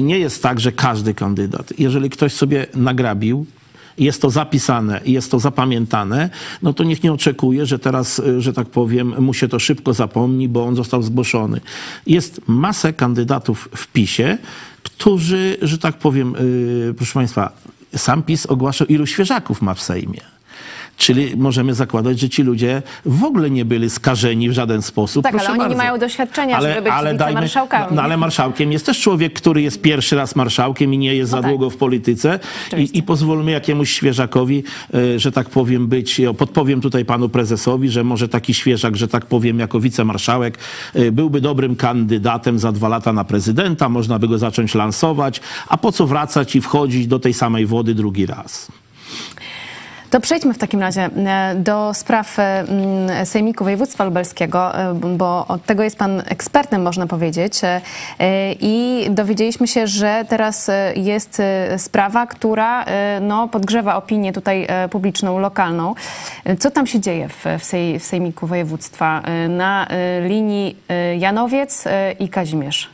nie 0.00 0.18
jest 0.18 0.42
tak, 0.42 0.60
że 0.60 0.72
każdy 0.72 1.14
kandydat, 1.14 1.72
jeżeli 1.78 2.10
ktoś 2.10 2.32
sobie 2.32 2.66
nagrabił, 2.74 3.46
jest 3.98 4.22
to 4.22 4.30
zapisane 4.30 5.00
jest 5.04 5.30
to 5.30 5.38
zapamiętane, 5.38 6.30
no 6.62 6.72
to 6.72 6.84
niech 6.84 7.02
nie 7.02 7.12
oczekuje, 7.12 7.66
że 7.66 7.78
teraz, 7.78 8.22
że 8.38 8.52
tak 8.52 8.66
powiem, 8.66 9.14
mu 9.22 9.34
się 9.34 9.48
to 9.48 9.58
szybko 9.58 9.92
zapomni, 9.92 10.48
bo 10.48 10.64
on 10.64 10.76
został 10.76 11.02
zgłoszony. 11.02 11.60
Jest 12.06 12.40
masę 12.46 12.92
kandydatów 12.92 13.68
w 13.76 13.86
PiSie, 13.86 14.38
którzy, 14.82 15.56
że 15.62 15.78
tak 15.78 15.98
powiem, 15.98 16.34
proszę 16.96 17.14
Państwa, 17.14 17.52
sam 17.96 18.22
PiS 18.22 18.46
ogłaszał, 18.46 18.86
ilu 18.86 19.06
świeżaków 19.06 19.62
ma 19.62 19.74
w 19.74 19.82
Sejmie. 19.82 20.33
Czyli 20.96 21.36
możemy 21.36 21.74
zakładać, 21.74 22.20
że 22.20 22.28
ci 22.28 22.42
ludzie 22.42 22.82
w 23.04 23.24
ogóle 23.24 23.50
nie 23.50 23.64
byli 23.64 23.90
skażeni 23.90 24.48
w 24.48 24.52
żaden 24.52 24.82
sposób. 24.82 25.22
Tak, 25.22 25.32
ale 25.32 25.38
Proszę 25.38 25.52
oni 25.52 25.60
nie 25.60 25.64
bardzo. 25.68 25.78
mają 25.78 25.98
doświadczenia, 25.98 26.60
żeby 26.60 26.82
być 26.82 26.92
wicemarszałkami. 27.12 27.86
No, 27.90 27.96
no 27.96 28.02
ale 28.02 28.16
marszałkiem 28.16 28.72
jest 28.72 28.86
też 28.86 29.00
człowiek, 29.00 29.32
który 29.32 29.62
jest 29.62 29.82
pierwszy 29.82 30.16
raz 30.16 30.36
marszałkiem 30.36 30.94
i 30.94 30.98
nie 30.98 31.14
jest 31.14 31.32
No 31.32 31.38
za 31.38 31.42
tak. 31.42 31.50
długo 31.50 31.70
w 31.70 31.76
polityce. 31.76 32.40
I, 32.76 32.98
I 32.98 33.02
pozwólmy 33.02 33.50
jakiemuś 33.50 33.90
świeżakowi, 33.90 34.64
e, 34.94 35.18
że 35.18 35.32
tak 35.32 35.50
powiem, 35.50 35.86
być. 35.86 36.20
Podpowiem 36.38 36.80
tutaj 36.80 37.04
panu 37.04 37.28
prezesowi, 37.28 37.88
że 37.88 38.04
może 38.04 38.28
taki 38.28 38.54
świeżak, 38.54 38.96
że 38.96 39.08
tak 39.08 39.26
powiem, 39.26 39.58
jako 39.58 39.80
wicemarszałek 39.80 40.58
e, 40.94 41.12
byłby 41.12 41.40
dobrym 41.40 41.76
kandydatem 41.76 42.58
za 42.58 42.72
dwa 42.72 42.88
lata 42.88 43.12
na 43.12 43.24
prezydenta. 43.24 43.88
Można 43.88 44.18
by 44.18 44.28
go 44.28 44.38
zacząć 44.38 44.74
lansować. 44.74 45.40
A 45.68 45.76
po 45.76 45.92
co 45.92 46.06
wracać 46.06 46.56
i 46.56 46.60
wchodzić 46.60 47.06
do 47.06 47.18
tej 47.18 47.34
samej 47.34 47.66
wody 47.66 47.94
drugi 47.94 48.26
raz? 48.26 48.68
To 50.14 50.20
przejdźmy 50.20 50.54
w 50.54 50.58
takim 50.58 50.80
razie 50.80 51.02
e, 51.02 51.54
do 51.54 51.94
spraw 51.94 52.38
e, 52.38 52.64
Sejmiku 53.26 53.64
Województwa 53.64 54.04
Lubelskiego, 54.04 54.78
e, 54.78 54.94
bo 54.94 55.46
od 55.46 55.64
tego 55.64 55.82
jest 55.82 55.98
pan 55.98 56.22
ekspertem, 56.28 56.82
można 56.82 57.06
powiedzieć. 57.06 57.60
I 58.60 59.06
dowiedzieliśmy 59.10 59.68
się, 59.68 59.86
że 59.86 60.24
teraz 60.28 60.70
jest 60.96 61.42
sprawa, 61.76 62.26
która 62.26 62.84
no, 63.20 63.48
podgrzewa 63.48 63.96
opinię 63.96 64.32
tutaj 64.32 64.66
publiczną, 64.90 65.38
lokalną. 65.38 65.94
Co 66.58 66.70
tam 66.70 66.86
się 66.86 67.00
dzieje 67.00 67.28
w, 67.28 67.44
w, 67.58 67.64
sej, 67.64 67.98
w 67.98 68.04
Sejmiku 68.04 68.46
Województwa 68.46 69.22
na 69.48 69.86
linii 70.20 70.76
Janowiec 71.18 71.84
i 72.18 72.28
Kazimierz? 72.28 72.93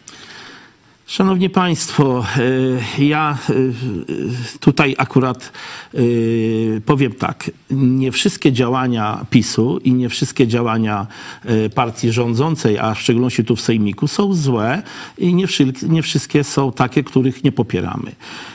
Szanowni 1.10 1.50
Państwo, 1.50 2.24
e, 2.98 3.04
ja 3.04 3.38
e, 3.50 3.54
tutaj 4.60 4.94
akurat 4.98 5.52
e, 5.94 6.00
powiem 6.80 7.12
tak. 7.12 7.50
Nie 7.70 8.12
wszystkie 8.12 8.52
działania 8.52 9.26
PiSu 9.30 9.78
i 9.84 9.92
nie 9.92 10.08
wszystkie 10.08 10.46
działania 10.46 11.06
partii 11.74 12.12
rządzącej, 12.12 12.78
a 12.78 12.94
w 12.94 13.00
szczególności 13.00 13.44
tu 13.44 13.56
w 13.56 13.60
Sejmiku, 13.60 14.08
są 14.08 14.34
złe 14.34 14.82
i 15.18 15.34
nie, 15.34 15.46
nie 15.82 16.02
wszystkie 16.02 16.44
są 16.44 16.72
takie, 16.72 17.04
których 17.04 17.44
nie 17.44 17.52
popieramy. 17.52 18.12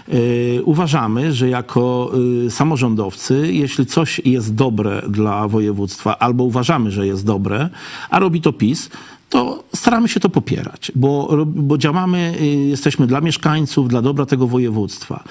E, 0.10 0.64
Uważamy, 0.64 1.34
że 1.34 1.50
jako 1.50 2.12
e, 2.46 2.50
samorządowcy, 2.52 3.54
jeśli 3.54 3.86
coś 3.86 4.22
jest 4.26 4.56
dobre 4.56 5.02
dla 5.10 5.48
województwa, 5.48 6.20
albo 6.20 6.44
uważamy, 6.44 6.92
że 6.92 7.08
jest 7.08 7.26
dobre, 7.26 7.70
a 8.10 8.20
robi 8.20 8.42
to 8.42 8.54
PiS, 8.54 8.90
to 9.30 9.64
staramy 9.76 10.08
się 10.08 10.20
to 10.20 10.30
popierać, 10.30 10.92
bo, 10.96 11.38
bo 11.46 11.78
działamy, 11.78 12.34
y, 12.42 12.46
jesteśmy 12.46 13.08
dla 13.08 13.22
mieszkańców, 13.22 13.88
dla 13.88 14.02
dobra 14.02 14.26
tego 14.26 14.48
województwa. 14.48 15.24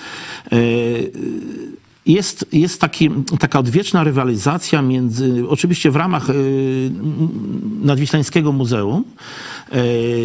Jest, 2.06 2.46
jest 2.52 2.80
taki, 2.80 3.10
taka 3.40 3.58
odwieczna 3.58 4.04
rywalizacja 4.04 4.82
między, 4.82 5.44
oczywiście 5.48 5.90
w 5.90 5.96
ramach 5.96 6.26
Nadwiślańskiego 7.82 8.52
Muzeum, 8.52 9.04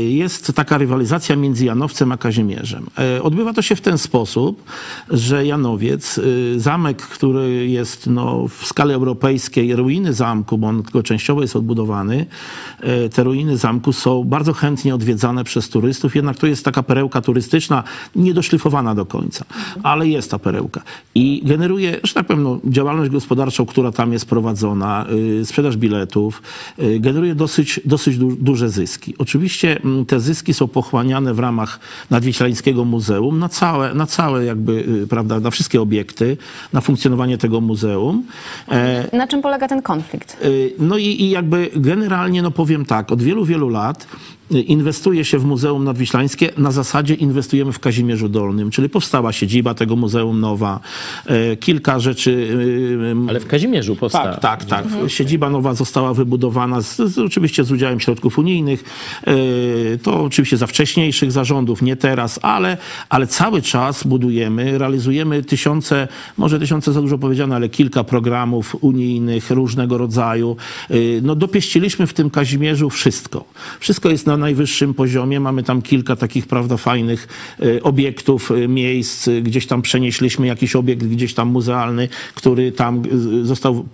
jest 0.10 0.54
taka 0.56 0.78
rywalizacja 0.78 1.36
między 1.36 1.66
Janowcem 1.66 2.12
a 2.12 2.18
Kazimierzem. 2.18 2.86
Y, 3.18 3.24
Odbywa 3.24 3.54
to 3.54 3.62
się 3.62 3.76
w 3.76 3.82
ten 3.82 3.98
sposób, 3.98 4.64
że 5.10 5.46
Janowiec, 5.46 6.18
y, 6.18 6.60
zamek, 6.60 6.98
który 6.98 7.68
jest 7.68 8.08
no, 8.08 8.48
w 8.48 8.66
skali 8.66 8.94
europejskiej, 8.94 9.76
ruiny 9.76 10.14
zamku, 10.14 10.58
bo 10.58 10.68
on 10.68 10.84
tylko 10.84 11.04
częściowo 11.04 11.42
jest 11.42 11.56
odbudowany, 11.56 12.26
te 13.14 13.24
ruiny 13.24 13.58
zamku 13.58 13.94
są 13.94 14.24
bardzo 14.24 14.54
chętnie 14.54 14.96
odwiedzane 14.96 15.44
przez 15.44 15.70
turystów, 15.70 16.16
jednak 16.16 16.38
to 16.38 16.48
jest 16.48 16.66
taka 16.66 16.84
perełka 16.84 17.22
turystyczna, 17.22 17.84
niedoszlifowana 18.16 18.96
do 18.96 19.06
końca, 19.06 19.46
ale 19.84 20.08
jest 20.08 20.32
ta 20.32 20.40
perełka. 20.40 20.82
I 21.16 21.42
generuje, 21.46 22.00
że 22.04 22.14
tak 22.14 22.28
powiem, 22.28 22.44
no, 22.44 22.60
działalność 22.66 23.12
gospodarczą, 23.12 23.66
która 23.66 23.92
tam 23.92 24.14
jest 24.14 24.26
prowadzona, 24.26 25.06
sprzedaż 25.44 25.78
biletów, 25.78 26.42
generuje 27.00 27.36
dosyć, 27.36 27.80
dosyć 27.86 28.18
du 28.18 28.36
duże 28.36 28.70
zyski. 28.70 29.14
Oczywiście 29.18 29.39
mm, 29.84 30.06
te 30.06 30.20
zyski 30.20 30.54
są 30.54 30.68
pochłaniane 30.68 31.34
w 31.34 31.40
ramach 31.40 31.80
Nadwiślańskiego 32.10 32.86
Muzeum 32.86 33.40
na 33.40 33.50
całe, 33.50 33.94
na 33.94 34.06
całe 34.06 34.46
jakby, 34.46 34.74
y, 35.04 35.08
prawda, 35.08 35.40
na 35.40 35.52
wszystkie 35.52 35.82
obiekty, 35.82 36.38
na 36.74 36.82
funkcjonowanie 36.82 37.38
tego 37.38 37.62
muzeum. 37.62 38.24
E, 38.72 39.18
Na 39.18 39.28
czym 39.28 39.42
polega 39.42 39.68
ten 39.68 39.82
konflikt? 39.82 40.38
Y, 40.46 40.74
No 40.80 40.98
i, 40.98 41.06
i 41.06 41.30
jakby 41.30 41.70
generalnie, 41.76 42.42
no 42.42 42.52
powiem 42.52 42.86
tak, 42.86 43.12
od 43.12 43.22
wielu, 43.22 43.46
wielu 43.46 43.70
lat 43.70 44.08
inwestuje 44.52 45.26
się 45.26 45.40
w 45.40 45.46
Muzeum 45.46 45.84
Nadwiślańskie 45.84 46.50
na 46.58 46.72
zasadzie 46.72 47.14
inwestujemy 47.14 47.72
w 47.74 47.80
Kazimierzu 47.80 48.30
Dolnym, 48.30 48.72
czyli 48.72 48.90
powstała 48.90 49.34
siedziba 49.34 49.74
tego 49.74 49.96
muzeum 49.96 50.40
nowa, 50.40 50.80
y, 51.54 51.58
kilka 51.58 52.00
rzeczy... 52.00 52.32
y, 52.32 53.30
Ale 53.30 53.40
w 53.40 53.48
Kazimierzu 53.48 53.96
powstała. 53.96 54.36
tak, 54.36 54.66
tak, 54.66 54.66
tak. 54.66 54.86
Siedziba 55.08 55.50
nowa 55.50 55.74
została 55.74 56.14
wybudowana 56.14 56.82
z, 56.82 56.98
z, 56.98 57.18
oczywiście 57.18 57.64
z 57.64 57.72
udziałem 57.72 58.00
środków 58.00 58.38
unijnych. 58.40 58.84
Yy, 59.28 60.00
To 60.04 60.24
oczywiście 60.24 60.58
za 60.58 60.68
wcześniejszych 60.68 61.32
zarządów, 61.32 61.82
nie 61.82 61.96
teraz, 61.96 62.40
ale, 62.42 62.78
ale 63.10 63.28
cały 63.28 63.62
czas 63.62 64.04
budujemy, 64.04 64.78
realizujemy 64.78 65.44
tysiące, 65.44 66.08
może 66.38 66.60
tysiące 66.60 66.94
za 66.94 67.02
dużo 67.02 67.18
powiedziane, 67.18 67.56
ale 67.56 67.70
kilka 67.70 68.04
programów 68.04 68.76
unijnych 68.82 69.52
różnego 69.52 69.98
rodzaju. 69.98 70.56
No 71.22 71.36
dopieściliśmy 71.36 72.08
w 72.08 72.14
tym 72.14 72.30
Kazimierzu 72.30 72.90
wszystko. 72.90 73.46
Wszystko 73.80 74.10
jest 74.10 74.28
na 74.28 74.38
najwyższym 74.40 74.94
poziomie. 74.94 75.40
Mamy 75.40 75.64
tam 75.64 75.82
kilka 75.82 76.16
takich, 76.16 76.48
prawda, 76.48 76.78
fajnych 76.78 77.28
yy, 77.60 77.84
obiektów, 77.84 78.50
yy, 78.50 78.68
miejsc. 78.68 79.30
Gdzieś 79.42 79.68
tam 79.68 79.82
przenieśliśmy 79.82 80.48
jakiś 80.48 80.76
obiekt 80.76 81.04
gdzieś 81.04 81.34
tam 81.34 81.48
muzealny, 81.48 82.10
który 82.36 82.72
tam 82.72 83.04
yy, 83.06 83.46
został 83.46 83.86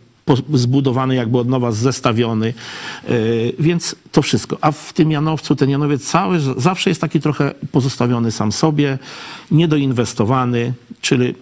zbudowany 0.53 1.15
jakby 1.15 1.37
od 1.37 1.47
nowa, 1.47 1.71
zestawiony. 1.71 2.53
Więc 3.59 3.95
to 4.11 4.21
wszystko. 4.21 4.57
A 4.61 4.71
w 4.71 4.93
tym 4.93 5.11
Janowcu 5.11 5.55
ten 5.55 5.69
Janowiec 5.69 6.05
cały 6.05 6.39
zawsze 6.57 6.89
jest 6.89 7.01
taki 7.01 7.19
trochę 7.19 7.53
pozostawiony 7.71 8.31
sam 8.31 8.51
sobie, 8.51 8.97
niedoinwestowany, 9.51 10.73
czyli 11.01 11.33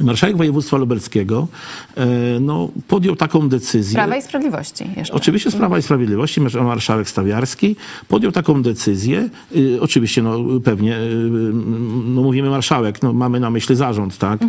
marszałek 0.00 0.36
województwa 0.36 0.76
lubelskiego 0.76 1.48
yy, 1.96 2.04
no, 2.40 2.68
podjął 2.88 3.16
taką 3.16 3.48
decyzję. 3.48 3.94
Prawa 3.94 4.16
i 4.16 4.22
Sprawiedliwości 4.22 4.84
jeszcze. 4.96 5.14
Oczywiście 5.14 5.50
z 5.50 5.56
Prawa 5.56 5.78
i 5.78 5.82
Sprawiedliwości, 5.82 6.40
marsz- 6.40 6.64
marszałek 6.64 7.08
Stawiarski 7.08 7.76
podjął 8.08 8.32
taką 8.32 8.62
decyzję, 8.62 9.28
y, 9.56 9.78
oczywiście 9.80 10.22
no, 10.22 10.38
pewnie, 10.64 10.96
y, 10.96 11.30
no, 12.04 12.22
mówimy 12.22 12.50
marszałek, 12.50 13.02
no, 13.02 13.12
mamy 13.12 13.40
na 13.40 13.50
myśli 13.50 13.76
zarząd, 13.76 14.18
tak, 14.18 14.40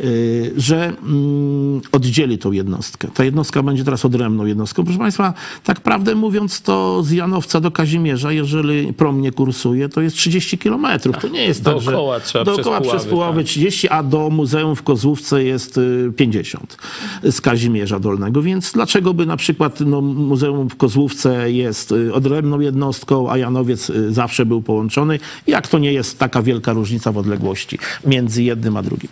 y, 0.00 0.52
że 0.56 0.92
mm, 1.02 1.80
oddzieli 1.92 2.38
tą 2.38 2.52
jednostkę. 2.52 3.08
Ta 3.14 3.24
jednostka 3.24 3.62
będzie 3.62 3.84
teraz 3.84 4.04
odrębną 4.04 4.44
jednostką. 4.44 4.84
Proszę 4.84 4.98
Państwa, 4.98 5.34
tak 5.64 5.80
prawdę 5.80 6.14
mówiąc, 6.14 6.62
to 6.62 7.02
z 7.02 7.10
Janowca 7.10 7.60
do 7.60 7.70
Kazimierza, 7.70 8.32
jeżeli 8.32 8.92
prom 8.92 9.20
nie 9.20 9.32
kursuje, 9.32 9.88
to 9.88 10.00
jest 10.00 10.16
30 10.16 10.58
kilometrów. 10.58 11.16
To 11.18 11.28
nie 11.28 11.44
jest 11.44 11.64
tak, 11.64 11.80
że... 11.80 11.90
Dookoła 11.90 12.20
trzeba 12.20 12.44
przez 12.44 12.56
dookoła 12.56 12.80
Puławy, 12.80 12.98
przez 12.98 13.10
Puławy 13.10 13.40
tak. 13.40 13.48
30, 13.48 13.88
a 13.88 14.02
do 14.02 14.30
muzeum 14.30 14.76
w 14.76 14.82
Kozłówce 15.00 15.44
jest 15.44 15.78
y, 15.78 16.12
50 16.16 16.76
z 17.22 17.40
Kazimierza 17.40 18.00
Dolnego. 18.00 18.42
Więc 18.42 18.72
dlaczego 18.72 19.14
by 19.14 19.26
na 19.26 19.36
przykład 19.36 19.80
no, 19.80 20.00
muzeum 20.00 20.70
w 20.70 20.76
Kozłówce 20.76 21.52
jest 21.52 21.92
y, 21.92 22.14
odrębną 22.14 22.60
jednostką, 22.60 23.30
a 23.30 23.38
Janowiec 23.38 23.90
y, 23.90 24.12
zawsze 24.12 24.46
był 24.46 24.62
połączony? 24.62 25.18
Jak 25.46 25.68
to 25.68 25.78
nie 25.78 25.92
jest 25.92 26.18
taka 26.18 26.42
wielka 26.42 26.72
różnica 26.72 27.12
w 27.12 27.18
odległości 27.18 27.78
między 28.06 28.42
jednym 28.42 28.76
a 28.76 28.82
drugim? 28.82 29.10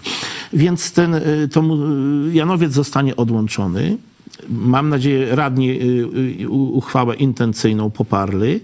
Więc 0.53 0.93
ten 0.93 1.15
y, 1.15 1.49
to, 1.53 1.61
y, 1.61 2.35
Janowiec 2.35 2.73
zostanie 2.73 3.17
odłączony. 3.17 3.97
Mam 4.49 4.89
nadzieję, 4.89 5.37
radni 5.37 5.71
y, 5.71 6.45
y, 6.45 6.49
uchwałę 6.49 7.15
intencyjną 7.15 7.91
poparli. 7.91 8.61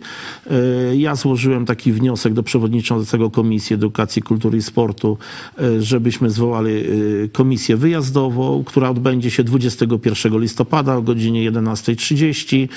Y, 0.93 0.97
Ja 0.97 1.15
złożyłem 1.15 1.67
taki 1.67 1.93
wniosek 1.93 2.33
do 2.33 2.43
przewodniczącego 2.43 3.31
Komisji 3.31 3.75
Edukacji, 3.75 4.23
Kultury 4.23 4.59
i 4.59 4.63
Sportu, 4.63 5.19
żebyśmy 5.79 6.31
zwołali 6.31 6.73
komisję 7.33 7.77
wyjazdową, 7.77 8.65
która 8.65 8.91
odbędzie 8.91 9.31
się 9.31 9.45
21 9.45 10.41
listopada 10.41 10.97
o 10.97 11.03
godzinie 11.03 11.51
11.30. 11.53 12.69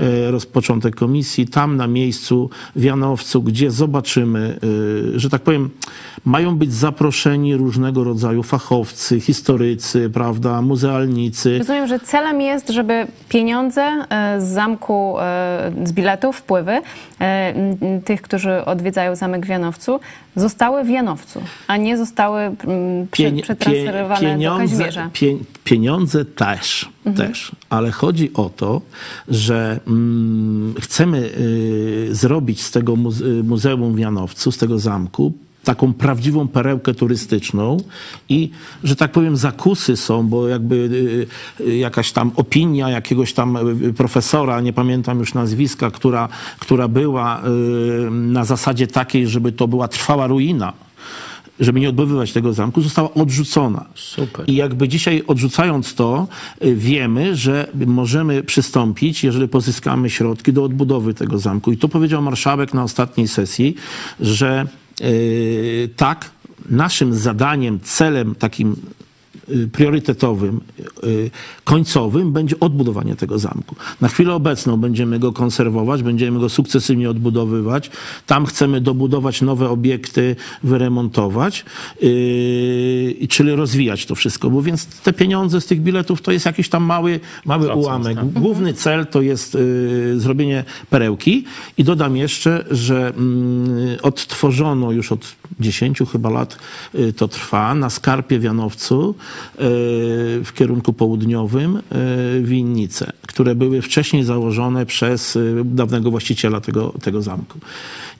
Y, 0.00 0.30
Rozpoczątek 0.30 0.96
komisji 0.96 1.46
tam 1.46 1.76
na 1.76 1.86
miejscu 1.86 2.50
w 2.76 2.82
Janowcu, 2.82 3.42
gdzie 3.42 3.70
zobaczymy, 3.70 4.58
że 5.16 5.30
tak 5.30 5.42
powiem, 5.42 5.70
mają 6.24 6.56
być 6.56 6.72
zaproszeni 6.72 7.56
różnego 7.56 8.04
rodzaju 8.04 8.42
fachowcy, 8.42 9.20
historycy, 9.20 10.10
prawda, 10.10 10.62
muzealnicy. 10.62 11.58
Rozumiem, 11.58 11.86
że 11.86 12.00
celem 12.00 12.40
jest, 12.40 12.68
żeby 12.68 13.06
pieniądze 13.28 13.82
e, 13.82 14.40
z 14.40 14.44
zamku, 14.44 15.14
e, 15.20 15.72
z 15.84 15.92
biletów, 15.92 16.36
wpływy 16.36 16.80
e, 17.20 17.54
tych, 18.04 18.22
którzy 18.22 18.64
odwiedzają 18.64 19.16
zamek 19.16 19.46
w 19.46 19.48
Janowcu, 19.48 20.00
zostały 20.36 20.84
w 20.84 20.88
Janowcu, 20.90 21.42
a 21.66 21.76
nie 21.76 21.96
zostały 21.96 22.56
przetransferowane 23.42 24.20
pie- 24.20 24.22
do 24.22 24.34
pieniądze, 24.34 24.62
Kazimierza. 24.64 25.10
pie, 25.12 25.36
pieniądze 25.64 26.24
też, 26.24 26.88
też, 27.16 27.52
ale 27.70 27.90
chodzi 27.90 28.32
o 28.34 28.50
to, 28.56 28.80
że 29.28 29.80
mm, 29.86 30.74
chcemy 30.80 31.18
y, 31.18 32.08
zrobić 32.14 32.62
z 32.62 32.70
tego 32.70 32.92
y, 33.22 33.44
muzeum 33.44 33.94
w 33.94 33.98
Janowcu, 33.98 34.52
z 34.52 34.58
tego 34.58 34.78
zamku, 34.78 35.32
taką 35.64 35.92
prawdziwą 35.92 36.48
perełkę 36.48 36.94
turystyczną 36.94 37.76
i, 38.28 38.50
że 38.84 38.96
tak 38.96 39.12
powiem, 39.12 39.36
zakusy 39.36 39.96
są, 39.96 40.28
bo 40.28 40.48
jakby 40.48 40.76
y, 41.60 41.64
y, 41.66 41.76
jakaś 41.76 42.12
tam 42.12 42.32
opinia 42.36 42.90
jakiegoś 42.90 43.32
tam 43.32 43.56
y, 43.84 43.92
profesora, 43.92 44.60
nie 44.60 44.72
pamiętam 44.72 45.18
już 45.18 45.34
nazwiska, 45.34 45.90
która, 45.90 46.28
która 46.58 46.88
była 46.88 47.42
na 48.10 48.44
zasadzie 48.44 48.86
takiej, 48.86 49.26
żeby 49.26 49.52
to 49.52 49.68
była 49.68 49.88
trwała 49.88 50.26
ruina 50.26 50.72
żeby 51.60 51.80
nie 51.80 51.88
odbudowywać 51.88 52.32
tego 52.32 52.52
zamku, 52.52 52.82
została 52.82 53.14
odrzucona. 53.14 53.84
Super. 53.94 54.44
I 54.48 54.54
jakby 54.54 54.88
dzisiaj 54.88 55.22
odrzucając 55.26 55.94
to, 55.94 56.28
wiemy, 56.60 57.36
że 57.36 57.68
możemy 57.86 58.42
przystąpić, 58.42 59.24
jeżeli 59.24 59.48
pozyskamy 59.48 60.10
środki 60.10 60.52
do 60.52 60.64
odbudowy 60.64 61.14
tego 61.14 61.38
zamku. 61.38 61.72
I 61.72 61.76
to 61.76 61.88
powiedział 61.88 62.22
marszałek 62.22 62.74
na 62.74 62.82
ostatniej 62.82 63.28
sesji, 63.28 63.74
że 64.20 64.66
tak, 65.96 66.30
naszym 66.70 67.14
zadaniem, 67.14 67.80
celem 67.80 68.34
takim 68.34 68.76
priorytetowym, 69.72 70.60
y, 71.04 71.30
końcowym 71.64 72.32
będzie 72.32 72.60
odbudowanie 72.60 73.16
tego 73.16 73.38
zamku. 73.38 73.76
Na 74.00 74.08
chwilę 74.08 74.34
obecną 74.34 74.76
będziemy 74.76 75.18
go 75.18 75.32
konserwować, 75.32 76.02
będziemy 76.02 76.40
go 76.40 76.48
sukcesywnie 76.48 77.10
odbudowywać. 77.10 77.90
Tam 78.26 78.46
chcemy 78.46 78.80
dobudować 78.80 79.42
nowe 79.42 79.68
obiekty, 79.68 80.36
wyremontować, 80.62 81.64
yy, 82.02 83.28
czyli 83.28 83.50
rozwijać 83.50 84.06
to 84.06 84.14
wszystko. 84.14 84.50
Bo 84.50 84.62
więc 84.62 84.86
te 84.86 85.12
pieniądze 85.12 85.60
z 85.60 85.66
tych 85.66 85.80
biletów 85.80 86.22
to 86.22 86.32
jest 86.32 86.46
jakiś 86.46 86.68
tam 86.68 86.84
mały, 86.84 87.20
mały 87.44 87.64
Procent, 87.66 87.84
ułamek. 87.84 88.16
tak. 88.16 88.30
Główny 88.30 88.74
cel 88.74 89.06
to 89.06 89.22
jest 89.22 89.54
y, 89.54 90.20
zrobienie 90.20 90.64
perełki 90.90 91.44
i 91.78 91.84
dodam 91.84 92.16
jeszcze, 92.16 92.64
że 92.70 93.08
mm, 93.16 93.96
odtworzono 94.02 94.92
już 94.92 95.12
od 95.12 95.36
10 95.60 95.98
chyba 96.12 96.30
lat 96.30 96.58
y, 96.94 97.12
to 97.12 97.28
trwa 97.28 97.74
na 97.74 97.90
Skarpie 97.90 98.38
w 98.38 98.42
Janowcu 98.42 99.10
y, 99.10 99.14
w 100.44 100.50
kierunku 100.54 100.92
południowym 100.92 101.76
y, 101.76 102.42
winnice, 102.42 103.12
które 103.26 103.54
były 103.54 103.82
wcześniej 103.82 104.24
założone 104.24 104.86
przez 104.86 105.36
y, 105.36 105.62
dawnego 105.64 106.10
właściciela 106.10 106.60
tego, 106.60 106.94
tego 107.02 107.22
zamku. 107.22 107.58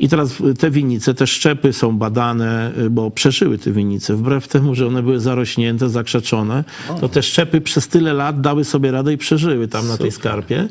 I 0.01 0.09
teraz 0.09 0.35
te 0.59 0.71
winnice, 0.71 1.15
te 1.15 1.27
szczepy 1.27 1.73
są 1.73 1.99
badane, 1.99 2.73
y, 2.79 2.91
bo 2.91 3.11
przeżyły 3.11 3.59
te 3.59 3.73
winnice. 3.73 4.17
Wbrew 4.17 4.49
temu, 4.49 4.75
że 4.75 4.87
one 4.87 5.03
były 5.03 5.21
zarośnięte, 5.21 5.89
zakrzeczone, 5.89 6.65
to 7.01 7.09
te 7.09 7.23
szczepy 7.23 7.61
przez 7.61 7.89
tyle 7.89 8.13
lat 8.13 8.41
dały 8.41 8.65
sobie 8.65 8.91
radę 8.91 9.13
i 9.13 9.19
przeżyły 9.19 9.69
tam 9.69 9.89
na 9.89 9.97
tej 9.97 10.13
skarpie. 10.13 10.69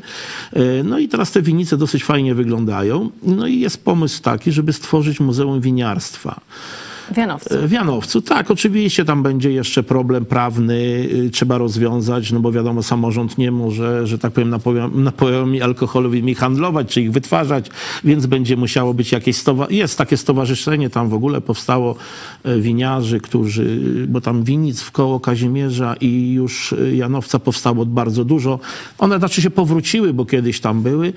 No 0.84 0.98
i 0.98 1.08
teraz 1.08 1.32
te 1.32 1.42
winnice 1.42 1.76
dosyć 1.76 2.04
fajnie 2.04 2.34
wyglądają. 2.34 3.10
No 3.22 3.46
i 3.46 3.60
jest 3.60 3.84
pomysł 3.84 4.22
taki, 4.22 4.52
żeby 4.52 4.72
stworzyć 4.72 5.20
Muzeum 5.20 5.60
Winiarstwa. 5.60 6.40
W 7.14 7.16
Janowcu. 7.16 7.54
W 7.62 7.72
Janowcu, 7.72 8.22
tak, 8.22 8.50
oczywiście 8.50 9.04
tam 9.04 9.22
będzie 9.22 9.52
jeszcze 9.52 9.82
problem 9.82 10.24
prawny, 10.24 10.74
y, 10.74 11.30
trzeba 11.32 11.58
rozwiązać, 11.58 12.32
no 12.32 12.40
bo 12.40 12.52
wiadomo, 12.52 12.82
samorząd 12.82 13.38
nie 13.38 13.50
może, 13.50 14.06
że 14.06 14.18
tak 14.18 14.32
powiem, 14.32 14.54
napojami, 14.94 15.62
alkoholowymi 15.62 16.34
handlować, 16.34 16.88
czy 16.88 17.02
ich 17.02 17.12
wytwarzać, 17.12 17.70
więc 18.04 18.26
będzie 18.26 18.56
musiało 18.56 18.94
być 18.94 19.12
jakieś 19.12 19.36
stowarzyszenie. 19.36 19.78
Jest 19.78 19.98
takie 19.98 20.16
stowarzyszenie, 20.16 20.90
tam 20.90 21.08
w 21.08 21.14
ogóle 21.14 21.40
powstało 21.40 21.96
e, 22.44 22.60
winiarzy, 22.60 23.20
którzy, 23.20 23.80
bo 24.08 24.20
tam 24.20 24.44
winnic 24.44 24.80
w 24.80 24.90
koło 24.90 25.20
Kazimierza 25.20 25.94
i 26.00 26.32
już 26.32 26.72
y, 26.72 26.96
Janowca 26.96 27.38
powstało 27.38 27.86
bardzo 27.86 28.24
dużo. 28.24 28.58
One 28.98 29.18
znaczy 29.18 29.42
się 29.42 29.50
powróciły, 29.50 30.14
bo 30.14 30.24
kiedyś 30.24 30.60
tam 30.60 30.82
były 30.82 31.12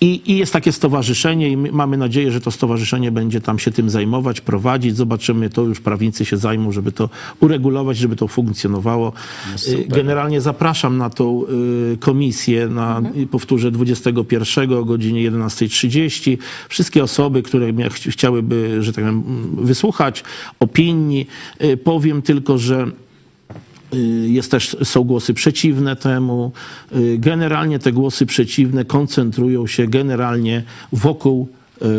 i, 0.00 0.22
i 0.26 0.36
jest 0.36 0.52
takie 0.52 0.72
stowarzyszenie 0.72 1.48
i 1.48 1.56
my 1.56 1.72
mamy 1.72 1.96
nadzieję, 1.96 2.32
że 2.32 2.40
to 2.40 2.50
stowarzyszenie 2.50 3.12
będzie 3.12 3.40
tam 3.40 3.58
się 3.58 3.70
tym 3.70 3.90
zajmować, 3.90 4.40
prowadzić. 4.40 4.96
Zobaczymy, 4.96 5.31
to 5.50 5.62
już 5.62 5.80
prawnicy 5.80 6.24
się 6.24 6.36
zajmą, 6.36 6.72
żeby 6.72 6.92
to 6.92 7.08
uregulować, 7.40 7.96
żeby 7.96 8.16
to 8.16 8.28
funkcjonowało. 8.28 9.12
Y, 9.68 9.84
Generalnie 9.88 10.40
zapraszam 10.40 10.98
na 10.98 11.10
tą 11.10 11.44
y, 11.92 11.96
komisję, 11.96 12.68
na, 12.68 13.02
i 13.14 13.26
powtórzę, 13.26 13.70
21 13.70 14.72
o 14.72 14.84
godzinie 14.84 15.30
11.30. 15.30 16.38
Wszystkie 16.68 17.02
osoby, 17.02 17.42
które 17.42 17.72
chciałyby, 17.90 18.82
że 18.82 18.92
tak 18.92 19.04
powiem, 19.04 19.22
wysłuchać 19.56 20.24
opinii. 20.60 21.26
Y, 21.64 21.76
Powiem 21.76 22.22
tylko, 22.22 22.58
że 22.58 22.86
Jest 24.26 24.50
też, 24.50 24.76
są 24.84 25.04
głosy 25.04 25.34
przeciwne 25.34 25.96
temu. 25.96 26.52
Generalnie 27.18 27.78
te 27.78 27.92
głosy 27.92 28.26
przeciwne 28.26 28.84
koncentrują 28.84 29.66
się 29.66 29.86
generalnie 29.86 30.62
wokół 30.92 31.48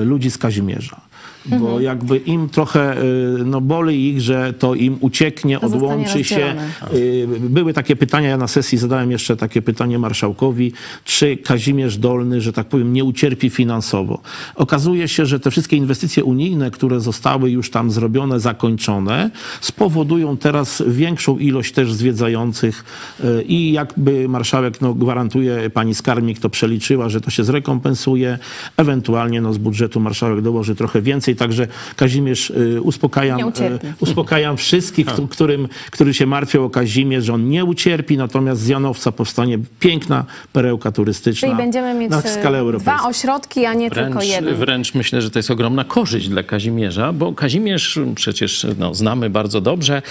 ludzi 0.05 0.31
z 0.31 0.37
Kazimierza. 0.37 1.01
Bo 1.45 1.79
jakby 1.79 2.17
im 2.17 2.49
trochę 2.49 3.01
y, 3.03 3.45
no, 3.45 3.61
boli 3.61 4.09
ich, 4.09 4.21
że 4.21 4.53
to 4.53 4.75
im 4.75 4.97
ucieknie, 4.99 5.59
To 5.59 5.65
odłączy 5.65 6.23
się. 6.23 6.55
Y, 6.93 7.27
Były 7.39 7.73
takie 7.73 7.95
pytania, 7.95 8.29
ja 8.29 8.37
na 8.37 8.47
sesji 8.47 8.77
zadałem 8.77 9.11
jeszcze 9.11 9.37
takie 9.37 9.61
pytanie 9.61 9.99
marszałkowi, 9.99 10.71
czy 11.03 11.37
Kazimierz 11.37 11.97
Dolny, 11.97 12.41
że 12.41 12.53
tak 12.53 12.67
powiem, 12.67 12.93
nie 12.93 13.03
ucierpi 13.03 13.49
finansowo. 13.49 14.21
Okazuje 14.55 15.07
się, 15.07 15.25
że 15.25 15.39
te 15.39 15.51
wszystkie 15.51 15.77
inwestycje 15.77 16.23
unijne, 16.23 16.71
które 16.71 16.99
zostały 16.99 17.51
już 17.51 17.69
tam 17.69 17.91
zrobione, 17.91 18.39
zakończone, 18.39 19.31
spowodują 19.61 20.37
teraz 20.37 20.83
większą 20.87 21.37
ilość 21.37 21.71
też 21.71 21.93
zwiedzających 21.93 22.83
y, 23.23 23.43
i 23.43 23.71
jakby 23.71 24.29
marszałek 24.29 24.81
no, 24.81 24.93
gwarantuje, 24.93 25.69
pani 25.69 25.95
Skarmik 25.95 26.39
to 26.39 26.49
przeliczyła, 26.49 27.09
że 27.09 27.21
to 27.21 27.29
się 27.29 27.43
zrekompensuje, 27.43 28.39
ewentualnie 28.77 29.41
no, 29.41 29.53
z 29.53 29.57
budżetu 29.57 29.99
marszałek 29.99 30.41
dołoży 30.41 30.75
trochę 30.75 31.01
więcej, 31.01 31.32
także 31.35 31.67
Kazimierz 31.95 32.49
y, 32.49 32.81
uspokajam, 32.81 33.39
y, 33.39 33.79
uspokajam 33.99 34.57
wszystkich, 34.57 35.07
któ- 35.07 35.27
którym, 35.27 35.67
którzy 35.91 36.13
się 36.13 36.25
martwią 36.25 36.65
o 36.65 36.69
Kazimierz, 36.69 37.25
że 37.25 37.33
on 37.33 37.49
nie 37.49 37.65
ucierpi, 37.65 38.17
natomiast 38.17 38.61
z 38.61 38.67
Janowca 38.67 39.11
powstanie 39.11 39.59
piękna 39.79 40.25
perełka 40.53 40.91
turystyczna 40.91 41.47
Czyli 41.47 41.57
będziemy 41.57 41.93
mieć 41.93 42.11
na 42.11 42.17
e, 42.21 42.33
skalę 42.39 42.57
europejską. 42.59 42.97
dwa 42.97 43.09
ośrodki, 43.09 43.65
a 43.65 43.73
nie 43.73 43.91
tylko 43.91 44.09
Wręcz, 44.19 44.25
jeden. 44.31 44.55
wręcz 44.55 44.93
myślę, 44.93 45.21
że 45.21 45.29
to 45.31 45.39
jest 45.39 45.51
ogromna 45.51 45.83
korzyść 45.83 46.29
dla 46.29 46.43
Kazimierza, 46.43 47.13
bo 47.13 47.33
Kazimierz 47.33 47.99
przecież 48.15 48.67
no, 48.79 48.93
znamy 48.93 49.29
bardzo 49.29 49.61
dobrze. 49.61 50.01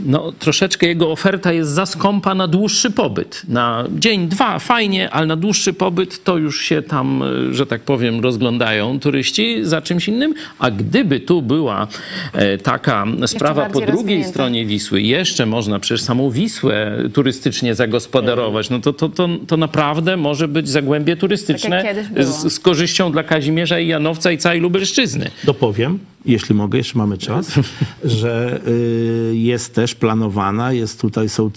No, 0.00 0.32
troszeczkę 0.38 0.86
jego 0.86 1.10
oferta 1.12 1.52
jest 1.52 1.70
za 1.70 1.86
skąpa 1.86 2.34
na 2.34 2.48
dłuższy 2.48 2.90
pobyt. 2.90 3.42
Na 3.48 3.84
dzień, 3.98 4.28
dwa 4.28 4.58
fajnie, 4.58 5.10
ale 5.10 5.26
na 5.26 5.36
dłuższy 5.36 5.72
pobyt 5.72 6.24
to 6.24 6.36
już 6.38 6.60
się 6.62 6.82
tam, 6.82 7.22
że 7.50 7.66
tak 7.66 7.82
powiem, 7.82 8.20
rozglądają 8.20 9.00
turyści 9.00 9.64
za 9.64 9.82
czymś 9.82 10.08
innym. 10.08 10.34
A 10.58 10.67
gdyby 10.70 11.20
tu 11.20 11.42
była 11.42 11.86
e, 12.32 12.58
taka 12.58 13.06
sprawa 13.26 13.66
po 13.66 13.72
drugiej 13.72 13.92
rozwinięta. 13.92 14.28
stronie 14.28 14.66
Wisły, 14.66 15.02
jeszcze 15.02 15.46
można 15.46 15.78
przecież 15.78 16.02
samą 16.02 16.30
Wisłę 16.30 16.98
turystycznie 17.14 17.74
zagospodarować, 17.74 18.70
no 18.70 18.80
to, 18.80 18.92
to, 18.92 19.08
to, 19.08 19.28
to 19.46 19.56
naprawdę 19.56 20.16
może 20.16 20.48
być 20.48 20.68
zagłębie 20.68 21.16
turystyczne 21.16 21.82
Tak 21.82 22.24
z, 22.24 22.52
z 22.52 22.60
korzyścią 22.60 23.12
dla 23.12 23.22
Kazimierza 23.22 23.80
i 23.80 23.86
Janowca 23.86 24.32
i 24.32 24.38
całej 24.38 24.60
Lubelszczyzny. 24.60 25.30
Dopowiem, 25.44 25.98
jeśli 26.24 26.54
mogę, 26.54 26.78
jeszcze 26.78 26.98
mamy 26.98 27.18
czas, 27.18 27.52
że 28.04 28.60
y, 28.68 29.36
jest 29.36 29.74
też 29.74 29.94
planowana, 29.94 30.72
jest 30.72 31.00
tutaj 31.00 31.28
są 31.28 31.50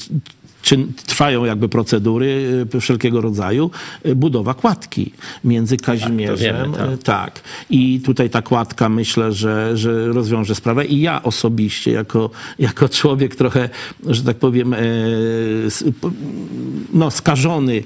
czyn, 0.62 0.94
trwają 1.06 1.46
jakby 1.46 1.70
procedury 1.70 2.66
y, 2.76 2.80
wszelkiego 2.80 3.22
rodzaju, 3.22 3.72
y, 4.06 4.16
budowa 4.16 4.54
kładki 4.54 5.12
między 5.44 5.78
Kazimierzem. 5.78 6.56
wiemy, 6.56 6.78
tak. 6.78 6.90
y, 6.92 6.98
tak. 6.98 7.42
I 7.70 8.00
tutaj 8.00 8.30
ta 8.30 8.42
kładka 8.42 8.90
myślę, 8.90 9.32
że, 9.32 9.78
że 9.78 10.08
rozwiąże 10.08 10.56
sprawę. 10.56 10.86
I 10.86 11.02
ja 11.02 11.24
osobiście, 11.24 11.92
jako, 11.92 12.30
jako 12.60 12.90
człowiek 12.90 13.36
trochę, 13.36 13.70
że 14.08 14.24
tak 14.24 14.38
powiem, 14.38 14.76
no, 16.94 17.12
skażony, 17.12 17.84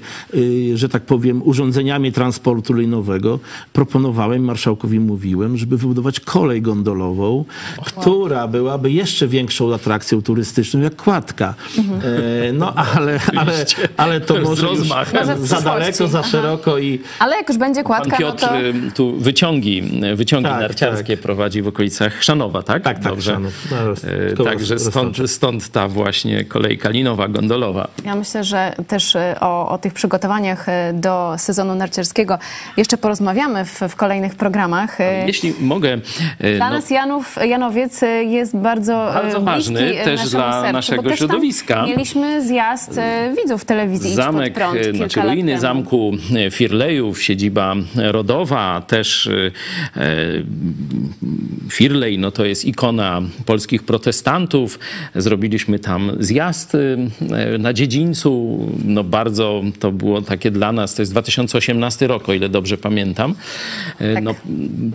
że 0.74 0.88
tak 0.88 1.02
powiem, 1.02 1.42
urządzeniami 1.44 2.12
transportu 2.12 2.74
linowego, 2.74 3.38
proponowałem, 3.72 4.44
marszałkowi 4.44 5.00
mówiłem, 5.00 5.56
żeby 5.56 5.76
wybudować 5.76 6.20
kolej 6.20 6.62
gondolową, 6.62 7.44
która 7.84 8.48
byłaby 8.48 8.92
jeszcze 8.92 9.28
większą 9.28 9.74
atrakcją 9.74 10.22
turystyczną 10.22 10.80
jak 10.80 10.96
kładka. 10.96 11.54
E, 12.02 12.52
no 12.52 12.65
ale, 12.74 13.20
ale, 13.36 13.52
ale 13.96 14.20
to 14.20 14.34
Z 14.34 14.42
może 14.42 14.66
już 14.66 14.78
za 15.38 15.60
daleko, 15.60 16.08
za 16.08 16.18
Aha. 16.18 16.28
szeroko 16.28 16.78
i 16.78 17.00
Ale 17.18 17.36
jak 17.36 17.48
już 17.48 17.58
będzie 17.58 17.82
Pan 17.82 17.86
kładka, 17.86 18.10
no 18.10 18.18
Piotr 18.18 18.48
to... 18.48 18.60
y, 18.60 18.74
tu 18.94 19.16
wyciągi, 19.16 19.82
wyciągi 20.14 20.48
Tak, 20.48 20.60
narciarskie 20.60 21.16
prowadzi 21.16 21.62
w 21.62 21.68
okolicach 21.68 22.12
Chrzanowa, 22.12 22.62
tak? 22.62 22.82
Tak, 22.82 22.98
tak, 22.98 23.12
Dobrze. 23.12 23.38
No, 23.40 23.48
koło 24.36 24.48
Także 24.48 24.78
stąd, 24.78 25.30
stąd 25.30 25.68
ta 25.68 25.88
właśnie 25.88 26.44
kolejka 26.44 26.90
linowa, 26.90 27.28
gondolowa. 27.28 27.88
Ja 28.04 28.14
myślę, 28.14 28.44
że 28.44 28.74
też 28.88 29.16
o, 29.40 29.68
o 29.68 29.78
tych 29.78 29.94
przygotowaniach 29.94 30.66
do 30.92 31.34
sezonu 31.38 31.74
narciarskiego 31.74 32.38
jeszcze 32.76 32.96
porozmawiamy 32.96 33.64
w, 33.64 33.80
w 33.88 33.96
kolejnych 33.96 34.34
programach. 34.34 34.98
Jeśli 35.26 35.54
mogę, 35.60 35.98
e, 36.38 36.56
Dla 36.56 36.70
no, 36.70 36.76
nas 36.76 36.90
Janów, 36.90 37.36
Janowiec 37.44 38.00
jest 38.26 38.56
bardzo, 38.56 39.10
Bardzo 39.14 39.40
ważny 39.40 39.94
też 40.04 40.30
dla 40.30 40.52
sercu, 40.52 40.72
naszego 40.72 41.02
bo 41.02 41.10
też 41.10 41.18
tam 41.18 41.28
środowiska. 41.28 41.86
Mieliśmy 41.86 42.42
zjazd 42.56 42.98
e, 42.98 43.34
widzów 43.36 43.64
telewizji 43.64 44.14
Zamek, 44.14 44.54
Prąd 44.54 44.76
e, 44.76 44.80
kilka 44.80 44.96
znaczy 44.96 45.20
ruiny 45.20 45.60
zamku 45.60 46.12
e, 46.36 46.50
Firlejów, 46.50 47.22
siedziba 47.22 47.74
rodowa, 47.96 48.82
też 48.86 49.30
Firlej, 51.70 52.18
no 52.18 52.30
to 52.30 52.44
jest 52.44 52.64
ikona 52.64 53.22
polskich 53.46 53.82
protestantów. 53.82 54.78
Zrobiliśmy 55.14 55.78
tam 55.78 56.12
zjazd 56.18 56.76
na 57.58 57.72
dziedzińcu. 57.72 58.58
No 58.84 59.04
bardzo 59.04 59.62
to 59.78 59.92
było 59.92 60.22
takie 60.22 60.50
dla 60.50 60.72
nas, 60.72 60.94
to 60.94 61.02
jest 61.02 61.12
2018 61.12 62.06
rok, 62.06 62.28
o 62.28 62.34
ile 62.34 62.48
dobrze 62.48 62.78
pamiętam. 62.78 63.34
Tak. 64.14 64.24
No, 64.24 64.34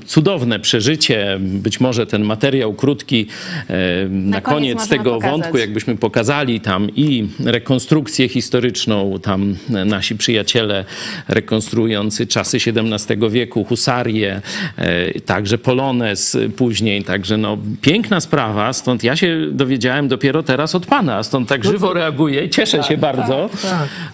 cudowne 0.05 0.59
przeżycie. 0.59 1.37
Być 1.39 1.79
może 1.79 2.07
ten 2.07 2.23
materiał 2.23 2.73
krótki 2.73 3.27
e, 3.67 4.07
na, 4.09 4.41
koniec 4.41 4.71
koniec 4.75 4.89
tego 4.89 5.13
pokazać. 5.13 5.31
wątku, 5.31 5.57
jakbyśmy 5.57 5.97
pokazali 5.97 6.59
tam 6.59 6.89
i 6.95 7.27
rekonstrukcję 7.51 8.29
historyczną, 8.29 9.19
tam 9.21 9.55
nasi 9.85 10.15
przyjaciele 10.15 10.85
rekonstruujący 11.27 12.27
czasy 12.27 12.57
XVII 12.57 13.29
wieku, 13.29 13.63
husarię, 13.63 14.41
e, 14.77 15.19
także 15.19 15.57
Polones 15.57 16.37
później, 16.55 17.03
także 17.03 17.37
no 17.37 17.57
piękna 17.81 18.19
sprawa, 18.19 18.73
stąd 18.73 19.03
ja 19.03 19.15
się 19.15 19.47
dowiedziałem 19.51 20.07
dopiero 20.07 20.43
teraz 20.43 20.75
od 20.75 20.85
pana, 20.85 21.23
stąd 21.23 21.49
tak 21.49 21.63
żywo 21.65 21.93
reaguję. 21.93 22.45
I 22.45 22.49
cieszę 22.49 22.83
się 22.83 22.97
bardzo. 22.97 23.49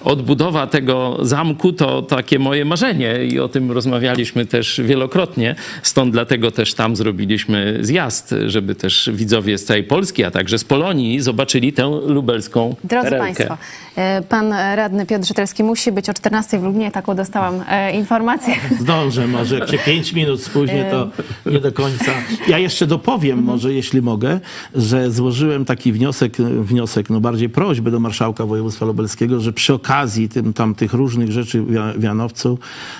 Odbudowa 0.03 0.67
tego 0.67 1.17
zamku 1.21 1.73
to 1.73 2.01
takie 2.01 2.39
moje 2.39 2.65
marzenie 2.65 3.23
i 3.23 3.39
o 3.39 3.47
tym 3.47 3.71
rozmawialiśmy 3.71 4.45
też 4.45 4.81
wielokrotnie, 4.83 5.55
stąd 5.83 6.11
dlatego 6.11 6.51
też 6.51 6.73
tam 6.73 6.95
zrobiliśmy 6.95 7.77
zjazd, 7.81 8.35
żeby 8.45 8.75
też 8.75 9.09
widzowie 9.13 9.57
z 9.57 9.65
całej 9.65 9.83
Polski, 9.83 10.23
a 10.23 10.31
także 10.31 10.57
z 10.57 10.63
Polonii 10.63 11.21
zobaczyli 11.21 11.73
tę 11.73 11.99
lubelską 12.07 12.75
Drodzy. 12.83 13.09
Państwo, 13.35 13.57
e, 13.95 14.21
pan 14.21 14.53
radny 14.53 15.05
Piotr 15.05 15.27
Żytelski 15.27 15.63
musi 15.63 15.91
być 15.91 16.09
o 16.09 16.13
14 16.13 16.59
w 16.59 16.63
Lublinie, 16.63 16.91
taką 16.91 17.15
dostałam 17.15 17.63
e, 17.69 17.91
informację. 17.91 18.55
Zdążę 18.79 19.27
może, 19.27 19.59
jak 19.59 19.69
się 19.69 19.77
pięć 19.77 20.13
minut 20.13 20.43
spóźnię, 20.43 20.85
to 20.91 21.09
nie 21.51 21.59
do 21.59 21.71
końca. 21.71 22.11
Ja 22.47 22.57
jeszcze 22.57 22.87
dopowiem 22.87 23.43
może, 23.43 23.73
jeśli 23.73 24.01
mogę, 24.01 24.39
że 24.75 25.11
złożyłem 25.11 25.65
taki 25.65 25.91
wniosek, 25.91 26.37
wniosek, 26.41 27.09
no 27.09 27.19
bardziej 27.19 27.49
prośbę 27.49 27.91
do 27.91 27.99
marszałka 27.99 28.45
województwa 28.45 28.85
lubelskiego, 28.85 29.39
że 29.39 29.53
przy 29.53 29.73
okazji 29.73 30.29
tym, 30.29 30.53
tam, 30.53 30.75
tych 30.75 30.93
różnych 30.93 31.31
rzeczy 31.31 31.61
w 31.61 31.71
Jan- 31.71 31.99
w 31.99 32.03
Janowcu, 32.03 32.59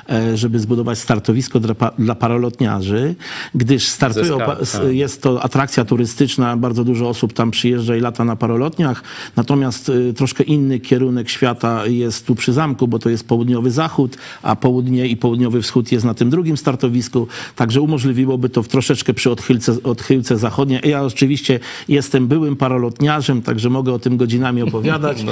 e, 0.09 0.38
żeby 0.38 0.59
zbudować 0.59 0.99
startowisko 0.99 1.59
dla, 1.59 1.75
dla 1.99 2.15
paralotniarzy, 2.15 3.15
gdyż 3.55 3.88
startują, 3.88 4.38
tak. 4.38 4.57
jest 4.89 5.21
to 5.21 5.43
atrakcja 5.43 5.86
turystyczna, 5.86 6.57
bardzo 6.57 6.84
dużo 6.84 7.09
osób 7.09 7.34
tam 7.34 7.51
przyjeżdża 7.51 7.95
i 7.95 7.99
lata 7.99 8.23
na 8.25 8.36
paralotniach, 8.36 9.03
natomiast 9.36 9.89
y, 9.89 10.13
troszkę 10.18 10.43
inny 10.43 10.80
kierunek 10.80 11.30
świata 11.30 11.88
jest 11.88 12.28
tu 12.28 12.36
przy 12.36 12.53
zamku, 12.53 12.88
bo 12.88 12.99
to 12.99 13.09
jest 13.09 13.28
południowy 13.28 13.72
zachód, 13.72 14.18
a 14.41 14.55
południe 14.55 15.07
i 15.07 15.18
południowy 15.18 15.61
wschód 15.61 15.91
jest 15.91 16.05
na 16.05 16.13
tym 16.13 16.30
drugim 16.30 16.57
startowisku, 16.57 17.28
także 17.55 17.82
umożliwiłoby 17.82 18.49
to 18.49 18.63
w 18.63 18.68
troszeczkę 18.68 19.13
przy 19.13 19.32
odchylce, 19.32 19.84
odchyłce 19.84 20.38
zachodniej. 20.38 20.80
Ja 20.84 21.03
oczywiście 21.03 21.59
jestem 21.88 22.28
byłym 22.28 22.55
paralotniarzem, 22.55 23.41
także 23.41 23.70
mogę 23.70 23.93
o 23.93 23.99
tym 23.99 24.18
godzinami 24.18 24.61
opowiadać. 24.61 25.26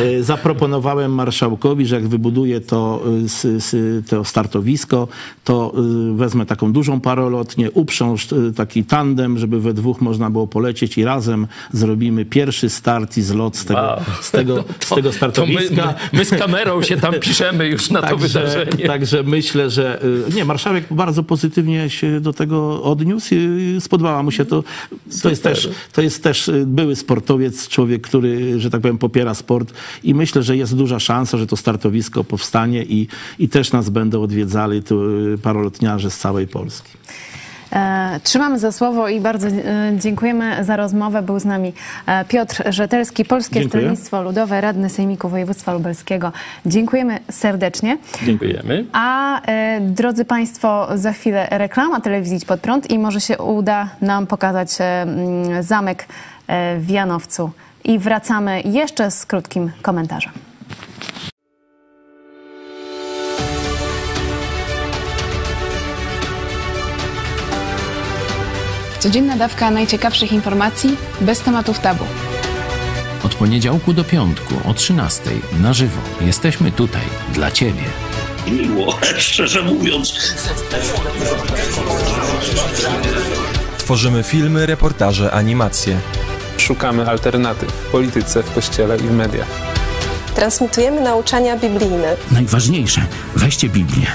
Y, 0.00 0.24
Zaproponowałem 0.32 1.12
marszałkowi, 1.14 1.86
że 1.86 1.94
jak 1.94 2.08
wybuduje 2.08 2.60
to, 2.60 3.02
s- 3.24 3.76
to 4.08 4.24
startowisko, 4.24 5.08
to 5.44 5.72
y, 6.12 6.16
wezmę 6.16 6.46
taką 6.46 6.72
dużą 6.72 7.00
parolotnię, 7.00 7.70
uprząż 7.70 8.28
taki 8.56 8.84
tandem, 8.84 9.38
żeby 9.38 9.60
we 9.60 9.74
dwóch 9.74 10.00
można 10.00 10.30
było 10.30 10.46
polecieć 10.46 10.98
i 10.98 11.04
razem 11.04 11.46
zrobimy 11.72 12.24
pierwszy 12.24 12.70
start 12.70 13.16
i 13.16 13.22
zlot 13.22 13.56
z 13.56 13.64
tego, 13.68 13.80
Wow. 13.80 14.00
z 14.22 14.30
tego, 14.30 14.64
z 14.84 14.88
tego 14.88 15.02
To 15.02 15.08
my, 15.08 15.12
startowiska. 15.12 15.94
my, 16.12 16.18
my 16.18 16.24
z 16.24 16.30
kamerą 16.30 16.82
się 16.82 16.96
tam 16.96 17.14
piszemy 17.20 17.66
już 17.68 17.90
na 17.90 18.02
to 18.02 18.08
Także, 18.08 18.28
wydarzenie. 18.40 18.86
także 18.86 19.22
myślę, 19.22 19.70
że 19.70 20.02
y, 20.04 20.34
nie, 20.34 20.44
marszałek 20.44 20.84
bardzo 20.90 21.22
pozytywnie 21.22 21.90
się 21.90 22.20
do 22.20 22.32
tego 22.32 22.82
odniósł 22.82 23.34
i 23.34 23.76
spodobała 23.80 24.22
mu 24.22 24.30
się 24.30 24.44
to. 24.44 24.64
To 25.22 25.28
jest, 25.30 25.42
też, 25.42 25.68
to 25.92 26.02
jest 26.02 26.22
też 26.22 26.48
y, 26.48 26.64
były 26.66 26.96
sportowiec, 26.96 27.68
człowiek, 27.68 28.02
który, 28.02 28.60
że 28.60 28.70
tak 28.70 28.80
powiem, 28.80 28.98
popiera 28.98 29.34
sport 29.34 29.72
i 30.04 30.14
myślę, 30.14 30.42
że 30.42 30.56
jest 30.56 30.76
duża 30.76 30.98
szansa, 31.00 31.38
że 31.38 31.46
to 31.46 31.56
startowisko 31.56 32.24
powstanie 32.24 32.82
i, 32.84 33.06
i 33.38 33.48
też 33.48 33.72
nas 33.72 33.90
będą 33.90 34.22
odwiedzali 34.22 34.82
tu 34.82 35.02
y, 35.34 35.38
parolotniarze 35.38 36.10
z 36.10 36.18
całej 36.18 36.46
Polski. 36.46 36.90
E, 37.72 38.20
Trzymamy 38.22 38.58
za 38.58 38.72
słowo 38.72 39.08
i 39.08 39.20
bardzo 39.20 39.48
e, 39.48 39.52
dziękujemy 39.96 40.64
za 40.64 40.76
rozmowę. 40.76 41.22
Był 41.22 41.38
z 41.38 41.44
nami 41.44 41.72
e, 42.06 42.24
Piotr 42.24 42.62
Rzetelski, 42.72 43.24
Polskie 43.24 43.60
Dziękuję. 43.60 43.82
Stronnictwo 43.82 44.22
Ludowe, 44.22 44.60
radny 44.60 44.90
Sejmiku 44.90 45.28
Województwa 45.28 45.72
Lubelskiego. 45.72 46.32
Dziękujemy 46.66 47.18
serdecznie. 47.30 47.98
Dziękujemy. 48.26 48.84
A 48.92 49.40
drodzy 49.80 50.24
Państwo, 50.24 50.88
za 50.94 51.12
chwilę 51.12 51.48
reklama 51.50 52.00
telewizji 52.00 52.46
Pod 52.46 52.60
Prąd 52.60 52.90
i 52.90 52.98
może 52.98 53.20
się 53.20 53.38
uda 53.38 53.88
nam 54.00 54.26
pokazać 54.26 54.68
zamek 55.60 56.06
w 56.78 56.90
Janowcu. 56.90 57.50
I 57.84 57.98
wracamy 57.98 58.60
jeszcze 58.64 59.10
z 59.10 59.26
krótkim 59.26 59.70
komentarzem. 59.82 60.47
Codzienna 69.00 69.36
dawka 69.36 69.70
najciekawszych 69.70 70.32
informacji 70.32 70.96
bez 71.20 71.40
tematów 71.40 71.78
tabu. 71.78 72.04
Od 73.24 73.34
poniedziałku 73.34 73.92
do 73.92 74.04
piątku 74.04 74.54
o 74.64 74.74
13 74.74 75.30
na 75.60 75.72
żywo 75.72 76.00
jesteśmy 76.20 76.72
tutaj 76.72 77.02
dla 77.32 77.50
Ciebie. 77.50 77.82
Miło, 78.46 78.98
szczerze 79.18 79.62
mówiąc. 79.62 80.34
Tworzymy 83.78 84.22
filmy, 84.22 84.66
reportaże, 84.66 85.32
animacje. 85.32 86.00
Szukamy 86.56 87.10
alternatyw 87.10 87.72
w 87.72 87.90
polityce, 87.90 88.42
w 88.42 88.54
kościele 88.54 88.96
i 88.96 89.00
w 89.00 89.12
mediach. 89.12 89.48
Transmitujemy 90.34 91.00
nauczania 91.00 91.56
biblijne. 91.56 92.16
Najważniejsze, 92.30 93.06
weźcie 93.36 93.68
Biblię. 93.68 94.06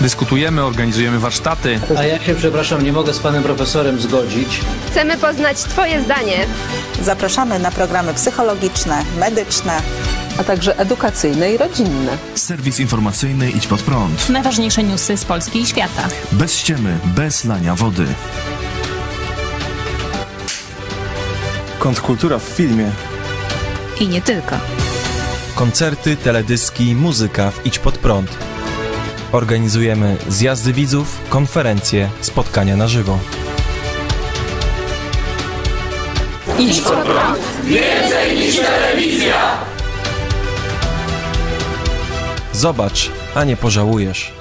Dyskutujemy, 0.00 0.64
organizujemy 0.64 1.18
warsztaty. 1.18 1.80
A 1.98 2.02
ja 2.04 2.18
się, 2.18 2.34
przepraszam, 2.34 2.82
nie 2.82 2.92
mogę 2.92 3.14
z 3.14 3.18
panem 3.18 3.42
profesorem 3.42 4.00
zgodzić. 4.00 4.60
Chcemy 4.90 5.18
poznać 5.18 5.58
Twoje 5.58 6.02
zdanie. 6.02 6.46
Zapraszamy 7.02 7.58
na 7.58 7.70
programy 7.70 8.14
psychologiczne, 8.14 9.04
medyczne, 9.18 9.80
a 10.38 10.44
także 10.44 10.78
edukacyjne 10.78 11.52
i 11.52 11.56
rodzinne. 11.56 12.18
Serwis 12.34 12.80
informacyjny 12.80 13.50
Idź 13.50 13.66
Pod 13.66 13.82
Prąd. 13.82 14.28
Najważniejsze 14.28 14.82
newsy 14.82 15.16
z 15.16 15.24
Polski 15.24 15.60
i 15.60 15.66
świata. 15.66 16.08
Bez 16.32 16.56
ściemy, 16.58 16.98
bez 17.04 17.44
lania 17.44 17.74
wody. 17.74 18.06
Kontrkultura 21.78 22.38
w 22.38 22.42
filmie. 22.42 22.90
I 24.00 24.08
nie 24.08 24.22
tylko. 24.22 24.56
Koncerty, 25.54 26.16
teledyski, 26.16 26.94
muzyka 26.94 27.50
w 27.50 27.66
Idź 27.66 27.78
Pod 27.78 27.98
Prąd. 27.98 28.53
Organizujemy 29.34 30.16
zjazdy 30.28 30.72
widzów, 30.72 31.20
konferencje, 31.28 32.10
spotkania 32.20 32.76
na 32.76 32.88
żywo. 32.88 33.18
Idź 36.58 36.80
Pod 36.80 36.98
Prąd. 36.98 37.38
Więcej 37.64 38.36
niż 38.36 38.56
telewizja! 38.56 39.58
Zobacz, 42.52 43.10
a 43.34 43.44
nie 43.44 43.56
pożałujesz. 43.56 44.32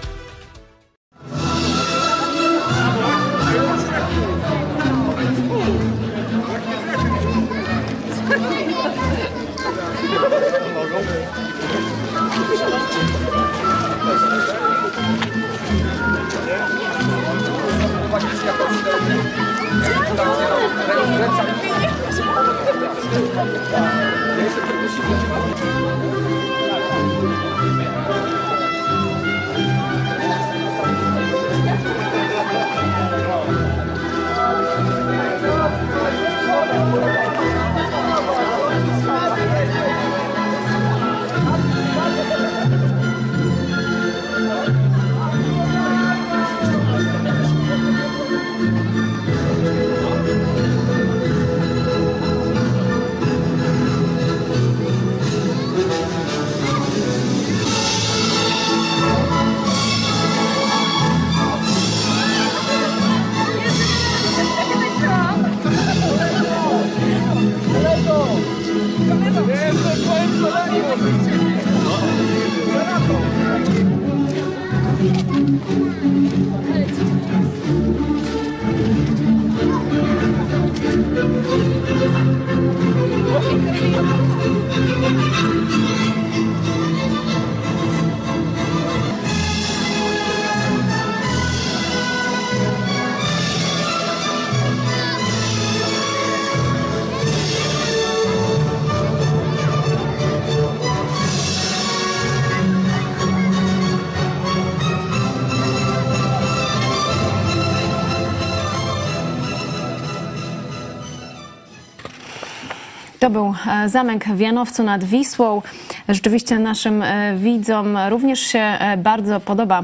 Był 113.34 113.54
e, 113.68 113.90
zamek 113.90 114.26
w 114.26 114.40
Janowcu 114.40 114.84
nad 114.84 115.04
Wisłą. 115.04 115.62
Rzeczywiście 116.10 116.60
naszym 116.60 117.02
e, 117.02 117.38
widzom 117.38 117.98
również 118.10 118.40
się 118.40 118.60
e, 118.60 118.98
bardzo 118.98 119.40
podoba 119.40 119.84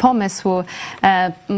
pomysł 0.00 0.48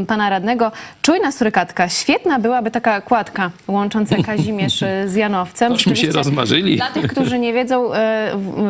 pana 0.07 0.31
radnego. 0.31 0.73
Czujna 1.03 1.33
surykatka. 1.33 1.89
Świetna 1.89 2.39
byłaby 2.39 2.71
taka 2.71 3.01
kładka 3.01 3.51
łącząca 3.69 4.17
Kazimierz 4.23 4.79
z 5.07 5.15
Janowcem. 5.15 5.73
Tośmy 5.73 5.97
się 5.97 6.13
rozmarzyli. 6.13 6.77
Dla 6.77 6.91
tych, 6.91 7.07
którzy 7.13 7.39
nie 7.39 7.53
wiedzą, 7.53 7.91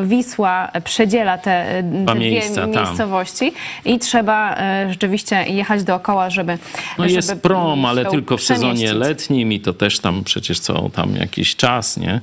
Wisła 0.05 0.68
przedziela 0.85 1.39
te, 1.39 1.83
dwie 1.83 2.14
miejsca, 2.14 2.66
miejscowości 2.66 3.53
i 3.85 3.99
trzeba 3.99 4.57
rzeczywiście 4.91 5.45
jechać 5.49 5.85
dookoła, 5.85 6.31
żeby 6.31 6.59
No 6.99 7.05
żeby 7.05 7.14
jest 7.14 7.35
prom, 7.43 7.85
ale 7.85 8.05
tylko 8.05 8.37
w 8.37 8.43
sezonie 8.43 8.93
letnim 8.93 9.53
i 9.53 9.61
to 9.61 9.73
też 9.73 9.99
tam 9.99 10.25
przecież 10.25 10.61
co 10.61 10.89
tam 10.89 11.16
jakiś 11.16 11.57
czas, 11.57 11.97
nie? 11.97 12.20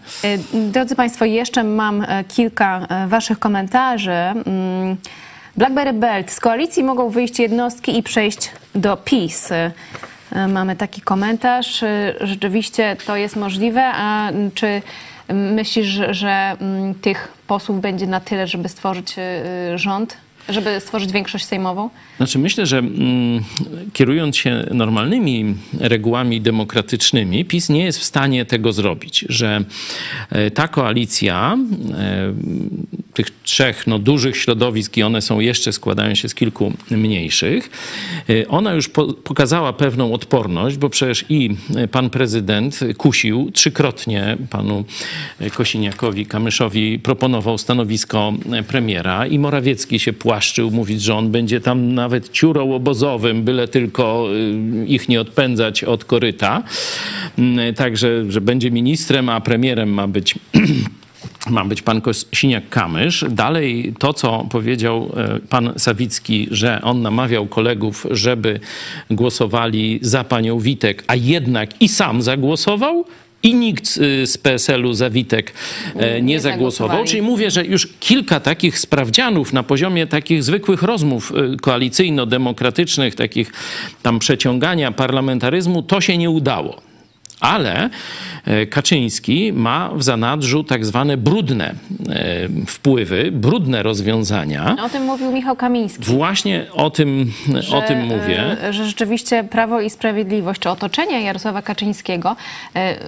Drodzy 0.53 0.95
Państwo, 0.95 1.25
jeszcze 1.25 1.63
mam 1.63 2.01
e, 2.01 2.23
kilka 2.23 2.87
e, 2.89 3.07
Waszych 3.07 3.39
komentarzy. 3.39 4.13
Blackberry 5.57 5.93
Belt. 5.93 6.31
Z 6.31 6.39
koalicji 6.39 6.83
mogą 6.83 7.09
wyjść 7.09 7.39
jednostki 7.39 7.97
i 7.97 8.03
przejść 8.03 8.49
do 8.75 8.97
PiS. 8.97 9.51
E, 9.51 9.71
Mamy 10.47 10.75
taki 10.75 11.01
komentarz. 11.01 11.83
E, 11.83 12.13
Rzeczywiście 12.21 12.97
to 13.05 13.15
jest 13.15 13.35
możliwe. 13.35 13.83
A 13.93 14.31
czy 14.55 14.81
myślisz, 15.33 15.99
że, 16.09 16.55
mm, 16.61 16.95
tych 16.95 17.33
posłów 17.47 17.81
będzie 17.81 18.07
na 18.07 18.19
tyle, 18.19 18.47
żeby 18.47 18.69
stworzyć 18.69 19.15
e, 19.17 19.77
rząd? 19.77 20.17
Żeby 20.49 20.79
stworzyć 20.79 21.11
większość 21.11 21.45
sejmową? 21.45 21.89
Znaczy 22.17 22.39
myślę, 22.39 22.65
że 22.65 22.77
mm, 22.77 23.43
kierując 23.93 24.37
się 24.37 24.65
normalnymi 24.71 25.55
regułami 25.79 26.41
demokratycznymi, 26.41 27.45
PiS 27.45 27.69
nie 27.69 27.83
jest 27.85 27.99
w 27.99 28.03
stanie 28.03 28.45
tego 28.45 28.73
zrobić, 28.73 29.25
że 29.29 29.63
ta 30.53 30.67
koalicja 30.67 31.57
tych 33.19 33.41
trzech 33.43 33.87
no, 33.87 33.99
dużych 33.99 34.37
środowisk 34.37 34.97
i 34.97 35.03
one 35.03 35.21
są 35.21 35.39
jeszcze, 35.39 35.73
składają 35.73 36.15
się 36.15 36.29
z 36.29 36.35
kilku 36.35 36.73
mniejszych, 36.91 37.69
e, 38.29 38.47
ona 38.47 38.73
już 38.73 38.89
po, 38.89 39.13
pokazała 39.13 39.73
pewną 39.73 40.13
odporność, 40.13 40.77
bo 40.77 40.89
przecież 40.89 41.25
i 41.29 41.55
pan 41.91 42.09
prezydent 42.09 42.79
kusił 42.97 43.51
trzykrotnie 43.51 44.37
panu 44.49 44.85
Kosiniakowi, 45.53 46.25
Kamyszowi 46.25 46.99
proponował 46.99 47.57
stanowisko 47.57 48.33
premiera 48.67 49.27
i 49.27 49.39
Morawiecki 49.39 49.99
się 49.99 50.13
płaszczył, 50.13 50.71
mówiąc, 50.71 51.01
że 51.01 51.15
on 51.15 51.31
będzie 51.31 51.61
tam 51.61 51.93
nawet 51.93 52.31
ciurą 52.31 52.73
obozowym, 52.73 53.43
byle 53.43 53.67
tylko 53.67 54.27
ich 54.87 55.09
nie 55.09 55.21
odpędzać 55.21 55.83
od 55.83 56.05
koryta. 56.05 56.63
Mm, 57.37 57.73
Także, 57.75 58.31
że 58.31 58.41
będzie 58.41 58.71
ministrem, 58.71 59.29
a 59.29 59.41
premierem 59.41 59.89
ma 59.89 60.07
być 60.07 60.35
ma 61.49 61.65
być 61.65 61.81
pan 61.81 62.01
Kosiniak-Kamysz. 62.01 63.29
Dalej 63.29 63.93
to, 63.99 64.13
co 64.13 64.45
powiedział 64.49 65.11
e, 65.17 65.39
pan 65.39 65.73
Sawicki, 65.77 66.47
że 66.51 66.81
on 66.81 67.01
namawiał 67.01 67.47
kolegów, 67.47 68.07
żeby 68.11 68.59
głosowali 69.11 69.99
za 70.01 70.23
panią 70.23 70.59
Witek, 70.59 71.03
a 71.07 71.15
jednak 71.15 71.81
i 71.81 71.87
sam 71.87 72.21
zagłosował, 72.21 73.05
i 73.43 73.55
nikt 73.55 73.97
y, 73.97 74.27
z 74.27 74.37
PSL-u 74.37 74.93
za 74.93 75.09
Witek 75.09 75.53
e, 75.95 76.13
nie, 76.13 76.21
Nie 76.21 76.39
zagłosował. 76.39 77.05
Czyli 77.05 77.21
mówię, 77.21 77.51
że 77.51 77.65
już 77.65 77.87
kilka 77.99 78.39
takich 78.39 78.79
sprawdzianów 78.79 79.53
na 79.53 79.63
poziomie 79.63 80.07
takich 80.07 80.43
zwykłych 80.43 80.83
rozmów 80.83 81.33
koalicyjno-demokratycznych, 81.61 83.15
takich 83.15 83.51
tam 84.03 84.19
przeciągania 84.19 84.91
parlamentaryzmu, 84.91 85.83
to 85.83 86.01
się 86.01 86.17
nie 86.17 86.29
udało. 86.29 86.88
Ale 87.39 87.89
e, 88.45 88.65
Kaczyński 88.65 89.53
ma 89.53 89.89
w 89.95 90.03
zanadrzu 90.03 90.63
tak 90.63 90.85
zwane 90.85 91.17
brudne 91.17 91.67
e, 91.69 91.75
wpływy, 92.67 93.29
brudne 93.31 93.83
rozwiązania. 93.83 94.75
O 94.85 94.89
tym 94.89 95.03
mówił 95.03 95.31
Michał 95.31 95.55
Kamiński. 95.55 96.03
Właśnie 96.03 96.65
o 96.73 96.89
tym, 96.89 97.31
o 97.73 97.81
tym 97.81 98.03
mówię. 98.05 98.57
e, 98.63 98.73
Że 98.73 98.85
rzeczywiście 98.85 99.43
Prawo 99.43 99.81
i 99.81 99.89
Sprawiedliwość, 99.89 100.59
czy 100.61 100.69
otoczenie 100.69 101.21
Jarosława 101.21 101.61
Kaczyńskiego, 101.61 102.35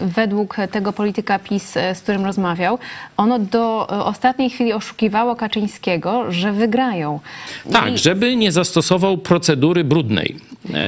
według 0.02 0.58
tego 0.72 0.94
polityka 0.94 1.40
PiS, 1.40 1.74
z 1.94 2.00
którym 2.00 2.26
rozmawiał, 2.26 2.80
ono 3.18 3.40
do 3.40 3.88
ostatniej 3.88 4.50
chwili 4.50 4.74
oszukiwało 4.74 5.36
Kaczyńskiego, 5.36 6.32
że 6.32 6.52
wygrają. 6.52 7.20
Tak, 7.72 7.94
I- 7.94 7.98
żeby 7.98 8.36
nie 8.36 8.52
zastosował 8.52 9.18
procedury 9.18 9.84
brudnej. 9.84 10.36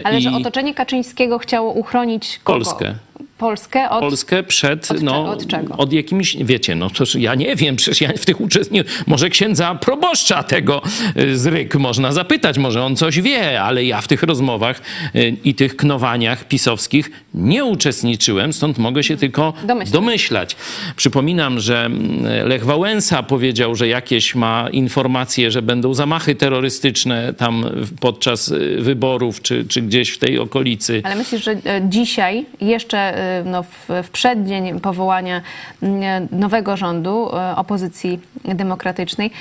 Ale 0.04 0.20
I 0.20 0.22
że 0.22 0.32
otoczenie 0.32 0.74
Kaczyńskiego 0.74 1.40
chciało 1.40 1.72
uchronić 1.74 2.40
kogo? 2.44 2.60
Polskę. 2.60 2.96
Polskę 3.44 3.90
od... 3.90 4.00
Polskę 4.00 4.44
przed, 4.44 4.92
od 4.92 5.02
no, 5.02 5.26
od 5.26 5.48
czego? 5.48 5.78
od 5.78 5.94
jakimiś, 5.94 6.38
wiecie, 6.38 6.76
no 6.76 6.90
to 6.90 7.04
ja 7.18 7.36
nie 7.36 7.56
wiem, 7.56 7.76
przecież 7.76 8.02
ja 8.02 8.10
w 8.18 8.26
tych 8.26 8.42
uczestniczę, 8.42 8.90
może 9.08 9.30
księdza 9.30 9.76
proboszcza 9.76 10.44
tego 10.44 10.82
y, 11.18 11.38
z 11.38 11.46
Ryk 11.46 11.76
można 11.76 12.12
zapytać, 12.12 12.58
może 12.58 12.84
on 12.84 12.96
coś 12.96 13.22
wie, 13.22 13.62
ale 13.62 13.86
ja 13.86 14.02
w 14.02 14.08
tych 14.08 14.24
rozmowach 14.24 14.82
y, 15.16 15.38
i 15.44 15.56
tych 15.56 15.76
knowaniach 15.76 16.48
pisowskich 16.48 17.12
nie 17.34 17.66
uczestniczyłem, 17.66 18.54
stąd 18.54 18.78
mogę 18.78 19.04
się 19.04 19.18
tylko 19.18 19.54
Domyślać. 19.64 19.94
domyślać. 19.94 20.56
Przypominam, 20.96 21.60
że 21.60 21.86
mm, 21.86 22.48
Lech 22.48 22.66
Wałęsa 22.66 23.24
powiedział, 23.24 23.76
że 23.76 23.88
jakieś 23.88 24.36
ma 24.36 24.70
informacje, 24.72 25.52
że 25.52 25.62
będą 25.62 25.94
zamachy 25.94 26.36
terrorystyczne 26.36 27.34
tam 27.34 27.66
podczas 28.00 28.48
y, 28.48 28.78
wyborów, 28.80 29.42
czy, 29.42 29.66
czy 29.66 29.82
gdzieś 29.82 30.10
w 30.10 30.18
tej 30.18 30.40
okolicy. 30.40 31.02
Ale 31.04 31.16
myślisz, 31.16 31.44
że 31.44 31.52
e, 31.52 31.82
dzisiaj, 31.90 32.46
jeszcze 32.62 32.98
e, 32.98 33.33
no, 33.46 33.64
w, 33.64 33.90
w 34.04 34.10
przeddzień 34.10 34.80
powołania 34.80 35.42
mm, 35.84 36.28
nowego 36.32 36.78
rządu 36.78 37.30
e, 37.38 37.56
opozycji 37.56 38.20
demokratycznej, 38.44 39.32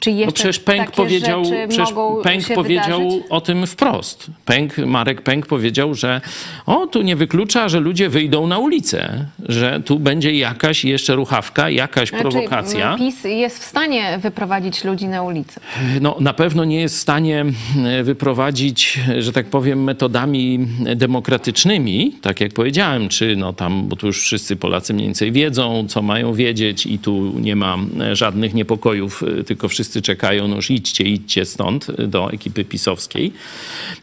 czy 0.00 0.10
jeszcze 0.10 0.26
No 0.26 0.32
przecież 0.32 0.58
Pęk 0.58 0.90
powiedział, 0.90 1.42
przecież 1.68 1.88
Pęk 2.22 2.48
powiedział 2.54 3.00
wydarzyć? 3.00 3.24
o 3.30 3.40
tym 3.40 3.66
wprost. 3.66 4.26
Pęk, 4.44 4.78
Marek 4.78 5.22
Pęk 5.22 5.46
powiedział, 5.46 5.94
że 5.94 6.20
o, 6.66 6.86
tu 6.86 7.02
nie 7.02 7.16
wyklucza, 7.16 7.68
że 7.68 7.80
ludzie 7.80 8.08
wyjdą 8.08 8.46
na 8.46 8.58
ulicę, 8.58 9.26
że 9.48 9.80
tu 9.84 9.98
będzie 9.98 10.34
jakaś 10.34 10.84
jeszcze 10.84 11.14
ruchawka, 11.14 11.70
jakaś 11.70 12.08
Znaczy, 12.08 12.22
prowokacja. 12.22 12.92
m, 12.92 12.98
PiS 12.98 13.24
jest 13.24 13.58
w 13.58 13.64
stanie 13.64 14.18
wyprowadzić 14.22 14.84
ludzi 14.84 15.06
na 15.08 15.22
ulicę. 15.22 15.60
no, 16.00 16.16
na 16.20 16.34
pewno 16.34 16.64
nie 16.64 16.80
jest 16.80 16.96
w 16.96 17.00
stanie 17.00 17.44
e, 17.84 18.02
wyprowadzić, 18.02 19.00
że 19.18 19.32
tak 19.32 19.46
powiem, 19.46 19.84
metodami 19.84 20.66
demokratycznymi, 20.96 22.12
tak 22.22 22.40
jak 22.40 22.52
powiedziałem, 22.52 23.08
czy 23.08 23.36
no 23.36 23.52
tam, 23.52 23.88
bo 23.88 23.96
tu 23.96 24.06
już 24.06 24.20
wszyscy 24.22 24.56
Polacy 24.56 24.94
mniej 24.94 25.06
więcej 25.06 25.32
wiedzą, 25.32 25.84
co 25.88 26.02
mają 26.02 26.34
wiedzieć 26.34 26.86
i 26.86 26.98
tu 26.98 27.32
nie 27.40 27.56
ma 27.56 27.76
e, 28.00 28.16
żadnych 28.16 28.54
niepokojów, 28.54 29.22
e, 29.40 29.44
tylko 29.44 29.68
wszyscy 29.74 30.02
czekają, 30.02 30.48
no 30.48 30.56
już 30.56 30.70
idźcie, 30.70 31.04
idźcie 31.04 31.44
stąd 31.44 31.86
do 32.00 32.32
ekipy 32.32 32.64
pisowskiej. 32.64 33.32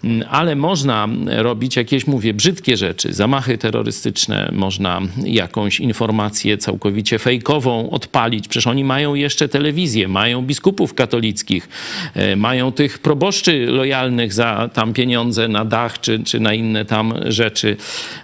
Mm, 0.03 0.28
Ale 0.30 0.55
można 0.55 1.07
robić 1.28 1.76
jakieś, 1.76 2.07
mówię, 2.07 2.34
brzydkie 2.34 2.78
rzeczy, 2.78 3.13
zamachy 3.13 3.57
terrorystyczne, 3.57 4.51
można 4.51 5.01
jakąś 5.24 5.80
informację 5.80 6.57
całkowicie 6.57 7.19
fejkową 7.19 7.89
odpalić. 7.89 8.47
Przecież 8.47 8.67
oni 8.67 8.84
mają 8.84 9.15
jeszcze 9.15 9.49
telewizję, 9.49 10.07
mają 10.07 10.41
biskupów 10.41 10.93
katolickich, 10.93 11.69
e, 12.13 12.36
mają 12.36 12.72
tych 12.72 12.99
proboszczy 12.99 13.65
lojalnych 13.65 14.34
za 14.34 14.69
tam 14.74 14.93
pieniądze 14.93 15.47
na 15.47 15.65
dach 15.65 16.01
czy, 16.01 16.24
czy 16.24 16.39
na 16.39 16.53
inne 16.53 16.86
tam 16.86 17.13
rzeczy. 17.26 17.78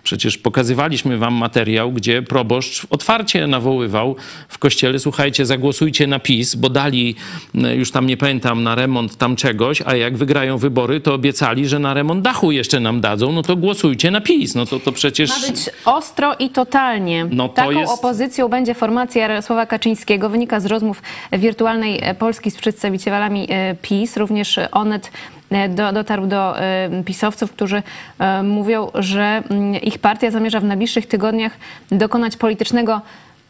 Przecież 0.04 0.38
pokazywaliśmy 0.38 1.18
wam 1.18 1.34
materiał, 1.34 1.92
gdzie 1.92 2.22
proboszcz 2.22 2.88
otwarcie 2.90 3.48
nawoływał 3.48 4.16
w 4.48 4.58
kościele, 4.58 5.00
słuchajcie, 5.00 5.46
zagłosujcie 5.46 6.08
na 6.08 6.20
PiS, 6.20 6.56
bo 6.56 6.70
dali, 6.70 7.16
już 7.54 7.92
tam 7.92 8.08
nie 8.08 8.18
pamiętam, 8.18 8.64
na 8.64 8.76
remont 8.76 9.18
tam 9.18 9.36
czegoś, 9.36 9.82
a 9.86 9.96
jak 9.96 10.18
wygrają 10.18 10.58
wybory, 10.58 11.02
to 11.02 11.14
obiecali, 11.14 11.68
że 11.68 11.80
na 11.80 11.94
remont 11.94 12.22
dachu 12.22 12.52
jeszcze 12.52 12.80
nam 12.80 13.02
dadzą, 13.02 13.32
no 13.32 13.42
to 13.44 13.56
głosujcie 13.56 14.12
na 14.12 14.22
PiS. 14.22 14.56
No 14.56 14.66
to, 14.66 14.80
to 14.80 14.92
przecież... 14.92 15.30
Ma 15.30 15.48
być 15.48 15.70
ostro 15.86 16.36
i 16.40 16.50
totalnie. 16.50 17.26
No 17.32 17.50
to 17.50 17.56
Taką 17.56 17.72
jest- 17.72 17.94
opozycją 17.94 18.48
będzie 18.50 18.74
formacja 18.74 19.22
Jarosława 19.22 19.66
Kaczyńskiego. 19.66 20.30
Wynika 20.30 20.60
z 20.60 20.66
rozmów 20.66 21.02
wirtualnej 21.32 22.00
e, 22.02 22.16
Polski 22.16 22.52
z 22.52 22.56
przedstawicielami 22.56 23.48
e, 23.50 23.76
PiS. 23.82 24.18
Również 24.18 24.60
Onet 24.72 25.12
e, 25.52 25.70
do, 25.70 25.92
dotarł 25.92 26.28
do 26.28 26.60
e, 26.60 27.04
pisowców, 27.06 27.52
którzy 27.52 27.84
e, 28.20 28.44
mówią, 28.44 28.92
że 28.96 29.44
mm, 29.50 29.82
ich 29.82 30.00
partia 30.00 30.32
zamierza 30.32 30.60
w 30.60 30.64
najbliższych 30.64 31.06
tygodniach 31.08 31.52
dokonać 31.92 32.38
politycznego 32.38 33.02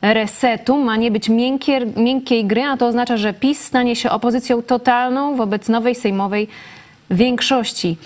resetu. 0.02 0.84
Ma 0.84 0.96
nie 0.96 1.12
być 1.12 1.30
miękkie, 1.30 1.86
miękkiej 1.96 2.46
gry, 2.46 2.64
a 2.64 2.78
to 2.78 2.88
oznacza, 2.88 3.18
że 3.18 3.34
PiS 3.34 3.62
stanie 3.62 3.96
się 3.96 4.10
opozycją 4.10 4.62
totalną 4.62 5.36
wobec 5.36 5.70
nowej 5.70 5.96
sejmowej 5.96 6.48
większości. 7.12 7.98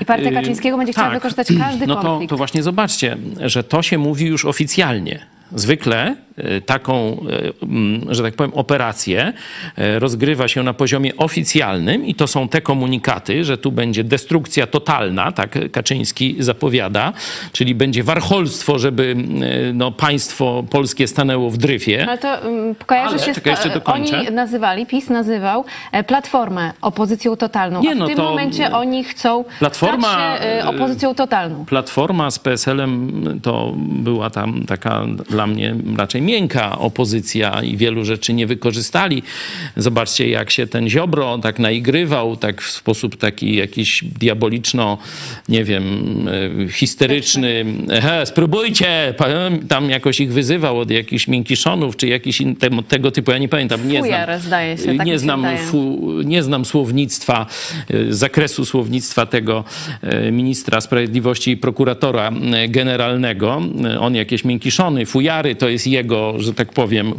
I 0.00 0.04
partia 0.04 0.30
Kaczyńskiego 0.30 0.76
będzie 0.76 0.92
chciała 0.92 1.08
tak. 1.08 1.16
wykorzystać 1.16 1.48
każdy 1.58 1.86
no 1.86 1.96
to, 1.96 2.02
konflikt. 2.02 2.30
to 2.30 2.36
właśnie 2.36 2.62
zobaczcie, 2.62 3.16
że 3.40 3.64
to 3.64 3.82
się 3.82 3.98
mówi 3.98 4.26
już 4.26 4.44
oficjalnie. 4.44 5.26
Zwykle 5.54 6.16
taką, 6.66 7.16
e, 7.62 7.64
mm, 7.64 8.14
że 8.14 8.22
tak 8.22 8.34
powiem, 8.34 8.54
operację 8.54 9.32
e, 9.76 9.98
rozgrywa 9.98 10.48
się 10.48 10.62
na 10.62 10.74
poziomie 10.74 11.16
oficjalnym 11.16 12.06
i 12.06 12.14
to 12.14 12.26
są 12.26 12.48
te 12.48 12.60
komunikaty, 12.60 13.44
że 13.44 13.58
tu 13.58 13.72
będzie 13.72 14.04
destrukcja 14.04 14.66
totalna, 14.66 15.32
tak 15.32 15.58
Kaczyński 15.72 16.36
zapowiada, 16.38 17.12
czyli 17.52 17.74
będzie 17.74 18.02
warcholstwo, 18.02 18.78
żeby 18.78 19.16
no, 19.74 19.92
państwo 19.92 20.64
polskie 20.70 21.08
stanęło 21.08 21.50
w 21.50 21.56
dryfie. 21.56 22.06
Ale 22.08 22.18
to 22.18 22.38
um, 22.44 22.74
kojarzy 22.86 23.08
Ale, 23.08 23.18
się 23.18 23.34
czekaj, 23.34 23.56
z, 23.56 23.56
jeszcze 23.56 23.78
dokończę. 23.78 24.18
Oni 24.18 24.30
nazywali, 24.30 24.86
PiS 24.86 25.10
nazywał 25.10 25.64
e, 25.92 26.04
Platformę 26.04 26.72
opozycją 26.80 27.36
totalną, 27.36 27.82
Nie, 27.82 27.92
a 27.92 27.94
w 27.94 27.98
no 27.98 28.06
tym 28.06 28.16
to- 28.16 28.22
momencie 28.22 28.72
oni 28.72 29.04
chcą 29.04 29.44
Platforma, 29.58 30.36
stać 30.36 30.42
się 30.42 30.48
e, 30.48 30.68
opozycją 30.68 31.14
totalną. 31.14 31.64
Platforma 31.64 32.30
z 32.30 32.38
PSL-em 32.38 33.40
to 33.42 33.72
była 33.76 34.30
tam 34.30 34.64
taka 34.66 35.06
dla 35.28 35.46
mnie 35.46 35.74
raczej 35.96 36.22
miękka 36.26 36.78
opozycja 36.78 37.62
i 37.62 37.76
wielu 37.76 38.04
rzeczy 38.04 38.32
nie 38.32 38.46
wykorzystali. 38.46 39.22
Zobaczcie, 39.76 40.28
jak 40.28 40.50
się 40.50 40.66
ten 40.66 40.88
Ziobro 40.88 41.38
tak 41.38 41.58
naigrywał, 41.58 42.36
tak 42.36 42.62
w 42.62 42.70
sposób 42.70 43.16
taki 43.16 43.56
jakiś 43.56 44.04
diaboliczno, 44.04 44.98
nie 45.48 45.64
wiem, 45.64 45.84
e, 46.64 46.68
histeryczny. 46.68 47.64
He, 48.02 48.26
spróbujcie! 48.26 49.14
Tam 49.68 49.90
jakoś 49.90 50.20
ich 50.20 50.32
wyzywał 50.32 50.80
od 50.80 50.90
jakichś 50.90 51.28
miękiszonów, 51.28 51.96
czy 51.96 52.08
jakiś 52.08 52.40
in- 52.40 52.56
te- 52.56 52.82
tego 52.88 53.10
typu, 53.10 53.30
ja 53.30 53.38
nie 53.38 53.48
pamiętam. 53.48 53.80
Nie 53.88 53.98
znam, 53.98 54.04
Fujar, 54.04 54.40
zdaje 54.40 54.78
się, 54.78 54.96
tak 54.96 55.06
nie 55.06 55.18
znam, 55.18 55.46
fu, 55.58 56.08
nie 56.24 56.42
znam 56.42 56.64
słownictwa, 56.64 57.46
e, 57.90 58.12
zakresu 58.12 58.64
słownictwa 58.64 59.26
tego 59.26 59.64
e, 60.02 60.32
ministra 60.32 60.80
sprawiedliwości 60.80 61.50
i 61.50 61.56
prokuratora 61.56 62.32
generalnego. 62.68 63.62
On 64.00 64.14
jakieś 64.14 64.44
miękiszony, 64.44 65.06
fujary, 65.06 65.54
to 65.54 65.68
jest 65.68 65.86
jego, 65.86 66.15
że 66.38 66.54
tak 66.54 66.72
powiem, 66.72 67.14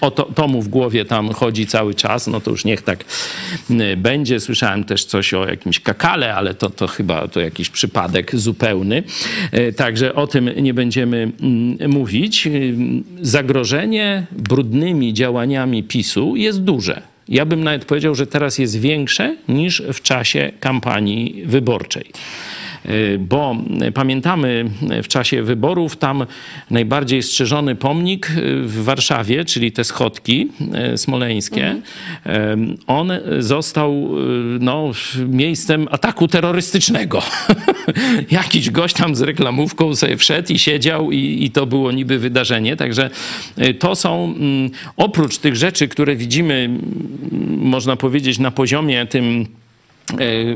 o 0.00 0.10
to, 0.10 0.22
to 0.22 0.48
mu 0.48 0.62
w 0.62 0.68
głowie 0.68 1.04
tam 1.04 1.32
chodzi 1.32 1.66
cały 1.66 1.94
czas, 1.94 2.26
no 2.26 2.40
to 2.40 2.50
już 2.50 2.64
niech 2.64 2.82
tak 2.82 3.04
e, 3.70 3.96
będzie. 3.96 4.40
Słyszałem 4.40 4.84
też 4.84 5.04
coś 5.04 5.34
o 5.34 5.46
jakimś 5.46 5.80
kakale, 5.80 6.34
ale 6.34 6.54
to, 6.54 6.70
to 6.70 6.86
chyba 6.86 7.28
to 7.28 7.40
jakiś 7.40 7.70
przypadek 7.70 8.36
zupełny. 8.36 9.02
E, 9.52 9.72
Także 9.72 10.14
o 10.14 10.26
tym 10.26 10.50
nie 10.56 10.74
będziemy 10.74 11.32
mm, 11.40 11.90
mówić. 11.90 12.46
Ym, 12.46 13.04
Zagrożenie 13.22 14.26
brudnymi 14.32 15.14
działaniami 15.14 15.82
PiSu 15.82 16.36
jest 16.36 16.62
duże. 16.62 17.02
Ja 17.28 17.46
bym 17.46 17.64
nawet 17.64 17.84
powiedział, 17.84 18.14
że 18.14 18.26
teraz 18.26 18.58
jest 18.58 18.80
większe 18.80 19.36
niż 19.48 19.82
w 19.92 20.02
czasie 20.02 20.52
kampanii 20.60 21.42
wyborczej. 21.46 22.04
Y, 22.88 23.18
Bo 23.18 23.56
pamiętamy 23.94 24.70
y, 24.98 25.02
w 25.02 25.08
czasie 25.08 25.42
wyborów 25.42 25.96
tam 25.96 26.26
najbardziej 26.70 27.22
strzeżony 27.22 27.74
pomnik 27.74 28.30
y, 28.30 28.62
w 28.62 28.84
Warszawie, 28.84 29.44
czyli 29.44 29.72
te 29.72 29.84
schodki 29.84 30.48
smoleńskie, 30.96 31.70
y, 31.72 32.30
on 32.86 33.12
został 33.38 34.10
no, 34.60 34.90
miejscem 35.28 35.88
ataku 35.90 36.28
terrorystycznego. 36.28 37.22
Jakiś 38.30 38.70
gość 38.70 38.94
tam 38.94 39.16
z 39.16 39.20
reklamówką 39.20 39.96
sobie 39.96 40.16
wszedł 40.16 40.52
i 40.52 40.58
siedział 40.58 41.12
i, 41.12 41.44
i 41.44 41.50
to 41.50 41.66
było 41.66 41.92
niby 41.92 42.18
wydarzenie. 42.18 42.76
Także 42.76 43.10
to 43.78 43.94
są 43.94 44.24
mm, 44.24 44.70
oprócz 44.96 45.38
tych 45.38 45.56
rzeczy, 45.56 45.88
które 45.88 46.16
widzimy, 46.16 46.54
mm, 46.54 47.58
można 47.58 47.96
powiedzieć, 47.96 48.38
na 48.38 48.50
poziomie 48.50 49.06
tym 49.06 49.46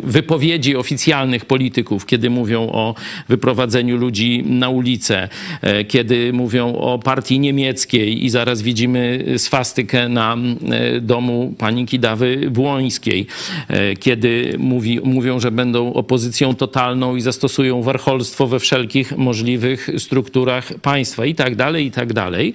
wypowiedzi 0.03 0.77
oficjalnych 0.77 1.45
polityków, 1.45 2.07
kiedy 2.07 2.31
mówią 2.31 2.63
o 2.63 2.95
wyprowadzeniu 3.29 3.97
ludzi 3.97 4.43
na 4.47 4.69
ulicę, 4.69 5.29
e, 5.63 5.85
kiedy 5.85 6.33
mówią 6.33 6.75
o 6.75 6.99
partii 6.99 7.41
niemieckiej 7.41 8.25
i 8.25 8.31
zaraz 8.31 8.63
widzimy 8.63 9.25
swastykę 9.37 10.09
na 10.09 10.37
e, 10.71 11.01
domu 11.01 11.55
pani 11.59 11.87
Kidawy 11.87 12.51
Błońskiej, 12.51 13.27
e, 13.69 13.97
kiedy 13.97 14.57
mówi, 14.59 15.01
mówią, 15.05 15.41
że 15.41 15.51
będą 15.51 15.93
opozycją 15.93 16.55
totalną 16.55 17.17
i 17.17 17.21
zastosują 17.21 17.83
warcholstwo 17.83 18.47
we 18.47 18.59
wszelkich 18.61 19.17
możliwych 19.17 19.91
strukturach 19.99 20.73
państwa 20.83 21.27
i 21.27 21.35
tak 21.35 21.57
dalej, 21.57 21.87
i 21.87 21.91
tak 21.91 22.13
dalej. 22.13 22.55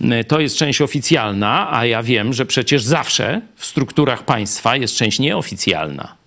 E, 0.00 0.24
To 0.24 0.40
jest 0.40 0.56
część 0.56 0.80
oficjalna, 0.80 1.72
a 1.72 1.86
ja 1.86 2.02
wiem, 2.02 2.32
że 2.32 2.46
przecież 2.46 2.82
zawsze 2.82 3.40
w 3.56 3.66
strukturach 3.66 4.24
państwa 4.24 4.76
jest 4.76 4.96
część 4.96 5.18
nieoficjalna. 5.18 6.20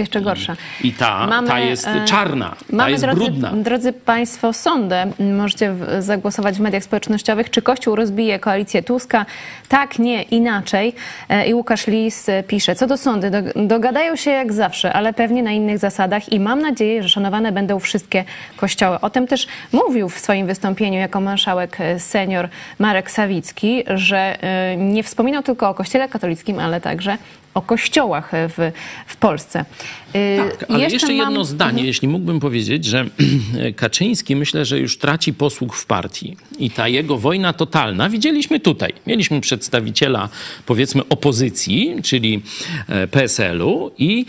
Jeszcze 0.00 0.20
gorsza. 0.20 0.56
I 0.84 0.92
ta, 0.92 1.28
ta 1.48 1.58
jest 1.58 1.86
e, 1.88 2.04
czarna, 2.04 2.48
ta 2.70 2.76
Mamy, 2.76 2.90
jest 2.90 3.04
drodzy, 3.04 3.20
brudna. 3.20 3.52
drodzy 3.52 3.92
Państwo, 3.92 4.52
sądę. 4.52 5.06
Możecie 5.38 5.74
zagłosować 5.98 6.56
w 6.56 6.60
mediach 6.60 6.84
społecznościowych. 6.84 7.50
Czy 7.50 7.62
Kościół 7.62 7.96
rozbije 7.96 8.38
koalicję 8.38 8.82
Tuska? 8.82 9.26
Tak, 9.68 9.98
nie, 9.98 10.22
inaczej. 10.22 10.94
E, 11.28 11.46
I 11.48 11.54
Łukasz 11.54 11.86
Lis 11.86 12.28
e, 12.28 12.42
pisze, 12.42 12.74
co 12.74 12.86
do 12.86 12.96
sądy, 12.96 13.30
do- 13.30 13.66
dogadają 13.66 14.16
się 14.16 14.30
jak 14.30 14.52
zawsze, 14.52 14.92
ale 14.92 15.12
pewnie 15.12 15.42
na 15.42 15.50
innych 15.52 15.78
zasadach 15.78 16.32
i 16.32 16.40
mam 16.40 16.60
nadzieję, 16.60 17.02
że 17.02 17.08
szanowane 17.08 17.52
będą 17.52 17.78
wszystkie 17.78 18.24
kościoły. 18.56 19.00
O 19.00 19.10
tym 19.10 19.26
też 19.26 19.46
mówił 19.72 20.08
w 20.08 20.18
swoim 20.18 20.46
wystąpieniu 20.46 20.98
jako 20.98 21.20
marszałek 21.20 21.80
e, 21.80 22.00
senior 22.00 22.48
Marek 22.78 23.10
Sawicki, 23.10 23.82
że 23.94 24.42
e, 24.42 24.76
nie 24.76 25.02
wspominał 25.02 25.42
tylko 25.42 25.68
o 25.68 25.74
kościele 25.74 26.08
katolickim, 26.08 26.58
ale 26.58 26.80
także 26.80 27.16
o 27.54 27.62
kościołach 27.62 28.34
e, 28.34 28.48
w, 28.48 28.72
w 29.06 29.16
Polsce. 29.16 29.64
E, 30.12 30.36
Tak, 30.36 30.70
ale 30.70 30.90
jeszcze, 30.90 31.06
mam- 31.06 31.16
jedno 31.16 31.44
zdanie, 31.44 31.84
jeśli 31.84 32.08
mógłbym 32.08 32.40
powiedzieć, 32.40 32.84
że 32.84 33.06
Kaczyński 33.76 34.36
myślę, 34.36 34.64
że 34.64 34.78
już 34.78 34.98
traci 34.98 35.34
posług 35.34 35.74
w 35.74 35.86
partii. 35.86 36.36
I 36.58 36.70
ta 36.70 36.88
jego 36.88 37.18
wojna 37.18 37.52
totalna 37.52 38.08
widzieliśmy 38.08 38.60
tutaj. 38.60 38.92
Mieliśmy 39.06 39.40
przedstawiciela, 39.40 40.28
powiedzmy, 40.66 41.02
opozycji, 41.08 41.96
czyli 42.02 42.42
e, 42.88 43.06
PSL-u 43.06 43.90
i 43.98 44.26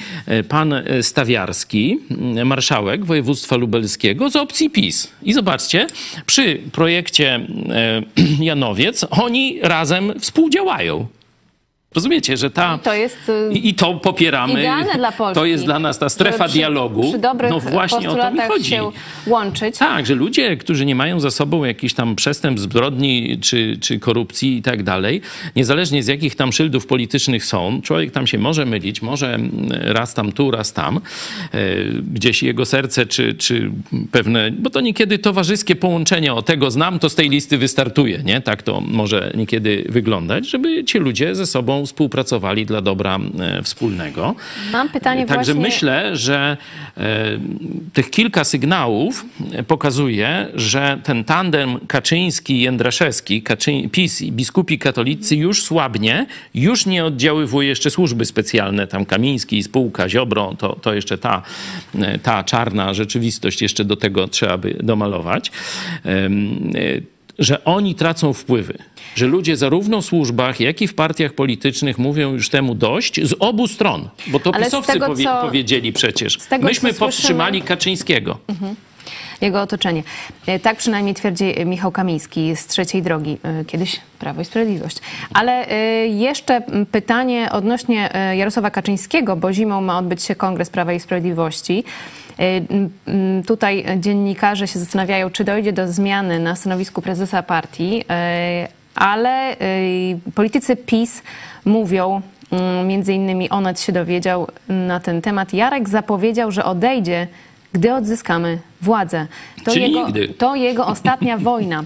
pan 0.49 0.74
Stawiarski, 1.01 1.99
marszałek 2.45 3.05
województwa 3.05 3.55
lubelskiego 3.55 4.30
z 4.30 4.36
opcji 4.36 4.69
PiS. 4.69 5.11
I 5.24 5.34
zobaczcie, 5.34 5.88
przy 6.26 6.59
projekcie 6.72 7.47
Janowiec 8.39 9.05
oni 9.09 9.59
razem 9.61 10.13
współdziałają. 10.19 11.07
Rozumiecie, 11.95 12.37
że 12.37 12.51
ta... 12.51 12.77
To 12.77 12.93
jest 12.93 13.29
y, 13.29 13.53
I, 13.53 13.73
to 13.73 13.93
popieramy. 13.93 14.53
idealne 14.53 14.93
dla 14.95 15.11
Polski. 15.11 15.35
To 15.35 15.45
jest 15.45 15.65
dla 15.65 15.79
nas 15.79 15.99
ta 15.99 16.09
strefa 16.09 16.45
przy- 16.45 16.53
dialogu. 16.53 17.09
Przy 17.09 17.19
dobrych 17.19 17.51
no 17.51 17.59
właśnie 17.59 18.09
o 18.09 18.15
to 18.15 18.31
mi 18.31 18.39
chodzi. 18.39 18.69
się 18.69 18.91
łączyć. 19.27 19.77
Tak, 19.77 20.05
że 20.05 20.15
ludzie, 20.15 20.57
którzy 20.57 20.85
nie 20.85 20.95
mają 20.95 21.19
za 21.19 21.31
sobą 21.31 21.63
jakichś 21.63 21.93
tam 21.93 22.15
przestępstw, 22.15 22.63
zbrodni 22.63 23.37
czy, 23.41 23.77
czy 23.81 23.99
korupcji 23.99 24.57
i 24.57 24.61
tak 24.61 24.83
dalej, 24.83 25.21
niezależnie 25.55 26.03
z 26.03 26.07
jakich 26.07 26.35
tam 26.35 26.53
szyldów 26.53 26.85
politycznych 26.87 27.45
są, 27.45 27.81
człowiek 27.83 28.11
tam 28.11 28.27
się 28.27 28.37
może 28.37 28.65
mylić, 28.65 29.01
może 29.01 29.33
mm, 29.35 29.51
raz 29.71 30.13
tam 30.13 30.31
tu, 30.31 30.51
raz 30.51 30.73
tam, 30.73 30.97
e, 30.97 31.59
gdzieś 32.13 32.43
jego 32.43 32.65
serce 32.65 33.05
czy, 33.05 33.33
czy 33.33 33.71
pewne, 34.11 34.51
bo 34.51 34.69
to 34.69 34.81
niekiedy 34.81 35.19
towarzyskie 35.19 35.75
połączenia, 35.75 36.35
o 36.35 36.41
tego 36.41 36.71
znam, 36.71 36.99
to 36.99 37.09
z 37.09 37.15
tej 37.15 37.29
listy 37.29 37.57
wystartuje, 37.57 38.21
nie? 38.25 38.41
Tak 38.41 38.63
to 38.63 38.81
może 38.81 39.31
niekiedy 39.35 39.85
wyglądać, 39.89 40.49
żeby 40.49 40.83
ci 40.83 40.97
ludzie 40.99 41.35
ze 41.35 41.45
sobą 41.45 41.80
współpracowali 41.86 42.65
dla 42.65 42.82
dobra 42.82 43.19
e, 43.39 43.63
wspólnego. 43.63 44.36
Mam 44.71 44.89
pytanie 44.89 45.25
Także 45.25 45.53
właśnie... 45.53 45.69
myślę, 45.69 46.17
że 46.17 46.57
e, 46.97 47.39
tych 47.93 48.09
kilka 48.09 48.43
sygnałów 48.43 49.25
e, 49.51 49.63
pokazuje, 49.63 50.47
że 50.55 50.99
ten 51.03 51.23
tandem 51.23 51.79
Kaczyński-Jędraszewski, 51.88 53.41
Kaczy... 53.41 53.71
PiS 53.91 54.21
i 54.21 54.32
biskupi 54.32 54.79
katolicy 54.79 55.36
już 55.36 55.63
słabnie, 55.63 56.25
już 56.53 56.86
nie 56.86 57.05
oddziaływuje 57.05 57.67
jeszcze 57.67 57.89
służby 57.89 58.25
specjalne, 58.25 58.88
tam 58.88 59.05
Kamiński, 59.05 59.63
spółka, 59.63 60.09
Ziobro, 60.09 60.55
to, 60.57 60.75
to 60.75 60.93
jeszcze 60.93 61.17
ta, 61.17 61.41
ta 62.23 62.43
czarna 62.43 62.93
rzeczywistość 62.93 63.61
jeszcze 63.61 63.86
do 63.86 63.95
tego 63.95 64.27
trzeba 64.27 64.57
by 64.57 64.77
domalować. 64.84 65.51
Że 67.39 67.63
oni 67.63 67.95
tracą 67.95 68.34
wpływy. 68.34 68.77
Że 69.15 69.27
ludzie 69.27 69.57
zarówno 69.57 70.01
w 70.01 70.05
służbach, 70.05 70.59
jak 70.59 70.82
i 70.82 70.88
w 70.88 70.93
partiach 70.93 71.34
politycznych 71.34 71.97
mówią 71.97 72.34
już 72.34 72.49
temu 72.49 72.75
dość 72.75 73.19
z 73.27 73.34
obu 73.39 73.67
stron. 73.67 74.09
Bo 74.27 74.39
to 74.39 74.55
Ale 74.55 74.65
pisowcy 74.65 74.93
tego, 74.93 75.05
powie- 75.07 75.23
co- 75.23 75.41
powiedzieli 75.41 75.93
przecież. 75.93 76.38
tego, 76.38 76.65
Myśmy 76.65 76.89
co 76.89 76.95
słyszymy- 76.95 76.99
powstrzymali 76.99 77.61
Kaczyńskiego. 77.61 78.38
Jego 79.41 79.61
otoczenie. 79.61 80.03
E, 80.47 80.59
Tak 80.59 80.77
przynajmniej 80.77 81.15
twierdzi 81.15 81.53
Michał 81.65 81.91
Kamiński 81.91 82.55
z 82.55 82.67
Trzeciej 82.67 83.01
Drogi, 83.01 83.37
e, 83.43 83.65
kiedyś 83.65 83.99
Prawo 84.19 84.41
i 84.41 84.45
Sprawiedliwość. 84.45 84.97
Ale 85.33 85.67
e, 85.67 85.75
jeszcze 86.07 86.61
pytanie 86.91 87.51
odnośnie 87.51 88.15
e, 88.15 88.37
Jarosława 88.37 88.71
Kaczyńskiego, 88.71 89.35
bo 89.35 89.53
zimą 89.53 89.81
ma 89.81 89.97
odbyć 89.97 90.23
się 90.23 90.35
Kongres 90.35 90.69
Prawa 90.69 90.93
i 90.93 90.99
Sprawiedliwości. 90.99 91.83
E, 92.39 92.43
Tutaj 93.47 93.85
dziennikarze 93.97 94.67
się 94.67 94.79
zastanawiają, 94.79 95.29
czy 95.29 95.43
dojdzie 95.43 95.73
do 95.73 95.87
zmiany 95.87 96.39
na 96.39 96.55
stanowisku 96.55 97.01
prezesa 97.01 97.43
partii, 97.43 98.03
e, 98.09 98.67
ale 98.95 99.55
politycy 100.35 100.75
PiS 100.75 101.23
mówią, 101.65 102.21
między 102.85 103.13
innymi 103.13 103.49
Onet 103.49 103.79
się 103.81 103.91
dowiedział 103.91 104.47
na 104.69 104.99
ten 104.99 105.21
temat, 105.21 105.53
Jarek 105.53 105.89
zapowiedział, 105.89 106.51
że 106.51 106.65
odejdzie, 106.65 107.27
gdy 107.74 107.93
odzyskamy 107.93 108.59
władzę. 108.82 109.28
To, 109.63 109.72
Czyli 109.72 109.91
jego, 109.93 110.05
nigdy. 110.05 110.28
to 110.28 110.55
jego 110.55 110.88
ostatnia 110.88 111.38
wojna. 111.49 111.84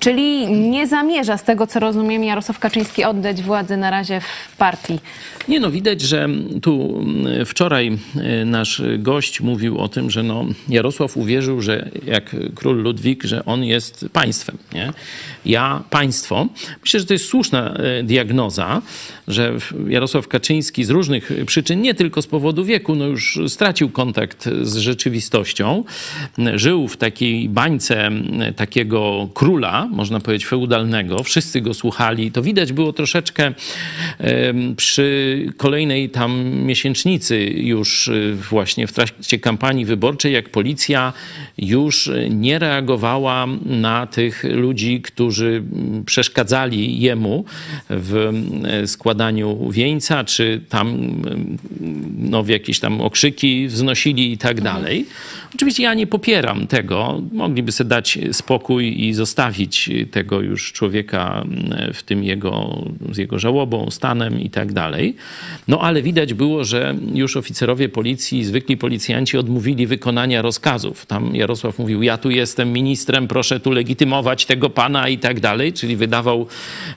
Czyli 0.00 0.52
nie 0.52 0.86
zamierza, 0.86 1.36
z 1.36 1.44
tego 1.44 1.66
co 1.66 1.80
rozumiem, 1.80 2.24
Jarosław 2.24 2.58
Kaczyński 2.58 3.04
oddać 3.04 3.42
władzę 3.42 3.76
na 3.76 3.90
razie 3.90 4.20
w 4.20 4.56
partii. 4.56 5.00
Nie 5.48 5.60
no, 5.60 5.70
widać, 5.70 6.00
że 6.00 6.28
tu 6.62 7.00
mm, 7.00 7.46
wczoraj 7.46 7.98
y, 8.42 8.44
nasz 8.44 8.82
gość 8.98 9.40
mówił 9.40 9.78
o 9.78 9.88
tym, 9.88 10.10
że 10.10 10.22
no 10.22 10.44
Jarosław 10.68 11.16
uwierzył, 11.16 11.60
że 11.60 11.90
jak 12.06 12.36
król 12.54 12.82
Ludwik, 12.82 13.24
że 13.24 13.44
on 13.44 13.64
jest 13.64 14.06
państwem, 14.12 14.58
nie? 14.74 14.92
Ja 15.46 15.82
państwo. 15.90 16.46
Myślę, 16.82 17.00
że 17.00 17.06
to 17.06 17.12
jest 17.12 17.28
słuszna 17.28 17.74
y, 18.00 18.02
diagnoza, 18.02 18.82
że 19.28 19.52
Jarosław 19.88 20.28
Kaczyński 20.28 20.84
z 20.84 20.90
różnych 20.90 21.32
przyczyn, 21.46 21.82
nie 21.82 21.94
tylko 21.94 22.22
z 22.22 22.26
powodu 22.26 22.64
wieku, 22.64 22.94
no 22.94 23.06
już 23.06 23.40
stracił 23.48 23.90
kontakt 23.90 24.48
z 24.62 24.76
rzeczywistością. 24.76 25.84
Żył 26.54 26.88
w 26.88 26.96
takiej 26.96 27.48
bańce 27.48 28.10
takiego 28.56 29.28
króla, 29.34 29.77
można 29.86 30.20
powiedzieć 30.20 30.46
feudalnego. 30.46 31.22
Wszyscy 31.22 31.60
go 31.60 31.74
słuchali. 31.74 32.32
To 32.32 32.42
widać 32.42 32.72
było 32.72 32.92
troszeczkę 32.92 33.52
przy 34.76 35.46
kolejnej 35.56 36.10
tam 36.10 36.54
miesięcznicy 36.54 37.40
już 37.44 38.08
y, 38.08 38.36
właśnie 38.50 38.86
w 38.86 38.92
trakcie 38.92 39.38
kampanii 39.38 39.84
wyborczej, 39.84 40.32
jak 40.32 40.48
policja 40.48 41.12
już 41.58 42.10
nie 42.30 42.58
reagowała 42.58 43.46
na 43.66 44.06
tych 44.06 44.44
ludzi, 44.44 45.02
którzy 45.02 45.62
mm, 45.72 46.04
przeszkadzali 46.04 47.00
jemu 47.00 47.44
w 47.90 48.14
mm, 48.16 48.86
składaniu 48.86 49.70
wieńca, 49.70 50.24
czy 50.24 50.60
tam 50.68 50.88
mm, 50.88 51.58
no, 52.18 52.42
w 52.42 52.48
jakieś 52.48 52.80
tam 52.80 53.00
okrzyki 53.00 53.68
wznosili 53.68 54.32
i 54.32 54.38
tak 54.38 54.60
dalej. 54.60 55.06
Oczywiście 55.54 55.82
ja 55.82 55.94
nie 55.94 56.06
popieram 56.06 56.66
tego. 56.66 57.22
Mogliby 57.32 57.72
sobie 57.72 57.88
dać 57.88 58.18
spokój 58.32 59.04
i 59.04 59.14
zostawić 59.14 59.67
tego 60.10 60.40
już 60.40 60.72
człowieka 60.72 61.44
mm, 61.44 61.94
w 61.94 62.02
tym 62.02 62.24
jego, 62.24 62.82
z 63.12 63.16
jego 63.16 63.38
żałobą, 63.38 63.90
stanem 63.90 64.40
i 64.40 64.50
tak 64.50 64.72
dalej. 64.72 65.16
No 65.68 65.80
ale 65.80 66.02
widać 66.02 66.34
było, 66.34 66.64
że 66.64 66.94
już 67.14 67.36
oficerowie 67.36 67.88
policji, 67.88 68.44
zwykli 68.44 68.76
policjanci 68.76 69.38
odmówili 69.38 69.86
wykonania 69.86 70.42
rozkazów. 70.42 71.06
Tam 71.06 71.36
Jarosław 71.36 71.78
mówił, 71.78 72.02
ja 72.02 72.18
tu 72.18 72.30
jestem 72.30 72.72
ministrem, 72.72 73.28
proszę 73.28 73.60
tu 73.60 73.70
legitymować 73.70 74.46
tego 74.46 74.70
pana 74.70 75.08
i 75.08 75.18
tak 75.18 75.40
dalej, 75.40 75.72
czyli 75.72 75.96
wydawał 75.96 76.46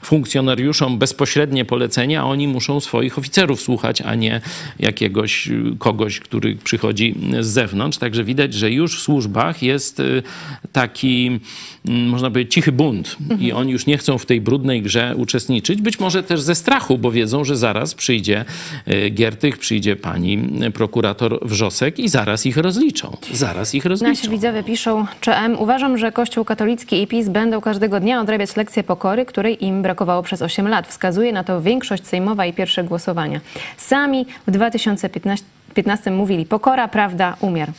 funkcjonariuszom 0.01 0.97
bezpośrednie 0.97 1.65
polecenia, 1.65 2.21
a 2.21 2.23
oni 2.23 2.47
muszą 2.47 2.79
swoich 2.79 3.17
oficerów 3.17 3.61
słuchać, 3.61 4.01
a 4.01 4.15
nie 4.15 4.41
jakiegoś 4.79 5.49
kogoś, 5.79 6.19
który 6.19 6.55
przychodzi 6.55 7.15
z 7.39 7.47
zewnątrz. 7.47 7.97
Także 7.97 8.23
widać, 8.23 8.53
że 8.53 8.71
już 8.71 8.97
w 8.97 9.01
służbach 9.01 9.63
jest 9.63 9.99
y, 9.99 10.23
taki, 10.71 11.39
można 11.85 12.31
powiedzieć, 12.31 12.53
cichy 12.53 12.71
bunt 12.71 13.17
i 13.39 13.51
oni 13.51 13.71
już 13.71 13.85
nie 13.85 13.97
chcą 13.97 14.17
w 14.17 14.25
tej 14.25 14.41
brudnej 14.41 14.81
grze 14.81 15.13
uczestniczyć. 15.17 15.81
Być 15.81 15.99
może 15.99 16.23
też 16.23 16.41
ze 16.41 16.55
strachu, 16.55 16.97
bo 16.97 17.11
wiedzą, 17.11 17.43
że 17.43 17.57
zaraz 17.57 17.95
przyjdzie 17.95 18.45
y, 18.87 19.09
Giertych, 19.09 19.57
przyjdzie 19.57 19.95
pani 19.95 20.37
prokurator 20.73 21.39
Wrzosek 21.41 21.99
i 21.99 22.09
zaraz 22.09 22.45
ich 22.45 22.57
rozliczą. 22.57 23.17
Zaraz 23.33 23.75
ich 23.75 23.85
rozliczą. 23.85 24.11
Nasi 24.11 24.29
widzowie 24.29 24.63
piszą, 24.63 25.05
CM, 25.21 25.59
uważam, 25.59 25.97
że 25.97 26.11
Kościół 26.11 26.45
katolicki 26.45 27.01
i 27.01 27.07
PiS 27.07 27.29
będą 27.29 27.61
każdego 27.61 27.99
dnia 27.99 28.21
odrabiać 28.21 28.55
lekcję 28.55 28.83
pokory, 28.83 29.25
której 29.25 29.65
im 29.65 29.81
brakowało 29.81 30.23
przez 30.23 30.41
8 30.41 30.67
lat. 30.67 30.87
Wskazuje 30.87 31.33
na 31.33 31.43
to 31.43 31.61
większość 31.61 32.07
sejmowa 32.07 32.45
i 32.45 32.53
pierwsze 32.53 32.83
głosowania. 32.83 33.41
Sami 33.77 34.25
w 34.47 34.51
2015 34.51 35.45
15 35.73 36.11
mówili 36.11 36.45
pokora, 36.45 36.87
prawda, 36.87 37.37
umiar. 37.39 37.71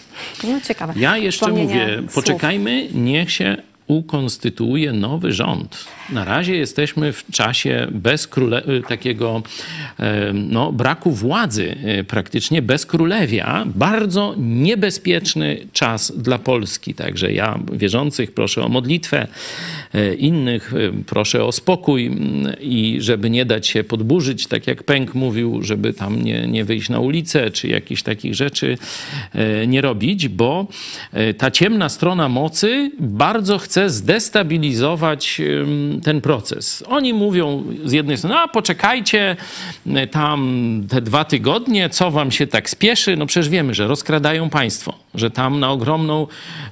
No 0.45 0.61
ciekawe. 0.61 0.93
Ja 0.97 1.17
jeszcze 1.17 1.49
mówię, 1.49 1.99
słów. 1.99 2.15
poczekajmy, 2.15 2.89
niech 2.95 3.33
się 3.33 3.57
ukonstytuuje 3.87 4.93
nowy 4.93 5.33
rząd. 5.33 5.85
Na 6.11 6.25
razie 6.25 6.57
jesteśmy 6.57 7.13
w 7.13 7.27
czasie 7.33 7.87
bez 7.91 8.27
króle, 8.27 8.63
y, 8.69 8.83
takiego 8.89 9.43
e, 9.99 10.33
no, 10.33 10.73
braku 10.73 11.11
władzy, 11.11 11.77
y, 12.01 12.05
praktycznie 12.05 12.63
bez 12.63 12.87
królewia. 12.87 13.65
Bardzo 13.75 14.35
niebezpieczny 14.39 15.59
czas 15.73 16.13
dla 16.17 16.39
Polski. 16.39 16.95
Także 16.95 17.33
ja 17.33 17.59
wierzących 17.73 18.35
proszę 18.35 18.65
o 18.65 18.69
modlitwę, 18.69 19.27
innych 20.19 20.73
y, 20.73 20.93
proszę 21.07 21.45
o 21.45 21.53
spokój 21.53 22.07
mm, 22.07 22.57
i 22.61 22.97
żeby 23.01 23.31
nie 23.31 23.45
dać 23.45 23.67
się 23.67 23.85
podburzyć, 23.85 24.47
tak 24.47 24.67
jak 24.67 24.83
Pęk 24.83 25.15
mówił, 25.15 25.63
żeby 25.63 25.93
tam 25.93 26.23
nie, 26.23 26.47
nie 26.47 26.65
wyjść 26.65 26.89
na 26.89 27.01
ulicę, 27.01 27.51
czy 27.51 27.69
jakichś 27.69 28.03
takich 28.03 28.35
rzeczy 28.35 28.79
nie 29.67 29.81
robić, 29.81 30.29
bo 30.29 30.67
ta 31.39 31.51
ciemna 31.51 31.89
strona 31.89 32.29
mocy 32.29 32.91
bardzo 33.01 33.59
chce 33.59 33.82
zdestabilizować 33.91 35.41
ym, 35.41 36.01
ten 36.05 36.21
proces. 36.21 36.85
Oni 36.89 37.15
mówią 37.15 37.65
z 37.85 37.93
jednej 37.93 38.17
strony, 38.17 38.37
a 38.37 38.49
poczekajcie 38.49 39.37
y, 39.87 40.07
tam 40.07 40.83
te 40.89 41.01
dwa 41.01 41.25
tygodnie, 41.25 41.89
co 41.91 42.11
wam 42.11 42.31
się 42.31 42.47
tak 42.47 42.71
spieszy? 42.71 43.17
No 43.17 43.27
przecież 43.27 43.49
wiemy, 43.49 43.75
że 43.75 43.87
rozkradają 43.87 44.51
państwo, 44.51 44.95
że 45.15 45.31
tam 45.31 45.61
na 45.61 45.71
ogromną 45.71 46.27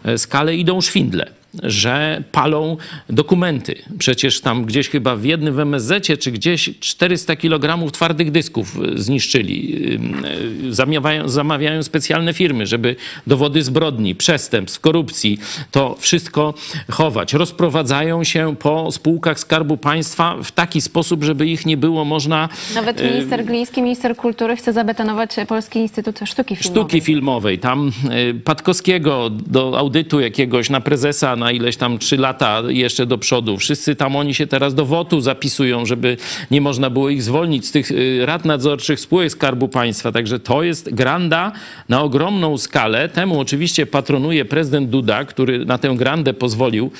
e, 0.04 0.18
skalę 0.18 0.56
idą 0.56 0.80
szwindle 0.80 1.39
że 1.62 2.22
palą 2.32 2.76
dokumenty. 3.08 3.74
Przecież 3.98 4.40
tam 4.40 4.64
gdzieś 4.64 4.88
chyba 4.88 5.16
w 5.16 5.24
jednym 5.24 5.54
w 5.54 5.58
MSZ 5.58 6.18
czy 6.20 6.32
gdzieś 6.32 6.70
400 6.80 7.36
kg 7.36 7.90
twardych 7.92 8.30
dysków 8.30 8.76
y, 8.76 9.02
zniszczyli. 9.02 9.76
Ym, 9.94 10.24
y, 10.24 10.74
Zamawiają, 10.74 11.28
zamawiają 11.28 11.82
specjalne 11.82 12.32
firmy, 12.32 12.66
żeby 12.66 12.96
dowody 13.26 13.62
zbrodni, 13.62 14.14
przestępstw, 14.14 14.80
korupcji, 14.80 15.38
to 15.70 15.96
wszystko 15.98 16.54
chować. 16.90 17.32
Rozprowadzają 17.32 18.24
się 18.24 18.56
po 18.56 18.92
spółkach 18.92 19.38
Skarbu 19.40 19.76
Państwa 19.76 20.36
w 20.44 20.52
taki 20.52 20.80
sposób, 20.80 21.24
żeby 21.24 21.46
ich 21.46 21.66
nie 21.66 21.76
było 21.76 22.04
można... 22.04 22.48
Nawet 22.74 23.00
y, 23.00 23.10
minister 23.10 23.44
Gliński, 23.44 23.82
minister 23.82 24.16
kultury 24.16 24.56
chce 24.56 24.72
zabetonować 24.72 25.30
Polski 25.48 25.78
Instytut 25.78 26.20
Sztuki 26.24 26.56
Filmowej. 26.56 26.82
sztuki 26.82 27.00
filmowej. 27.00 27.58
Tam 27.58 27.92
y, 28.30 28.34
Patkowskiego 28.34 29.30
do 29.30 29.78
audytu 29.78 30.20
jakiegoś 30.20 30.70
na 30.70 30.80
prezesa 30.80 31.36
na 31.40 31.52
ileś 31.52 31.76
tam 31.76 31.98
trzy 31.98 32.16
lata 32.16 32.62
jeszcze 32.68 33.06
do 33.06 33.18
przodu. 33.18 33.56
Wszyscy 33.56 33.96
tam 33.96 34.16
oni 34.16 34.34
się 34.34 34.46
teraz 34.46 34.74
do 34.74 34.86
wotu 34.86 35.20
zapisują, 35.20 35.86
żeby 35.86 36.16
nie 36.50 36.60
można 36.60 36.90
było 36.90 37.08
ich 37.08 37.22
zwolnić 37.22 37.66
z 37.66 37.70
tych 37.70 37.90
y, 37.90 38.26
rad 38.26 38.44
nadzorczych 38.44 39.00
spółek 39.00 39.30
Skarbu 39.32 39.68
Państwa. 39.68 40.12
Także 40.12 40.40
to 40.40 40.62
jest 40.62 40.94
granda 40.94 41.52
na 41.88 42.02
ogromną 42.02 42.58
skalę. 42.58 43.08
Temu 43.08 43.40
oczywiście 43.40 43.86
patronuje 43.86 44.44
prezydent 44.44 44.90
Duda, 44.90 45.24
który 45.24 45.64
na 45.64 45.78
tę 45.78 45.94
grandę 45.96 46.34
pozwolił, 46.34 46.90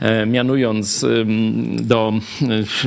e, 0.00 0.26
mianując 0.26 1.06
do, 1.80 2.12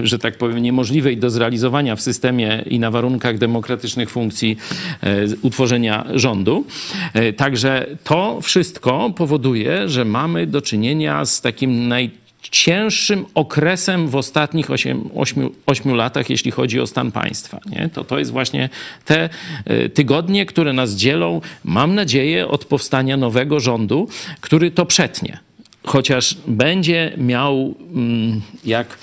y, 0.03 0.07
że 0.07 0.19
tak 0.19 0.37
powiem, 0.37 0.57
niemożliwej 0.57 1.17
do 1.17 1.29
zrealizowania 1.29 1.95
w 1.95 2.01
systemie 2.01 2.63
i 2.69 2.79
na 2.79 2.91
warunkach 2.91 3.37
demokratycznych 3.37 4.09
funkcji 4.09 4.57
e, 5.03 5.25
utworzenia 5.41 6.05
rządu. 6.13 6.65
E, 7.13 7.33
Także 7.33 7.87
to 8.03 8.41
wszystko 8.41 9.13
powoduje, 9.17 9.89
że 9.89 10.05
mamy 10.05 10.47
do 10.47 10.61
czynienia 10.61 11.00
z 11.25 11.41
takim 11.41 11.87
najcięższym 11.87 13.25
okresem 13.35 14.07
w 14.07 14.15
ostatnich 14.15 14.71
8, 14.71 15.09
8, 15.15 15.49
8 15.65 15.95
latach, 15.95 16.29
jeśli 16.29 16.51
chodzi 16.51 16.79
o 16.79 16.87
stan 16.87 17.11
państwa. 17.11 17.59
Nie? 17.65 17.89
To, 17.93 18.03
to 18.03 18.19
jest 18.19 18.31
właśnie 18.31 18.69
te 19.05 19.29
e, 19.65 19.89
tygodnie, 19.89 20.45
które 20.45 20.73
nas 20.73 20.91
dzielą, 20.91 21.41
mam 21.63 21.95
nadzieję, 21.95 22.47
od 22.47 22.65
powstania 22.65 23.17
nowego 23.17 23.59
rządu, 23.59 24.07
który 24.41 24.71
to 24.71 24.85
przetnie. 24.85 25.39
Chociaż 25.85 26.35
będzie 26.47 27.13
miał, 27.17 27.75
mm, 27.93 28.41
jak, 28.65 28.97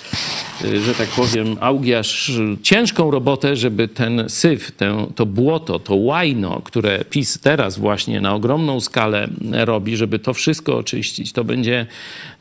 y, 0.65 0.81
że 0.81 0.95
tak 0.95 1.07
powiem, 1.07 1.57
Augiasz, 1.59 2.31
ciężką 2.63 3.11
robotę, 3.11 3.55
żeby 3.55 3.87
ten 3.87 4.23
syf, 4.27 4.71
ten, 4.71 5.05
to 5.15 5.25
błoto, 5.25 5.79
to 5.79 5.95
łajno, 5.95 6.61
które 6.63 7.05
PiS 7.09 7.39
teraz 7.39 7.79
właśnie 7.79 8.21
na 8.21 8.33
ogromną 8.33 8.79
skalę 8.79 9.27
robi, 9.51 9.97
żeby 9.97 10.19
to 10.19 10.33
wszystko 10.33 10.77
oczyścić. 10.77 11.33
To 11.33 11.43
będzie 11.43 11.85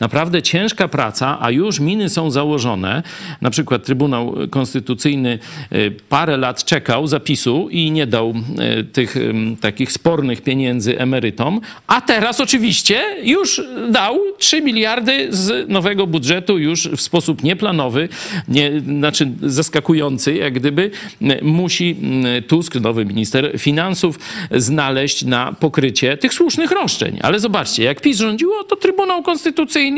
naprawdę 0.01 0.43
ciężka 0.43 0.89
praca, 0.89 1.39
a 1.41 1.51
już 1.51 1.81
miny 1.81 2.09
są 2.09 2.31
założone. 2.31 3.03
Na 3.41 3.51
przykład 3.51 3.85
Trybunał 3.85 4.35
Konstytucyjny 4.51 5.39
y, 5.73 5.97
parę 6.09 6.37
lat 6.37 6.65
czekał 6.65 7.07
zapisu 7.07 7.69
i 7.71 7.91
nie 7.91 8.07
dał 8.07 8.35
y, 8.81 8.85
tych 8.85 9.17
takich 9.61 9.93
spornych 9.93 10.43
pieniędzy 10.43 10.99
emerytom, 10.99 11.61
a 11.87 12.01
teraz 12.01 12.41
oczywiście 12.41 13.03
już 13.23 13.63
dał 13.91 14.28
3 14.39 14.63
miliardy 14.63 15.27
z 15.31 15.69
nowego 15.69 16.07
budżetu 16.07 16.59
już 16.59 16.89
w 16.89 17.01
sposób 17.01 17.43
nieplanowy, 17.43 18.09
nie, 18.49 18.81
znaczy 18.81 19.31
zaskakujący, 19.43 20.35
jak 20.35 20.53
gdyby 20.53 20.91
musi 21.43 21.97
Tusk, 22.49 22.75
nowy 22.75 23.05
minister 23.05 23.59
finansów, 23.59 24.19
znaleźć 24.51 25.25
na 25.25 25.53
pokrycie 25.53 26.17
tych 26.17 26.35
słusznych 26.35 26.71
roszczeń. 26.71 27.19
Ale 27.23 27.41
zobaczcie, 27.41 27.85
jak 27.85 28.01
PiS 28.01 28.19
rządziło, 28.19 28.65
to 28.65 28.77
Trybunał 28.77 29.23
Konstytucyjny 29.23 29.89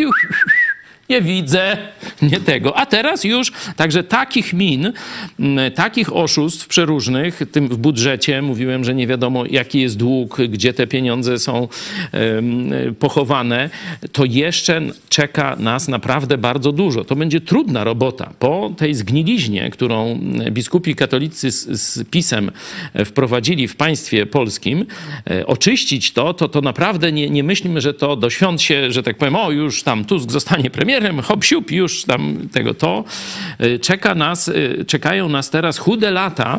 nie 1.11 1.23
widzę, 1.23 1.77
nie 2.23 2.41
tego. 2.41 2.77
A 2.77 2.87
teraz 2.87 3.25
już, 3.25 3.53
także 3.77 4.05
takich 4.05 4.53
min, 4.53 4.93
takich 5.75 6.17
oszustw 6.17 6.69
przeróżnych, 6.69 7.41
tym 7.53 7.69
w 7.69 7.77
budżecie, 7.77 8.43
mówiłem, 8.43 8.85
że 8.85 8.95
nie 8.95 9.07
wiadomo 9.07 9.47
jaki 9.47 9.81
jest 9.81 9.97
dług, 9.97 10.39
gdzie 10.49 10.73
te 10.73 10.87
pieniądze 10.87 11.39
są 11.39 11.69
pochowane, 12.99 13.71
to 14.13 14.25
jeszcze 14.25 14.83
czeka 15.09 15.57
nas 15.59 15.89
naprawdę 15.89 16.39
bardzo 16.39 16.73
dużo. 16.73 17.05
To 17.05 17.17
będzie 17.17 17.41
trudna 17.41 17.85
robota. 17.85 18.33
Po 18.39 18.73
tej 18.77 18.95
zgniliźnie, 18.95 19.71
którą 19.71 20.21
biskupi 20.51 20.95
katolicy 20.95 21.51
z, 21.51 21.81
z 21.81 22.09
PiSem 22.09 22.51
wprowadzili 23.05 23.69
w 23.69 23.77
państwie 23.77 24.27
polskim, 24.27 24.87
e, 25.31 25.47
oczyścić 25.47 26.13
to, 26.13 26.35
to, 26.35 26.49
to 26.49 26.61
naprawdę 26.61 27.13
nie, 27.13 27.31
nie 27.31 27.45
myślimy, 27.45 27.81
że 27.81 27.95
to 27.95 28.17
do 28.17 28.31
świąt 28.31 28.63
się, 28.63 28.93
że 28.93 29.03
tak 29.03 29.17
powiem, 29.17 29.37
o 29.37 29.51
już 29.51 29.83
tam 29.83 30.05
Tusk 30.05 30.31
zostanie 30.31 30.71
premierem, 30.71 31.00
premierem, 31.01 31.23
hop 31.23 31.45
siup, 31.45 31.71
już 31.71 32.05
tam 32.05 32.49
tego 32.53 32.75
to. 32.75 33.05
Y, 33.61 33.79
czeka 33.79 34.15
nas, 34.15 34.49
y, 34.49 34.85
czekają 34.87 35.29
nas 35.29 35.51
teraz 35.51 35.79
chude 35.79 36.11
lata 36.11 36.59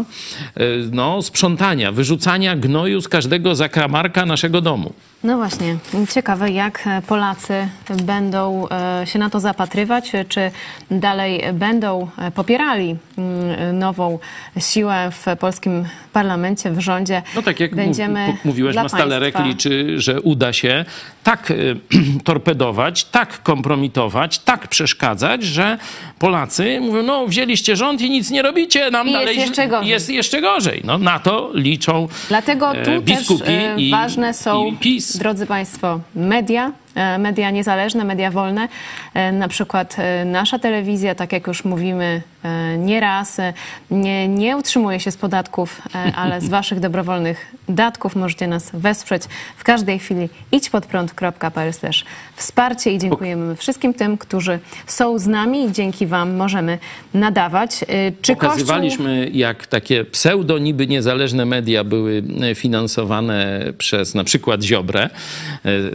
y, 0.58 0.89
no, 0.92 1.22
sprzątania, 1.22 1.92
wyrzucania 1.92 2.56
gnoju 2.56 3.02
z 3.02 3.08
każdego 3.08 3.56
zakamarka 3.56 4.26
naszego 4.26 4.62
domu. 4.62 4.94
No 5.24 5.38
właśnie, 5.38 5.78
ciekawe 6.14 6.52
jak 6.52 6.89
Polacy 7.08 7.68
będą 8.04 8.68
się 9.06 9.20
na 9.20 9.30
to 9.30 9.39
zapatrywać, 9.39 10.12
czy 10.30 10.52
dalej 10.92 11.44
będą 11.54 12.08
popierali 12.36 12.96
mm, 13.18 13.80
nową 13.80 14.20
siłę 14.60 15.12
w 15.12 15.38
polskim 15.39 15.86
parlamencie, 16.14 16.72
w 16.72 16.80
rządzie. 16.80 17.22
No 17.36 17.42
tak 17.42 17.60
jak 17.60 17.76
Będziemy 17.76 18.38
mówiłeś, 18.46 18.76
Mastalerek 18.76 19.39
liczy, 19.46 20.00
że 20.00 20.22
uda 20.22 20.54
się 20.54 20.86
tak 21.24 21.54
torpedować, 22.24 23.04
tak 23.04 23.44
kompromitować, 23.44 24.31
tak 24.40 24.68
przeszkadzać, 24.68 25.44
że 25.44 25.78
Polacy 26.20 26.80
mówią, 26.82 27.04
no 27.04 27.28
wzięliście 27.28 27.76
rząd 27.76 28.02
i 28.02 28.10
nic 28.10 28.32
nie 28.32 28.42
robicie, 28.42 28.92
nam 28.92 29.08
I 29.08 29.14
dalej 29.14 29.36
jest 29.36 29.48
jeszcze 29.48 29.68
gorzej. 29.68 29.90
Jest 29.90 30.10
jeszcze 30.10 30.42
gorzej. 30.42 30.82
No, 30.84 30.98
na 30.98 31.20
to 31.20 31.52
liczą 31.54 32.08
Dlatego 32.30 32.74
tu 32.86 33.02
biskupi 33.02 33.44
też 33.44 33.78
i, 33.78 33.92
ważne 33.92 34.34
są 34.34 34.78
PiS. 34.80 35.18
Drodzy 35.18 35.46
Państwo, 35.46 36.00
media, 36.16 36.72
E, 36.96 37.18
media 37.18 37.52
niezależne, 37.52 38.04
media 38.04 38.32
wolne. 38.32 38.68
E, 39.14 39.32
na 39.32 39.48
przykład 39.48 39.96
e, 40.00 40.26
nasza 40.26 40.60
telewizja, 40.60 41.16
tak 41.16 41.32
jak 41.32 41.48
już 41.48 41.66
mówimy 41.66 42.22
nieraz, 42.78 43.38
nie, 43.92 44.28
nie 44.28 44.58
utrzymuje 44.58 45.00
się 45.00 45.12
z 45.12 45.18
podatków, 45.18 45.82
ale 46.16 46.42
z 46.42 46.50
Waszych 46.50 46.80
dobrowolnych 46.89 47.56
datków 47.70 48.16
możecie 48.16 48.48
nas 48.48 48.70
wesprzeć 48.74 49.24
w 49.58 49.64
każdej 49.64 50.00
chwili. 50.00 50.30
idźpodprąd.pl 50.52 51.72
wsparcie 52.36 52.92
i 52.92 52.98
dziękujemy 52.98 53.56
wszystkim 53.56 53.94
tym, 53.94 54.18
którzy 54.18 54.60
są 54.88 55.20
z 55.20 55.28
nami 55.28 55.66
i 55.66 55.72
dzięki 55.72 56.08
Wam 56.08 56.36
możemy 56.36 56.80
nadawać. 57.14 57.86
Czy 58.22 58.34
Pokazywaliśmy, 58.34 59.20
Kościół... 59.20 59.39
jak 59.39 59.68
takie 59.68 60.06
pseudo 60.06 60.58
niby 60.58 60.88
niezależne 60.88 61.46
media 61.46 61.84
były 61.84 62.24
finansowane 62.56 63.60
przez 63.78 64.16
na 64.16 64.24
przykład 64.24 64.64
Ziobrę, 64.64 65.10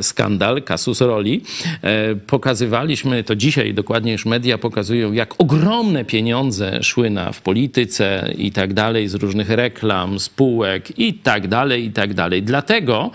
skandal, 0.01 0.63
kasu 0.63 0.87
kasus 0.87 1.01
roli. 1.01 1.43
E, 1.83 2.15
pokazywaliśmy, 2.15 3.25
to 3.25 3.37
dzisiaj 3.37 3.75
dokładnie 3.75 4.13
już 4.13 4.27
media 4.27 4.59
pokazują, 4.59 5.13
jak 5.13 5.35
ogromne 5.39 6.05
pieniądze 6.05 6.36
szły 6.83 7.11
na 7.11 7.33
w 7.33 7.41
polityce 7.41 8.33
i 8.39 8.53
tak 8.53 8.75
dalej, 8.75 9.09
z 9.09 9.15
różnych 9.15 9.51
reklam, 9.51 10.21
spółek 10.21 10.99
i 10.99 11.15
tak 11.15 11.49
dalej, 11.49 11.85
i 11.85 11.93
tak 11.93 12.15
dalej. 12.15 12.43
Dlatego 12.43 13.11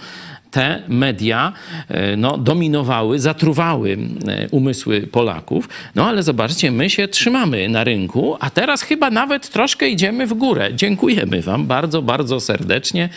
te 0.51 0.83
media 0.87 1.53
e, 1.87 2.17
no, 2.17 2.37
dominowały, 2.37 3.19
zatruwały 3.19 3.97
e, 4.27 4.47
umysły 4.49 5.01
Polaków. 5.01 5.69
No 5.95 6.07
ale 6.07 6.23
zobaczcie, 6.23 6.71
my 6.71 6.89
się 6.89 7.07
trzymamy 7.07 7.69
na 7.69 7.83
rynku, 7.83 8.37
a 8.39 8.49
teraz 8.49 8.81
chyba 8.81 9.11
nawet 9.11 9.49
troszkę 9.49 9.89
idziemy 9.89 10.27
w 10.27 10.33
górę. 10.33 10.69
Dziękujemy 10.73 11.41
Wam 11.41 11.67
bardzo, 11.67 12.01
bardzo 12.01 12.39
serdecznie 12.39 13.09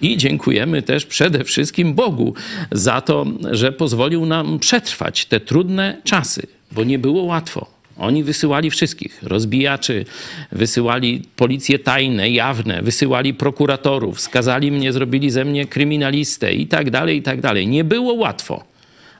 i 0.00 0.16
dziękujemy 0.16 0.82
też 0.82 1.06
przede 1.06 1.44
wszystkim 1.44 1.94
Bogu 1.94 2.34
za 2.72 3.00
to, 3.00 3.26
że 3.50 3.72
pozwolił 3.72 4.26
nam 4.26 4.58
przetrwać 4.58 5.24
te 5.24 5.40
trudne 5.40 5.96
czasy, 6.04 6.46
bo 6.72 6.84
nie 6.84 6.98
było 6.98 7.22
łatwo. 7.22 7.79
Oni 8.00 8.24
wysyłali 8.24 8.70
wszystkich, 8.70 9.22
rozbijaczy, 9.22 10.04
wysyłali 10.52 11.22
policje 11.36 11.78
tajne, 11.78 12.30
jawne, 12.30 12.82
wysyłali 12.82 13.34
prokuratorów, 13.34 14.20
skazali 14.20 14.72
mnie, 14.72 14.92
zrobili 14.92 15.30
ze 15.30 15.44
mnie 15.44 15.66
kryminalistę 15.66 16.52
i 16.52 16.66
tak 16.66 16.90
dalej, 16.90 17.16
i 17.16 17.22
tak 17.22 17.40
dalej. 17.40 17.68
Nie 17.68 17.84
było 17.84 18.14
łatwo, 18.14 18.64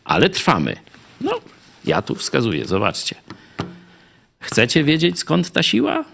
ale 0.04 0.30
trwamy. 0.30 0.76
No, 1.20 1.40
ja 1.84 2.02
tu 2.02 2.14
wskazuję, 2.14 2.64
zobaczcie. 2.64 3.16
Chcecie 4.40 4.84
wiedzieć 4.84 5.18
skąd 5.18 5.50
ta 5.50 5.62
siła? 5.62 6.04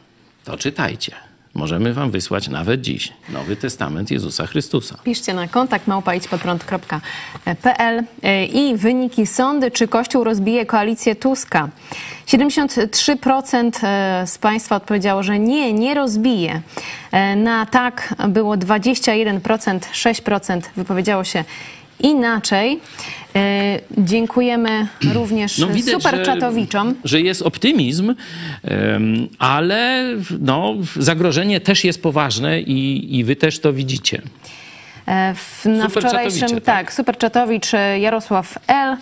To 0.44 0.56
czytajcie. 0.58 1.25
Możemy 1.56 1.94
wam 1.94 2.10
wysłać 2.10 2.48
nawet 2.48 2.80
dziś 2.80 3.12
Nowy 3.28 3.56
Testament 3.56 4.10
Jezusa 4.10 4.46
Chrystusa. 4.46 4.98
Piszcie 5.04 5.34
na 5.34 5.48
kontakt 5.48 5.86
małpaidźpodprąd.pl 5.86 8.04
e, 8.22 8.44
i 8.44 8.76
wyniki 8.76 9.26
sądy, 9.26 9.70
czy 9.70 9.88
Kościół 9.88 10.24
rozbije 10.24 10.66
koalicję 10.66 11.14
Tuska. 11.14 11.68
73% 12.26 13.70
e, 13.82 14.26
z 14.26 14.38
Państwa 14.38 14.76
odpowiedziało, 14.76 15.22
że 15.22 15.38
nie, 15.38 15.72
nie 15.72 15.94
rozbije. 15.94 16.60
E, 17.12 17.36
na 17.36 17.66
tak 17.66 18.14
było 18.28 18.56
21%, 18.56 19.78
6% 19.78 20.60
wypowiedziało 20.76 21.24
się 21.24 21.44
inaczej. 22.00 22.80
E, 23.36 23.78
dziękujemy 23.98 24.86
również 25.12 25.58
no, 25.58 25.66
widać, 25.68 25.94
superczatowiczom. 25.94 26.88
Że, 26.88 26.94
że 27.04 27.20
jest 27.20 27.42
optymizm, 27.42 28.14
ale 29.38 30.04
no, 30.40 30.74
zagrożenie 30.96 31.60
też 31.60 31.84
jest 31.84 32.02
poważne 32.02 32.60
i, 32.60 33.16
i 33.18 33.24
wy 33.24 33.36
też 33.36 33.58
to 33.58 33.72
widzicie. 33.72 34.22
W, 35.34 35.64
na 35.64 35.88
wczorajszym, 35.88 36.48
tak, 36.48 36.64
tak 36.64 36.92
Superczatowicz 36.92 37.66
Jarosław 38.00 38.58
L 38.66 38.88
E, 38.92 38.96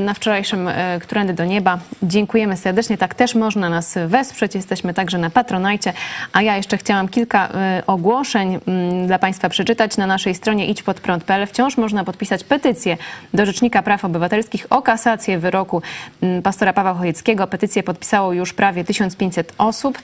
na 0.00 0.14
wczorajszym 0.14 0.68
e, 0.68 0.98
Którędy 1.02 1.32
do 1.32 1.44
Nieba. 1.44 1.78
Dziękujemy 2.02 2.56
serdecznie. 2.56 2.98
Tak 2.98 3.14
też 3.14 3.34
można 3.34 3.68
nas 3.68 3.98
wesprzeć. 4.06 4.54
Jesteśmy 4.54 4.94
także 4.94 5.18
na 5.18 5.30
Patronajcie. 5.30 5.92
A 6.32 6.42
ja 6.42 6.56
jeszcze 6.56 6.78
chciałam 6.78 7.08
kilka 7.08 7.48
e, 7.48 7.82
ogłoszeń 7.86 8.58
mm, 8.66 9.06
dla 9.06 9.18
Państwa 9.18 9.48
przeczytać. 9.48 9.96
Na 9.96 10.06
naszej 10.06 10.34
stronie 10.34 10.66
idźpodprąd.pl 10.66 11.46
wciąż 11.46 11.76
można 11.76 12.04
podpisać 12.04 12.44
petycję 12.44 12.96
do 13.34 13.46
Rzecznika 13.46 13.82
Praw 13.82 14.04
Obywatelskich 14.04 14.66
o 14.70 14.82
kasację 14.82 15.38
wyroku 15.38 15.82
mm, 16.22 16.42
pastora 16.42 16.72
Pawła 16.72 16.94
Chojeckiego. 16.94 17.46
Petycję 17.46 17.82
podpisało 17.82 18.32
już 18.32 18.52
prawie 18.52 18.84
1500 18.84 19.52
osób. 19.58 19.98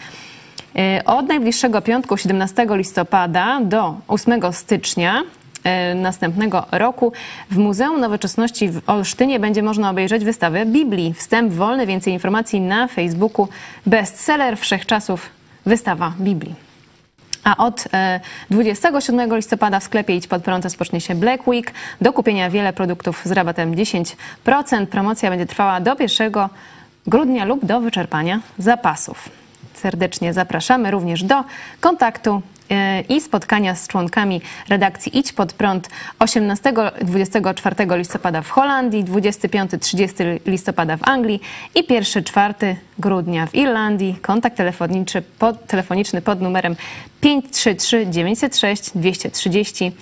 Od 1.05 1.29
najbliższego 1.29 1.83
piątku 1.83 2.17
17 2.17 2.67
listopada 2.71 3.61
do 3.61 3.95
8 4.09 4.53
stycznia 4.53 5.23
E, 5.23 5.46
następnego 5.95 6.67
roku. 6.73 7.12
W 7.51 7.57
Muzeum 7.57 8.01
Nowoczesności 8.01 8.69
w 8.69 8.81
Olsztynie 8.87 9.41
będzie 9.41 9.62
można 9.62 9.91
obejrzeć 9.91 10.25
wystawę 10.25 10.67
Biblii. 10.67 11.14
Wstęp 11.14 11.53
wolny, 11.53 11.87
więcej 11.87 12.12
informacji 12.12 12.61
na 12.61 12.89
Facebooku. 12.89 13.49
Bestseller 13.87 14.59
wszechczasów 14.59 15.31
wystawa 15.67 16.12
Biblii. 16.21 16.67
A 17.45 17.57
od 17.57 17.85
27 18.51 19.33
e, 19.33 19.37
listopada 19.37 19.81
w 19.81 19.85
sklepie 19.85 20.17
Idź 20.17 20.27
Pod 20.27 20.43
Prąd 20.43 20.64
rozpocznie 20.64 21.01
się 21.01 21.14
Black 21.14 21.49
Week. 21.49 21.73
Do 22.01 22.12
kupienia 22.12 22.51
wiele 22.51 22.73
produktów 22.73 23.23
z 23.25 23.33
rabatem 23.33 23.75
10%. 23.75 24.87
Promocja 24.87 25.31
będzie 25.31 25.47
trwała 25.47 25.81
do 25.81 25.97
1 26.01 26.33
grudnia 27.07 27.45
lub 27.45 27.64
do 27.64 27.81
wyczerpania 27.81 28.41
zapasów. 28.59 29.29
Serdecznie 29.75 30.33
zapraszamy 30.33 30.91
również 30.91 31.22
do 31.22 31.45
kontaktu 31.80 32.30
e, 32.34 32.55
i 33.09 33.21
spotkania 33.21 33.75
z 33.75 33.88
członkami 33.88 34.41
redakcji 34.68 35.18
Idź 35.18 35.33
Pod 35.33 35.53
Prąd 35.53 35.88
18-24 36.18 37.97
listopada 37.97 38.43
w 38.43 38.51
Holandii, 38.51 39.05
25-30 39.05 40.41
listopada 40.47 40.97
w 40.97 41.09
Anglii 41.09 41.41
i 41.75 41.84
1-4 41.84 42.75
grudnia 42.99 43.47
w 43.47 43.55
Irlandii. 43.55 44.17
Kontakt 44.22 44.57
telefoniczny 44.57 45.22
pod, 45.22 45.67
telefoniczny 45.67 46.22
pod 46.22 46.41
numerem 46.41 46.76
533 47.21 48.07
906 48.07 48.91
230. 48.95 49.93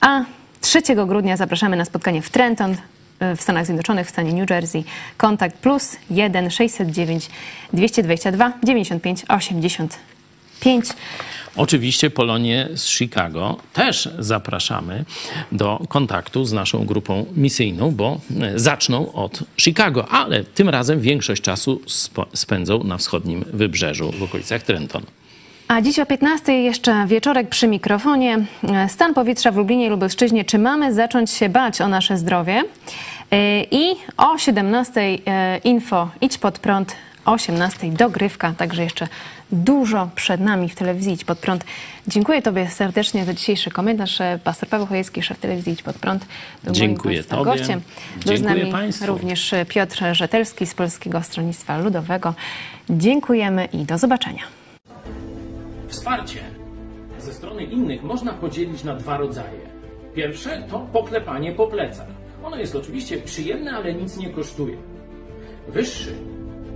A 0.00 0.24
3 0.60 0.82
grudnia 1.06 1.36
zapraszamy 1.36 1.76
na 1.76 1.84
spotkanie 1.84 2.22
w 2.22 2.30
Trenton 2.30 2.76
e, 3.20 3.36
w 3.36 3.42
Stanach 3.42 3.66
Zjednoczonych, 3.66 4.06
w 4.06 4.10
stanie 4.10 4.32
New 4.32 4.50
Jersey. 4.50 4.84
Kontakt 5.16 5.56
plus 5.56 5.96
1 6.10 6.50
609 6.50 7.30
222 7.72 8.52
95 8.62 9.24
85. 9.28 10.86
Oczywiście 11.58 12.10
Polonię 12.10 12.68
z 12.74 12.88
Chicago 12.88 13.56
też 13.72 14.08
zapraszamy 14.18 15.04
do 15.52 15.80
kontaktu 15.88 16.44
z 16.44 16.52
naszą 16.52 16.84
grupą 16.84 17.26
misyjną, 17.36 17.90
bo 17.90 18.20
e, 18.40 18.58
zaczną 18.58 19.12
od 19.12 19.44
Chicago, 19.56 20.08
ale 20.08 20.44
tym 20.44 20.68
razem 20.68 21.00
większość 21.00 21.42
czasu 21.42 21.80
spędzą 22.34 22.84
na 22.84 22.96
wschodnim 22.98 23.44
wybrzeżu 23.52 24.12
w 24.12 24.22
okolicach 24.22 24.62
Trenton. 24.62 25.02
A 25.68 25.82
dziś 25.82 25.98
o 25.98 26.06
15 26.06 26.52
jeszcze 26.52 27.06
wieczorek 27.06 27.48
przy 27.48 27.68
mikrofonie. 27.68 28.38
E, 28.62 28.88
stan 28.88 29.14
powietrza 29.14 29.52
w 29.52 29.56
Lublinie 29.56 29.86
i 29.86 29.88
Lubelszczyźnie. 29.88 30.44
Czy 30.44 30.58
mamy 30.58 30.94
zacząć 30.94 31.30
się 31.30 31.48
bać 31.48 31.80
o 31.80 31.88
nasze 31.88 32.18
zdrowie? 32.18 32.62
E, 33.30 33.62
I 33.62 33.94
o 34.16 34.38
17 34.38 35.18
info 35.64 36.08
Idź 36.20 36.38
pod 36.38 36.58
prąd 36.58 36.96
18 37.24 37.90
dogrywka, 37.90 38.52
także 38.58 38.82
jeszcze 38.82 39.08
dużo 39.52 40.10
przed 40.14 40.40
nami 40.40 40.68
w 40.68 40.74
telewizji 40.74 41.12
Idź 41.12 41.24
Pod 41.24 41.38
Prąd. 41.38 41.64
Dziękuję 42.08 42.42
Tobie 42.42 42.70
serdecznie 42.70 43.24
za 43.24 43.34
dzisiejszy 43.34 43.70
komentarz. 43.70 44.18
Pastor 44.44 44.68
Paweł 44.68 44.86
Chojecki, 44.86 45.22
szef 45.22 45.38
telewizji 45.38 45.72
Idź 45.72 45.82
Pod 45.82 45.96
Prąd, 45.98 46.26
był 46.64 46.74
Dziękuję 46.74 47.14
moim 47.14 47.24
Tobie. 47.24 47.44
gościem. 47.44 47.80
Był 47.80 48.20
Dziękuję 48.20 48.38
z 48.38 48.42
nami 48.42 48.72
Państwu. 48.72 49.06
również 49.06 49.54
Piotr 49.68 50.04
Rzetelski 50.12 50.66
z 50.66 50.74
Polskiego 50.74 51.22
Stronnictwa 51.22 51.78
Ludowego. 51.78 52.34
Dziękujemy 52.90 53.64
i 53.64 53.84
do 53.84 53.98
zobaczenia. 53.98 54.42
Wsparcie 55.88 56.40
ze 57.18 57.34
strony 57.34 57.64
innych 57.64 58.02
można 58.02 58.32
podzielić 58.32 58.84
na 58.84 58.94
dwa 58.94 59.16
rodzaje. 59.16 59.60
Pierwsze 60.14 60.62
to 60.70 60.78
poklepanie 60.92 61.52
po 61.52 61.66
plecach. 61.66 62.06
Ono 62.44 62.56
jest 62.56 62.76
oczywiście 62.76 63.18
przyjemne, 63.18 63.72
ale 63.72 63.94
nic 63.94 64.16
nie 64.16 64.30
kosztuje. 64.30 64.76
Wyższy 65.68 66.14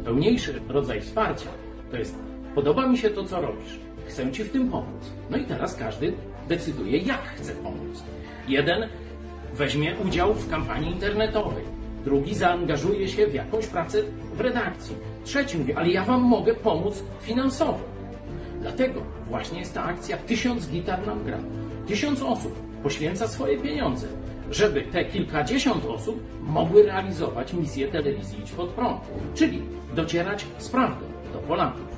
pełniejszy 0.05 0.61
rodzaj 0.69 1.01
wsparcia 1.01 1.49
to 1.91 1.97
jest 1.97 2.15
podoba 2.55 2.87
mi 2.87 2.99
się 2.99 3.11
to, 3.11 3.25
co 3.25 3.41
robisz, 3.41 3.79
chcę 4.07 4.33
Ci 4.33 4.45
w 4.45 4.53
tym 4.53 4.71
pomóc. 4.71 5.13
No 5.31 5.37
i 5.37 5.45
teraz 5.45 5.75
każdy 5.75 6.13
decyduje, 6.49 6.99
jak 6.99 7.23
chce 7.23 7.53
pomóc. 7.53 8.03
Jeden 8.49 8.89
weźmie 9.55 9.95
udział 10.05 10.35
w 10.35 10.51
kampanii 10.51 10.93
internetowej, 10.93 11.65
drugi 12.05 12.35
zaangażuje 12.35 13.09
się 13.09 13.27
w 13.27 13.35
jakąś 13.35 13.67
pracę 13.67 13.99
w 14.35 14.41
redakcji, 14.41 14.97
trzeci 15.25 15.59
mówi, 15.59 15.73
ale 15.73 15.89
ja 15.89 16.05
Wam 16.05 16.23
mogę 16.23 16.55
pomóc 16.55 17.03
finansowo. 17.21 17.81
Dlatego 18.61 19.03
właśnie 19.29 19.59
jest 19.59 19.75
ta 19.75 19.85
akcja 19.85 20.17
Tysiąc 20.17 20.69
gitar 20.69 21.07
nam 21.07 21.25
gra. 21.25 21.39
Tysiąc 21.87 22.23
osób 22.23 22.59
poświęca 22.83 23.29
swoje 23.29 23.59
pieniądze, 23.59 24.07
żeby 24.51 24.83
te 24.83 25.05
kilkadziesiąt 25.05 25.85
osób 25.85 26.23
mogły 26.41 26.83
realizować 26.83 27.53
misję 27.53 27.89
telewizji 27.89 28.41
Idź 28.41 28.53
Pod 28.53 28.71
Prąd, 28.71 29.01
czyli 29.35 29.63
docierać 29.95 30.47
z 30.59 30.69
prawdą 30.69 31.07
do 31.33 31.39
Polaków. 31.39 31.92